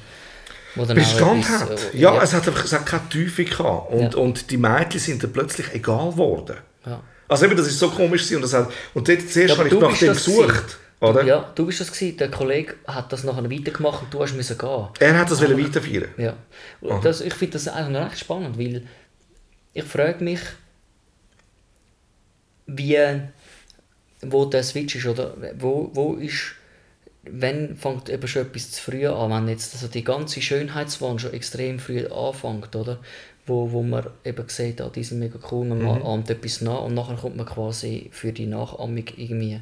Bestand 0.76 1.46
etwas, 1.46 1.62
hat. 1.62 1.94
äh, 1.94 1.98
Ja, 1.98 2.22
es 2.22 2.34
hat 2.34 2.48
einfach 2.48 2.66
es 2.66 2.74
hat 2.74 2.86
keine 2.86 3.08
Tiefe 3.10 3.46
gehabt. 3.46 3.92
Und, 3.94 4.14
Ja. 4.14 4.20
und 4.20 4.50
die 4.52 4.58
Mädchen 4.58 5.00
sind 5.00 5.24
dann 5.24 5.32
plötzlich 5.32 5.74
egal 5.74 6.12
geworden. 6.12 6.58
ja. 6.86 7.02
Also 7.28 7.46
eben, 7.46 7.58
das 7.58 7.66
ist 7.68 7.80
so 7.80 7.90
komisch 7.90 8.32
und 8.34 8.44
das 8.44 8.54
hat, 8.54 8.72
und 8.94 9.08
dort 9.08 9.22
zuerst 9.22 9.50
Ja, 9.54 9.58
habe 9.58 9.68
ich 9.68 9.74
du 9.74 9.80
nach 9.80 9.98
dem 9.98 10.14
gesucht. 10.14 10.48
gewesen. 10.48 10.64
Oder? 11.02 11.24
Ja, 11.24 11.52
du 11.56 11.66
bist 11.66 11.82
das 11.82 11.92
gewesen. 11.92 12.18
Der 12.18 12.30
Kollege 12.30 12.76
hat 12.88 13.12
das 13.12 13.24
nachher 13.24 13.50
weitergemacht 13.50 14.04
und 14.04 14.14
du 14.14 14.22
hast 14.22 14.36
müssen 14.36 14.58
gehen. 14.58 14.88
Er 15.00 15.18
hat 15.20 15.32
das 15.32 15.42
weiterführen. 15.42 16.10
Ja. 16.18 16.34
Das, 17.02 17.22
ich 17.22 17.34
finde 17.34 17.54
das 17.54 17.68
eigentlich 17.68 17.90
noch 18.00 18.06
recht 18.06 18.20
spannend, 18.20 18.60
weil 18.60 18.84
ich 19.74 19.84
frage 19.84 20.24
mich, 20.24 20.40
wie, 22.68 22.98
wo 24.22 24.46
der 24.46 24.64
Switch 24.64 24.96
ist, 24.96 25.06
oder 25.06 25.36
wo, 25.60 25.90
wo 25.94 26.14
ist, 26.14 26.54
wenn 27.24 27.76
fängt 27.76 28.10
eben 28.10 28.28
schon 28.28 28.44
etwas 28.44 28.72
zu 28.72 28.82
früh 28.82 29.08
an, 29.08 29.32
wenn 29.32 29.48
jetzt 29.50 29.74
also 29.74 29.88
die 29.88 30.04
ganze 30.04 30.42
Schönheitswahn 30.42 31.18
schon 31.20 31.34
extrem 31.34 31.80
früh 31.80 32.06
anfängt, 32.08 32.76
oder? 32.76 33.00
Wo, 33.48 33.72
wo 33.72 33.84
man 33.84 34.08
eben 34.24 34.44
sieht, 34.50 34.82
ah, 34.82 34.90
die 34.94 35.04
sind 35.04 35.20
mega 35.20 35.38
cool, 35.52 35.68
man 35.68 35.78
Mhm. 35.80 36.02
ahmt 36.04 36.30
etwas 36.32 36.62
nach 36.62 36.82
und 36.82 36.96
nachher 36.96 37.16
kommt 37.16 37.36
man 37.38 37.46
quasi 37.46 38.10
für 38.12 38.32
die 38.32 38.48
Nachahmung 38.48 39.04
irgendwie 39.18 39.60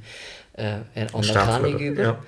äh, 0.54 0.78
eine 0.96 1.14
Anerkennung 1.14 1.80
über 1.80 2.02
ja. 2.04 2.24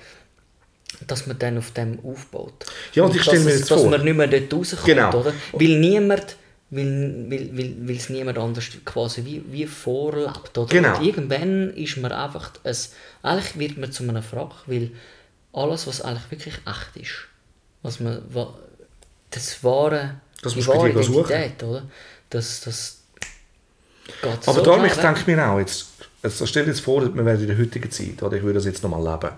dass 1.08 1.28
man 1.28 1.40
dann 1.40 1.58
auf 1.58 1.72
dem 1.72 2.00
aufbaut. 2.04 2.66
Ja, 2.94 3.04
und 3.04 3.12
ich 3.12 3.18
dass 3.18 3.28
stelle 3.28 3.44
mir 3.46 3.52
jetzt 3.52 3.72
dass 3.72 3.82
vor- 3.82 3.90
man 3.90 4.04
nicht 4.04 4.18
mehr 4.18 4.28
dort 4.28 4.54
rauskommt, 4.54 4.86
Genau. 4.86 5.18
oder? 5.20 5.34
Weil 5.54 5.80
niemand, 5.80 6.36
weil, 6.76 7.26
weil, 7.30 7.58
weil, 7.58 7.76
weil 7.88 7.96
es 7.96 8.10
niemand 8.10 8.38
anders 8.38 8.66
quasi 8.84 9.24
wie, 9.24 9.44
wie 9.50 9.66
vorlebt, 9.66 10.58
oder? 10.58 10.68
Genau. 10.68 10.98
Und 10.98 11.06
irgendwann 11.06 11.70
ist 11.74 11.98
man 11.98 12.12
einfach, 12.12 12.52
ein, 12.64 12.76
eigentlich 13.24 13.60
wird 13.60 13.78
man 13.78 13.92
zu 13.92 14.04
einem 14.04 14.22
Frack, 14.22 14.52
weil 14.68 14.92
alles, 15.54 15.88
was 15.88 16.02
eigentlich 16.02 16.32
wirklich 16.32 16.56
echt 16.56 16.98
ist, 17.02 17.14
was 17.82 18.00
man, 18.00 18.22
das 19.32 19.64
wahre, 19.64 20.16
Das 20.42 20.54
die 20.54 20.68
wahre 20.68 20.92
dir 20.92 21.04
suchen. 21.04 21.32
Identität, 21.32 21.64
oder? 21.64 21.84
Das, 22.30 22.62
das 22.62 23.00
geht 24.22 24.48
Aber 24.48 24.60
so 24.60 24.62
darum, 24.62 24.86
ich 24.86 24.94
denke 24.94 25.32
mir 25.32 25.48
auch, 25.48 25.60
jetzt, 25.60 25.88
jetzt 26.24 26.48
stell 26.48 26.66
dir 26.66 26.72
jetzt 26.72 26.82
vor, 26.82 27.02
wir 27.02 27.26
wären 27.26 27.40
in 27.40 27.48
der 27.48 27.58
heutigen 27.58 27.90
Zeit, 27.90 28.22
oder 28.22 28.36
ich 28.36 28.44
würde 28.44 28.56
das 28.56 28.66
jetzt 28.66 28.84
nochmal 28.84 29.04
leben. 29.04 29.34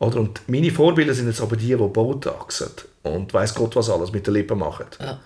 Oder? 0.00 0.20
Und 0.20 0.40
meine 0.48 0.70
Vorbilder 0.70 1.14
sind 1.14 1.28
jetzt 1.28 1.40
aber 1.40 1.56
die, 1.56 1.68
die 1.68 1.76
Botoxen 1.76 2.70
und 3.02 3.32
weiß 3.32 3.54
Gott 3.54 3.76
was 3.76 3.90
alles 3.90 4.12
mit 4.12 4.26
den 4.26 4.34
Lippen 4.34 4.58
machen. 4.58 4.86
Ja. 5.00 5.20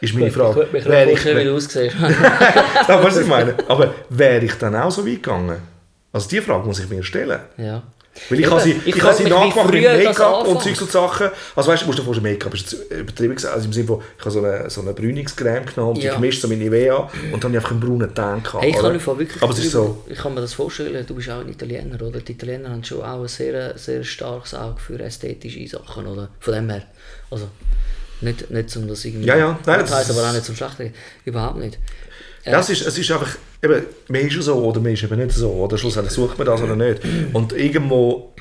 Ist 0.00 0.14
meine 0.14 0.28
Ich 0.28 0.32
Frage. 0.34 0.54
könnte 0.60 0.72
mich 0.72 0.84
Wäre 0.86 1.10
ich, 1.10 1.24
wie 1.24 1.44
du 1.44 1.54
aussiehst. 1.54 1.96
Was 2.86 3.16
ich 3.18 3.26
meine? 3.26 3.54
Aber 3.68 3.94
wäre 4.08 4.44
ich 4.44 4.54
dann 4.54 4.74
auch 4.76 4.90
so 4.90 5.06
weit 5.06 5.22
gegangen? 5.22 5.58
Also 6.12 6.28
die 6.28 6.40
Frage 6.40 6.66
muss 6.66 6.80
ich 6.80 6.88
mir 6.88 7.02
stellen. 7.02 7.40
ja. 7.58 7.82
Weil 8.28 8.40
ich 8.40 8.44
Eben, 8.46 8.50
habe 8.54 8.60
sie, 8.62 8.72
ich 8.84 8.96
ich 8.96 9.02
habe 9.04 9.14
sie 9.14 9.24
nachgemacht 9.24 9.70
mit 9.72 9.82
Make-up 9.84 10.46
und 10.46 10.56
und 10.56 10.90
Sachen. 10.90 11.28
Also 11.54 11.70
weißt 11.70 11.82
du, 11.82 11.86
musst 11.86 11.98
dir 12.00 12.02
vorstellen, 12.02 12.32
Make-up 12.32 12.52
ist 12.52 12.72
übertrieben. 12.90 13.32
Also 13.46 13.64
im 13.66 13.72
Sinne 13.72 13.86
von, 13.86 14.02
ich 14.18 14.20
habe 14.24 14.30
so 14.32 14.44
eine, 14.44 14.68
so 14.68 14.80
eine 14.80 14.92
Brünungscreme 14.92 15.64
genommen 15.64 15.90
und 15.96 16.02
Ja. 16.02 16.10
die 16.10 16.16
gemischt 16.20 16.42
so 16.42 16.48
mit 16.48 16.58
Nivea 16.58 16.96
und 16.96 17.10
dann 17.32 17.40
habe 17.44 17.50
ich 17.52 17.56
einfach 17.58 17.70
einen 17.70 17.80
braunen 17.80 18.12
Ton 18.12 18.42
gehabt. 18.42 18.62
Hey, 18.64 18.70
ich 18.70 18.76
kann 18.76 18.92
einfach 18.92 19.16
wirklich 19.16 19.40
Aber 19.40 19.52
es 19.52 19.60
ist 19.60 19.70
so, 19.70 20.04
ich 20.08 20.18
kann 20.18 20.34
mir 20.34 20.40
das 20.40 20.54
vorstellen, 20.54 21.06
du 21.06 21.14
bist 21.14 21.30
auch 21.30 21.40
ein 21.40 21.48
Italiener, 21.50 22.02
oder? 22.02 22.18
Die 22.20 22.32
Italiener 22.32 22.70
haben 22.70 22.82
schon 22.82 23.00
auch 23.00 23.22
ein 23.22 23.28
sehr, 23.28 23.78
sehr 23.78 24.02
starkes 24.02 24.54
Auge 24.54 24.80
für 24.80 24.98
ästhetische 25.00 25.66
Sachen, 25.68 26.04
oder? 26.08 26.30
Von 26.40 26.54
dem 26.54 26.68
her. 26.68 26.82
Also, 27.30 27.46
nicht, 28.22 28.50
nicht 28.50 28.70
zum 28.70 28.86
das 28.88 29.04
irgendwie... 29.04 29.26
Ja, 29.26 29.36
ja. 29.36 29.58
Nein, 29.66 29.80
das 29.80 29.90
das 29.90 30.08
ist- 30.08 30.16
aber 30.18 30.28
auch 30.28 30.32
nicht 30.32 30.44
zum 30.44 30.56
Schlechten. 30.56 30.92
Überhaupt 31.24 31.58
nicht. 31.58 31.78
ja, 32.44 32.58
es, 32.60 32.70
ist, 32.70 32.86
es 32.86 32.96
ist 32.98 33.10
einfach, 33.10 33.36
eben, 33.62 33.82
man 34.08 34.20
ist 34.22 34.42
so 34.42 34.54
oder 34.64 34.80
man 34.80 34.92
ist 34.92 35.02
eben 35.02 35.18
nicht 35.18 35.32
so. 35.32 35.50
Oder 35.52 35.78
schlussendlich 35.78 36.14
sucht 36.14 36.38
man 36.38 36.46
das 36.46 36.60
oder 36.62 36.76
nicht. 36.76 37.00
Und 37.32 37.52
irgendwo 37.52 38.32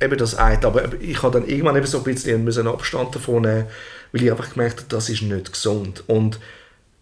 eben 0.00 0.18
das 0.18 0.34
eine. 0.34 0.64
Aber 0.64 0.92
ich 1.00 1.22
habe 1.22 1.38
dann 1.40 1.48
irgendwann 1.48 1.76
eben 1.76 1.86
so 1.86 1.98
ein 1.98 2.04
bisschen 2.04 2.44
müssen 2.44 2.66
Abstand 2.66 3.14
davon 3.14 3.42
nehmen, 3.42 3.66
weil 4.12 4.22
ich 4.22 4.30
einfach 4.30 4.52
gemerkt 4.52 4.78
habe, 4.80 4.88
das 4.88 5.08
ist 5.08 5.22
nicht 5.22 5.52
gesund. 5.52 6.04
Und 6.06 6.38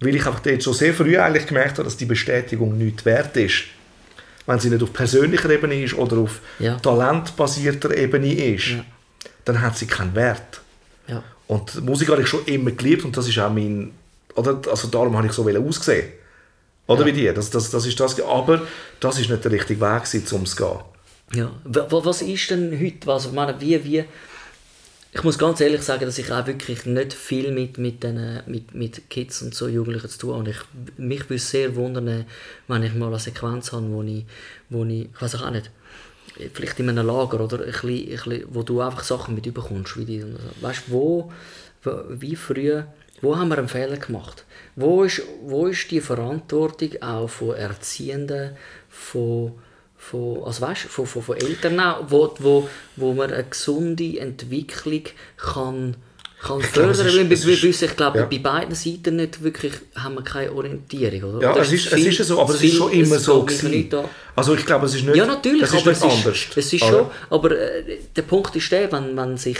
weil 0.00 0.14
ich 0.16 0.26
einfach 0.26 0.40
dort 0.40 0.62
schon 0.62 0.74
sehr 0.74 0.92
früh 0.94 1.16
eigentlich 1.18 1.46
gemerkt 1.46 1.72
habe, 1.78 1.84
dass 1.84 1.96
die 1.96 2.04
Bestätigung 2.04 2.76
nicht 2.76 3.04
wert 3.04 3.36
ist, 3.36 3.64
wenn 4.46 4.58
sie 4.58 4.68
nicht 4.68 4.82
auf 4.82 4.92
persönlicher 4.92 5.48
Ebene 5.50 5.82
ist 5.82 5.94
oder 5.94 6.18
auf 6.18 6.40
Ja. 6.58 6.76
talentbasierter 6.76 7.96
Ebene 7.96 8.34
ist, 8.34 8.68
Ja. 8.70 8.84
dann 9.46 9.62
hat 9.62 9.78
sie 9.78 9.86
keinen 9.86 10.14
Wert. 10.14 10.60
Ja. 11.06 11.22
Und 11.46 11.84
Musik 11.84 12.08
habe 12.08 12.22
ich 12.22 12.28
schon 12.28 12.44
immer 12.46 12.70
geliebt 12.70 13.04
und 13.04 13.16
das 13.16 13.28
ist 13.28 13.38
auch 13.38 13.52
mein, 13.52 13.92
oder, 14.34 14.60
also 14.70 14.88
darum 14.88 15.16
habe 15.16 15.26
ich 15.26 15.32
so 15.32 15.48
aussehen. 15.48 16.12
Oder 16.86 17.06
wie 17.06 17.12
die, 17.12 17.32
das, 17.32 17.50
das, 17.50 17.70
das 17.70 17.86
ist 17.86 17.98
das, 17.98 18.20
aber 18.20 18.62
das 19.00 19.18
ist 19.18 19.30
nicht 19.30 19.44
der 19.44 19.52
richtige 19.52 19.80
Weg 19.80 20.04
gewesen, 20.04 20.36
um 20.36 20.42
es 20.42 20.54
zu 20.54 20.56
gehen. 20.56 20.78
Ja. 21.40 21.50
Wa- 21.64 21.86
wa- 21.90 22.04
Was 22.04 22.22
ist 22.22 22.50
denn 22.50 22.78
heute, 22.78 23.10
also 23.12 23.28
ich 23.30 23.34
meine, 23.34 23.60
wie, 23.60 23.82
wie... 23.84 24.04
Ich 25.16 25.22
muss 25.22 25.38
ganz 25.38 25.60
ehrlich 25.60 25.82
sagen, 25.82 26.06
dass 26.06 26.18
ich 26.18 26.32
auch 26.32 26.44
wirklich 26.44 26.86
nicht 26.86 27.12
viel 27.12 27.52
mit, 27.52 27.78
mit, 27.78 28.02
den, 28.02 28.40
mit, 28.46 28.74
mit 28.74 29.08
Kids 29.08 29.42
und 29.42 29.54
so 29.54 29.68
Jugendlichen 29.68 30.08
zu 30.08 30.18
tun 30.18 30.30
habe. 30.30 30.40
Und 30.40 30.48
ich, 30.48 30.56
mich 30.98 31.30
würde 31.30 31.38
sehr 31.40 31.76
wundern, 31.76 32.26
wenn 32.66 32.82
ich 32.82 32.94
mal 32.94 33.06
eine 33.06 33.20
Sequenz 33.20 33.70
habe, 33.70 33.88
wo 33.90 34.02
ich, 34.02 34.26
wo 34.70 34.84
ich, 34.84 35.02
ich 35.14 35.22
weiß 35.22 35.36
auch 35.36 35.50
nicht, 35.50 35.70
vielleicht 36.52 36.80
in 36.80 36.88
einem 36.88 37.06
Lager 37.06 37.40
oder 37.40 37.60
ein 37.60 37.66
bisschen, 37.66 37.90
ein 37.90 38.06
bisschen, 38.06 38.44
wo 38.50 38.62
du 38.62 38.80
einfach 38.80 39.04
Sachen 39.04 39.34
mit 39.34 39.46
überkommst. 39.46 39.96
Wie 39.96 40.04
die, 40.04 40.24
weißt 40.60 40.84
du, 40.88 40.92
wo, 40.92 41.32
wie 42.08 42.36
früh, 42.36 42.82
wo 43.20 43.36
haben 43.36 43.48
wir 43.48 43.58
einen 43.58 43.68
Fehler 43.68 43.96
gemacht? 43.96 44.44
Wo 44.76 45.04
ist, 45.04 45.22
wo 45.42 45.66
ist 45.66 45.90
die 45.90 46.00
Verantwortung 46.00 47.02
auch 47.02 47.28
von 47.28 47.54
Erziehenden, 47.54 48.56
von, 48.88 49.52
von, 49.96 50.44
also 50.44 50.60
weißt, 50.62 50.82
von, 50.82 51.06
von, 51.06 51.22
von 51.22 51.36
Eltern 51.36 51.80
auch, 51.80 52.04
wo, 52.08 52.34
wo, 52.38 52.68
wo 52.96 53.12
man 53.14 53.32
eine 53.32 53.44
gesunde 53.44 54.18
Entwicklung 54.18 55.04
kann, 55.36 55.96
kann 56.44 56.60
fördern 56.60 56.92
kann. 56.96 57.30
ist- 57.32 57.46
Weil 57.46 57.54
ich 57.88 57.96
glaube, 57.96 58.18
ja. 58.18 58.24
bei 58.26 58.38
beiden 58.38 58.74
Seiten 58.74 59.16
nicht 59.16 59.42
wirklich, 59.42 59.72
haben 59.96 60.14
wir 60.16 60.22
keine 60.22 60.52
Orientierung. 60.52 61.34
Oder? 61.36 61.42
Ja, 61.42 61.52
Oder 61.52 61.62
es 61.62 61.72
ist, 61.72 61.92
es 61.92 62.00
ist 62.04 62.18
ja 62.18 62.24
so, 62.24 62.40
aber 62.40 62.54
es 62.54 62.62
ist 62.62 62.74
schon 62.76 62.92
immer 62.92 63.18
so 63.18 63.42
gewesen. 63.44 63.90
Also 64.36 64.54
ich 64.54 64.66
glaube, 64.66 64.86
es 64.86 64.94
ist 64.94 65.04
nicht, 65.04 65.16
Ja, 65.16 65.26
natürlich, 65.26 65.62
es 65.62 65.72
ist 65.72 65.80
aber 65.82 65.92
es 65.92 66.02
anders. 66.02 66.26
ist, 66.26 66.56
es 66.56 66.72
ist 66.72 66.82
Oder? 66.82 66.92
schon, 66.92 67.10
aber 67.30 67.50
äh, 67.58 67.98
der 68.14 68.22
Punkt 68.22 68.54
ist 68.56 68.70
der, 68.70 68.90
wenn, 68.92 69.16
wenn, 69.16 69.36
sich, 69.36 69.58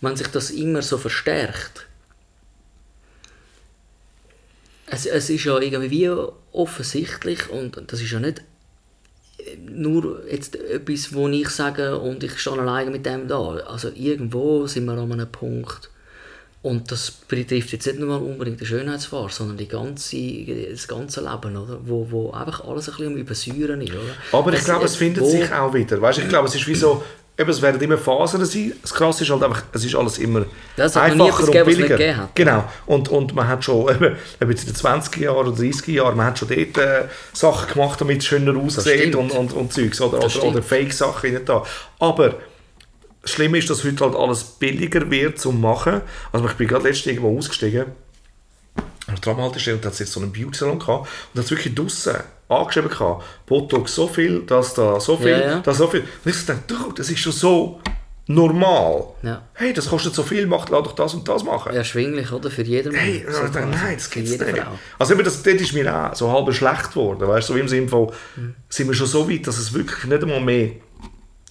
wenn 0.00 0.16
sich 0.16 0.28
das 0.28 0.50
immer 0.50 0.82
so 0.82 0.96
verstärkt, 0.98 1.86
es, 4.86 5.06
es 5.06 5.30
ist 5.30 5.44
ja 5.44 5.58
irgendwie 5.58 5.90
wie 5.90 6.10
offensichtlich 6.52 7.48
und 7.50 7.80
das 7.90 8.00
ist 8.00 8.10
ja 8.10 8.20
nicht 8.20 8.42
nur 9.74 10.22
jetzt 10.30 10.56
etwas, 10.56 11.12
wo 11.14 11.28
ich 11.28 11.48
sage 11.48 11.98
und 11.98 12.22
ich 12.24 12.38
stehe 12.38 12.58
alleine 12.58 12.90
mit 12.90 13.04
dem 13.06 13.28
da. 13.28 13.40
Also 13.66 13.90
irgendwo 13.94 14.66
sind 14.66 14.84
wir 14.86 14.92
an 14.92 15.12
einem 15.12 15.30
Punkt 15.30 15.90
und 16.62 16.92
das 16.92 17.10
betrifft 17.10 17.72
jetzt 17.72 17.86
nicht 17.86 17.98
nur 17.98 18.22
unbedingt 18.22 18.60
den 18.60 18.66
Schönheitsfahr, 18.66 19.28
sondern 19.30 19.56
die 19.56 19.66
ganze, 19.68 20.16
das 20.70 20.86
ganze 20.86 21.20
Leben, 21.20 21.56
oder? 21.56 21.80
Wo, 21.84 22.06
wo 22.10 22.30
einfach 22.30 22.64
alles 22.64 22.88
ein 22.88 22.92
bisschen 22.96 23.12
am 23.12 23.16
Übersäuren 23.16 23.80
ist. 23.80 23.92
Oder? 23.92 24.00
Aber 24.38 24.52
ich 24.52 24.62
glaube, 24.64 24.84
es 24.84 24.94
findet 24.96 25.24
wo- 25.24 25.28
sich 25.30 25.52
auch 25.52 25.74
wieder. 25.74 26.00
Weißt, 26.00 26.18
ich 26.20 26.28
glaube, 26.28 26.46
es 26.48 26.54
ist 26.54 26.66
wie 26.68 26.74
so, 26.76 27.02
eben, 27.38 27.50
es 27.50 27.62
werden 27.62 27.80
immer 27.80 27.98
Phasen 27.98 28.44
sein. 28.44 28.72
Das 28.82 28.92
Krasse 28.94 29.24
ist 29.24 29.30
halt 29.30 29.42
einfach, 29.42 29.62
es 29.72 29.84
ist 29.84 29.94
alles 29.94 30.18
immer 30.18 30.44
Ja, 30.76 30.84
es 30.86 30.96
hat 30.96 31.04
einfacher 31.04 31.40
und 31.40 31.46
gegeben, 31.46 31.66
nicht 31.68 31.88
billiger. 31.88 32.16
hat. 32.16 32.34
Genau. 32.34 32.64
Und, 32.86 33.08
und 33.08 33.34
man 33.34 33.48
hat 33.48 33.64
schon, 33.64 33.88
eben, 33.94 34.16
jetzt 34.50 34.68
in 34.68 34.72
den 34.72 34.76
20er 34.76 35.20
Jahren 35.20 35.48
oder 35.48 35.56
30er 35.56 35.90
Jahren, 35.90 36.16
man 36.16 36.26
hat 36.26 36.38
schon 36.38 36.48
dort 36.48 36.78
äh, 36.78 37.04
Sachen 37.32 37.72
gemacht, 37.72 38.00
damit 38.00 38.18
es 38.18 38.26
schöner 38.26 38.56
aussieht 38.58 39.14
und, 39.14 39.32
und, 39.32 39.52
und 39.52 39.72
Zeugs. 39.72 40.00
Oder, 40.00 40.20
Das 40.20 40.36
oder, 40.36 40.48
oder. 40.48 40.62
Fake-Sachen 40.62 41.44
da. 41.44 41.64
Aber 41.98 42.34
das 43.22 43.30
Schlimme 43.30 43.58
ist, 43.58 43.70
dass 43.70 43.84
heute 43.84 44.04
halt 44.04 44.16
alles 44.16 44.42
billiger 44.42 45.08
wird 45.10 45.38
zum 45.38 45.60
Machen. 45.60 46.00
Also 46.32 46.46
ich 46.46 46.54
bin 46.54 46.66
gerade 46.68 46.84
letztens 46.88 47.06
irgendwo 47.06 47.38
ausgestiegen 47.38 47.86
an 49.06 49.14
der 49.14 49.20
Tramhaltestelle 49.20 49.76
und 49.76 49.84
da 49.84 49.90
hat 49.90 49.98
jetzt 49.98 50.12
so 50.12 50.20
einen 50.20 50.32
Beauty-Salon 50.32 50.78
gehabt 50.78 51.08
und 51.32 51.38
hat 51.38 51.44
es 51.44 51.50
wirklich 51.50 51.74
draussen 51.74 52.14
angeschrieben 52.60 52.90
gehabt, 52.90 53.24
Botox 53.46 53.94
so 53.94 54.06
viel, 54.06 54.40
dass 54.46 54.74
da 54.74 54.98
so 55.00 55.16
viel, 55.16 55.28
Ja, 55.30 55.38
ja. 55.40 55.60
das 55.60 55.78
so 55.78 55.86
viel. 55.88 56.00
Und 56.00 56.30
ich 56.30 56.36
so 56.36 56.52
dachte, 56.52 56.62
du, 56.66 56.92
das 56.92 57.10
ist 57.10 57.18
schon 57.20 57.32
so 57.32 57.80
normal. 58.26 59.04
Ja. 59.22 59.42
Hey, 59.54 59.72
das 59.72 59.88
kostet 59.88 60.14
so 60.14 60.22
viel, 60.22 60.46
mach, 60.46 60.68
lass 60.68 60.82
doch 60.84 60.92
das 60.92 61.14
und 61.14 61.26
das 61.28 61.42
machen. 61.44 61.74
Erschwinglich, 61.74 62.30
oder? 62.32 62.50
Für 62.50 62.62
jeden 62.62 62.94
Hey, 62.94 63.24
So 63.28 63.44
ich 63.44 63.50
dachte, 63.50 63.66
nein, 63.66 63.94
das 63.94 64.08
gibt's 64.10 64.30
nicht. 64.30 64.42
Frau. 64.42 64.78
Also 64.98 65.14
eben, 65.14 65.24
das, 65.24 65.42
das 65.42 65.54
ist 65.54 65.72
mir 65.72 65.94
auch 65.94 66.14
so 66.14 66.30
halb 66.30 66.52
schlecht 66.54 66.90
geworden, 66.90 67.26
weißt 67.26 67.48
du, 67.48 67.54
so 67.54 67.58
im 67.58 67.68
Sinne 67.68 67.88
von, 67.88 68.12
Mhm. 68.36 68.54
sind 68.68 68.86
wir 68.88 68.94
schon 68.94 69.06
so 69.08 69.28
weit, 69.28 69.46
dass 69.46 69.58
es 69.58 69.72
wirklich 69.72 70.04
nicht 70.04 70.22
einmal 70.22 70.40
mehr, 70.40 70.70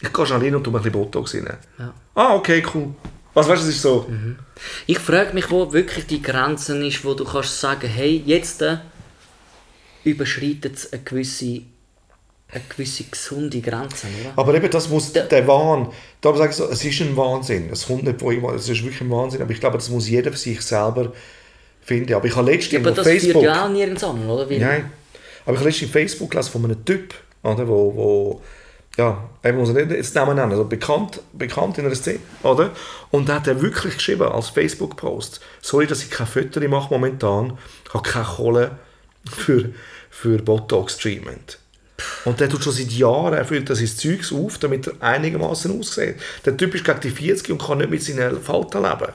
ich 0.01 0.13
gehe 0.13 0.25
schnell 0.25 0.41
hin 0.41 0.55
und 0.55 0.63
tu 0.63 0.71
mir 0.71 0.77
ein 0.77 0.83
bisschen 0.83 0.99
Botox 0.99 1.35
rein. 1.35 1.57
Ja. 1.77 1.93
Ah, 2.15 2.33
okay, 2.35 2.63
cool. 2.73 2.87
Was 3.33 3.47
weißt 3.47 3.63
du, 3.63 3.67
es 3.69 3.75
ist 3.75 3.81
so, 3.81 4.07
Ich 4.87 4.99
frage 4.99 5.33
mich, 5.33 5.49
wo 5.51 5.71
wirklich 5.71 6.05
die 6.07 6.21
Grenzen 6.21 6.83
ist, 6.83 7.05
wo 7.05 7.13
du 7.13 7.23
kannst 7.23 7.59
sagen, 7.61 7.87
hey, 7.87 8.21
jetzt 8.25 8.61
äh, 8.61 8.77
überschreitet 10.03 10.75
es 10.75 10.93
eine 10.93 11.01
gewisse, 11.03 11.61
eine 12.49 12.63
gewisse 12.69 13.03
gesunde 13.05 13.61
Grenze, 13.61 14.07
oder? 14.21 14.33
Aber 14.35 14.53
eben, 14.55 14.69
das 14.69 14.89
muss, 14.89 15.13
der 15.13 15.47
Wahn, 15.47 15.89
darum 16.21 16.37
sage 16.37 16.51
ich 16.51 16.55
so, 16.55 16.69
es 16.69 16.83
ist 16.83 17.01
ein 17.01 17.15
Wahnsinn. 17.15 17.69
Es 17.71 17.87
kommt 17.87 18.03
nicht 18.03 18.19
von 18.19 18.33
jemandem, 18.33 18.59
es 18.59 18.69
ist 18.69 18.83
wirklich 18.83 19.01
ein 19.01 19.11
Wahnsinn, 19.11 19.41
aber 19.41 19.51
ich 19.51 19.59
glaube, 19.59 19.77
das 19.77 19.89
muss 19.89 20.09
jeder 20.09 20.31
für 20.31 20.37
sich 20.37 20.61
selber 20.61 21.13
finden. 21.81 22.13
Aber 22.13 22.25
ich 22.25 22.35
habe 22.35 22.51
letztens 22.51 22.81
aber 22.81 22.91
auf 22.91 22.97
das 22.97 23.07
Facebook... 23.07 23.41
führt 23.41 23.55
ja 23.55 23.65
auch 23.65 23.69
nirgends 23.69 24.03
an, 24.03 24.29
oder? 24.29 24.49
Weil, 24.49 24.59
Nein. 24.59 24.91
Aber 25.45 25.53
ich 25.53 25.59
habe 25.59 25.69
letztens 25.69 25.89
auf 25.89 25.93
Facebook 25.93 26.31
gelesen 26.31 26.51
von 26.51 26.65
einem 26.65 26.85
Typ, 26.85 27.13
oder, 27.43 27.67
wo, 27.67 27.95
wo 27.95 28.41
ja, 28.97 29.29
ich 29.43 29.53
muss 29.53 29.69
nicht 29.69 29.89
jetzt 29.89 30.15
Namen 30.15 30.35
nennen, 30.35 30.51
also 30.51 30.65
bekannt, 30.65 31.21
bekannt 31.33 31.77
in 31.77 31.85
einer 31.85 31.95
Szene, 31.95 32.19
oder? 32.43 32.71
Und 33.09 33.29
da 33.29 33.35
hat 33.35 33.47
er 33.47 33.61
wirklich 33.61 33.95
geschrieben, 33.95 34.23
als 34.23 34.49
Facebook-Post, 34.49 35.39
sorry, 35.61 35.87
dass 35.87 36.03
ich 36.03 36.11
keine 36.11 36.27
Fotos 36.27 36.61
mache 36.67 36.93
momentan, 36.93 37.57
ich 37.85 37.93
habe 37.93 38.07
keine 38.07 38.25
Kohle 38.25 38.71
für, 39.29 39.69
für 40.09 40.37
Botox-Treatment. 40.37 41.59
Und 42.25 42.39
der 42.39 42.49
tut 42.49 42.63
schon 42.63 42.73
seit 42.73 42.91
Jahren, 42.91 43.33
er 43.33 43.45
füllt 43.45 43.67
sein 43.67 43.87
Zeugs 43.87 44.31
auf, 44.31 44.57
damit 44.57 44.87
er 44.87 44.93
einigermaßen 45.01 45.79
aussieht. 45.79 46.15
Der 46.45 46.57
Typ 46.57 46.73
ist 46.75 46.83
gegen 46.83 46.99
die 46.99 47.11
40 47.11 47.51
und 47.51 47.61
kann 47.61 47.77
nicht 47.77 47.89
mit 47.89 48.03
seinen 48.03 48.41
Falten 48.41 48.81
leben. 48.81 49.13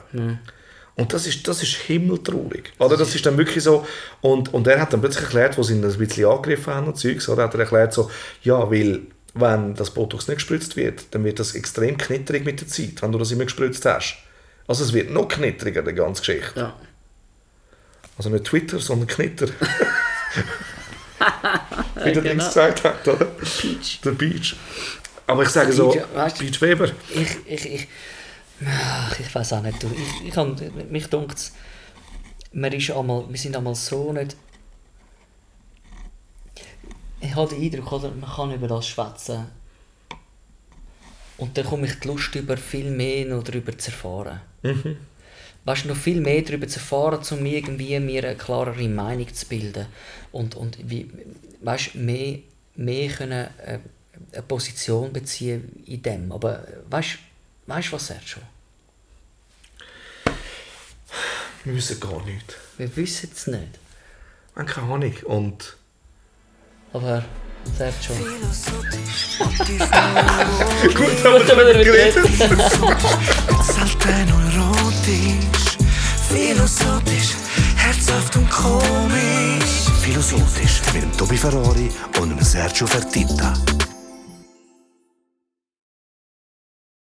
Und 0.95 1.13
das 1.13 1.27
ist, 1.27 1.47
das 1.47 1.61
ist 1.61 1.75
himmeltraurig. 1.75 2.73
Oder 2.79 2.97
das 2.97 3.13
ist 3.13 3.25
dann 3.25 3.37
wirklich 3.37 3.63
so, 3.63 3.85
und, 4.21 4.53
und 4.53 4.65
er 4.67 4.81
hat 4.81 4.93
dann 4.93 5.01
plötzlich 5.01 5.25
erklärt, 5.25 5.57
wo 5.57 5.63
sie 5.63 5.75
ihn 5.75 5.85
ein 5.85 5.97
bisschen 5.97 6.27
angegriffen 6.27 6.73
haben 6.73 6.87
und 6.87 6.97
Zeugs, 6.97 7.29
oder 7.29 7.43
hat 7.43 7.53
er 7.53 7.59
erklärt 7.61 7.93
so, 7.93 8.09
ja, 8.41 8.69
weil 8.71 9.01
wenn 9.35 9.75
das 9.75 9.91
Botox 9.91 10.27
nicht 10.27 10.37
gespritzt 10.37 10.75
wird, 10.75 11.05
dann 11.11 11.23
wird 11.23 11.39
das 11.39 11.53
extrem 11.53 11.97
knitterig 11.97 12.45
mit 12.45 12.61
der 12.61 12.67
Zeit, 12.67 13.01
wenn 13.01 13.11
du 13.11 13.19
das 13.19 13.31
immer 13.31 13.43
gespritzt 13.43 13.85
hast. 13.85 14.17
Also 14.67 14.83
es 14.83 14.91
wird 14.91 15.11
noch 15.11 15.27
knitteriger, 15.27 15.83
die 15.83 15.93
ganze 15.93 16.21
Geschichte. 16.21 16.59
Ja. 16.59 16.75
Also 18.17 18.29
nicht 18.29 18.45
Twitter, 18.45 18.79
sondern 18.79 19.07
Knitter. 19.07 19.47
Wie 21.95 22.03
der 22.03 22.13
Genau. 22.13 22.21
Dings 22.21 22.45
gesagt 22.45 22.83
hat, 22.83 23.07
oder? 23.07 23.25
Peach. 23.25 24.01
Der 24.03 24.11
Beach. 24.11 24.55
Aber 25.27 25.43
ich 25.43 25.49
sage 25.49 25.73
so, 25.73 25.95
weißt 26.13 26.39
Beach 26.39 26.61
Weber. 26.61 26.91
Ich, 27.13 27.37
ich, 27.45 27.65
ich, 27.73 27.87
ach, 28.65 29.19
ich 29.19 29.33
weiß 29.33 29.53
auch 29.53 29.61
nicht. 29.61 29.83
Ich, 29.83 30.27
ich 30.27 30.33
kann, 30.33 30.55
mich 30.89 31.07
dunkt 31.07 31.51
wir, 32.51 32.73
ist 32.73 32.91
einmal, 32.91 33.25
wir 33.29 33.37
sind 33.37 33.55
einmal 33.55 33.75
so 33.75 34.11
nicht. 34.13 34.35
Ich 37.19 37.35
habe 37.35 37.49
den 37.49 37.61
Eindruck, 37.63 37.91
oder, 37.91 38.11
man 38.11 38.29
kann 38.29 38.53
über 38.53 38.67
das 38.67 38.87
schwätzen. 38.87 39.45
Und 41.37 41.57
dann 41.57 41.65
komme 41.65 41.85
ich 41.87 41.99
die 41.99 42.07
Lust 42.07 42.33
über 42.35 42.57
viel 42.57 42.89
mehr 42.89 43.25
noch 43.25 43.43
darüber 43.43 43.77
zu 43.77 43.91
erfahren. 43.91 44.41
Weißt 45.67 45.83
du, 45.83 45.89
noch 45.89 45.97
viel 45.97 46.21
mehr 46.21 46.41
darüber 46.43 46.65
zu 46.65 46.79
erfahren, 46.79 47.19
um 47.29 47.45
irgendwie 47.45 47.99
mir 47.99 48.23
eine 48.23 48.37
klarere 48.37 48.87
Meinung 48.87 49.33
zu 49.33 49.45
bilden. 49.47 49.85
Und, 50.31 50.55
und 50.55 50.77
wie, 50.89 51.11
weißt 51.59 51.95
mehr, 51.95 52.39
mehr 52.75 53.09
können, 53.09 53.49
äh, 53.65 53.79
eine 54.31 54.43
Position 54.43 55.11
beziehen 55.11 55.83
in 55.85 56.01
dem. 56.01 56.31
Aber 56.31 56.65
weißt 56.89 57.17
du, 57.65 57.91
was 57.91 58.09
er 58.09 58.21
schon? 58.25 58.43
Wir 61.65 61.75
wissen 61.75 61.99
gar 61.99 62.23
nichts. 62.25 62.55
Wir 62.77 62.95
wissen 62.95 63.29
es 63.35 63.47
nicht. 63.47 63.79
Wir 64.53 64.61
haben 64.61 64.67
keine 64.67 64.93
Ahnung. 64.93 65.15
Und 65.25 65.75
Aber 66.93 67.25
er 67.77 67.93
schon. 68.01 68.15
gut, 70.93 71.25
haben 71.25 71.57
wir 71.57 71.83
geredet. 71.83 72.23
Philosophisch, 76.29 77.35
herzhaft 77.75 78.35
und 78.35 78.49
komisch. 78.49 79.87
Philosophisch 80.01 80.81
mit 80.93 81.03
dem 81.03 81.17
Tobi 81.17 81.37
Ferrari 81.37 81.89
und 82.19 82.43
Sergio 82.45 82.85
Fertitta. 82.85 83.53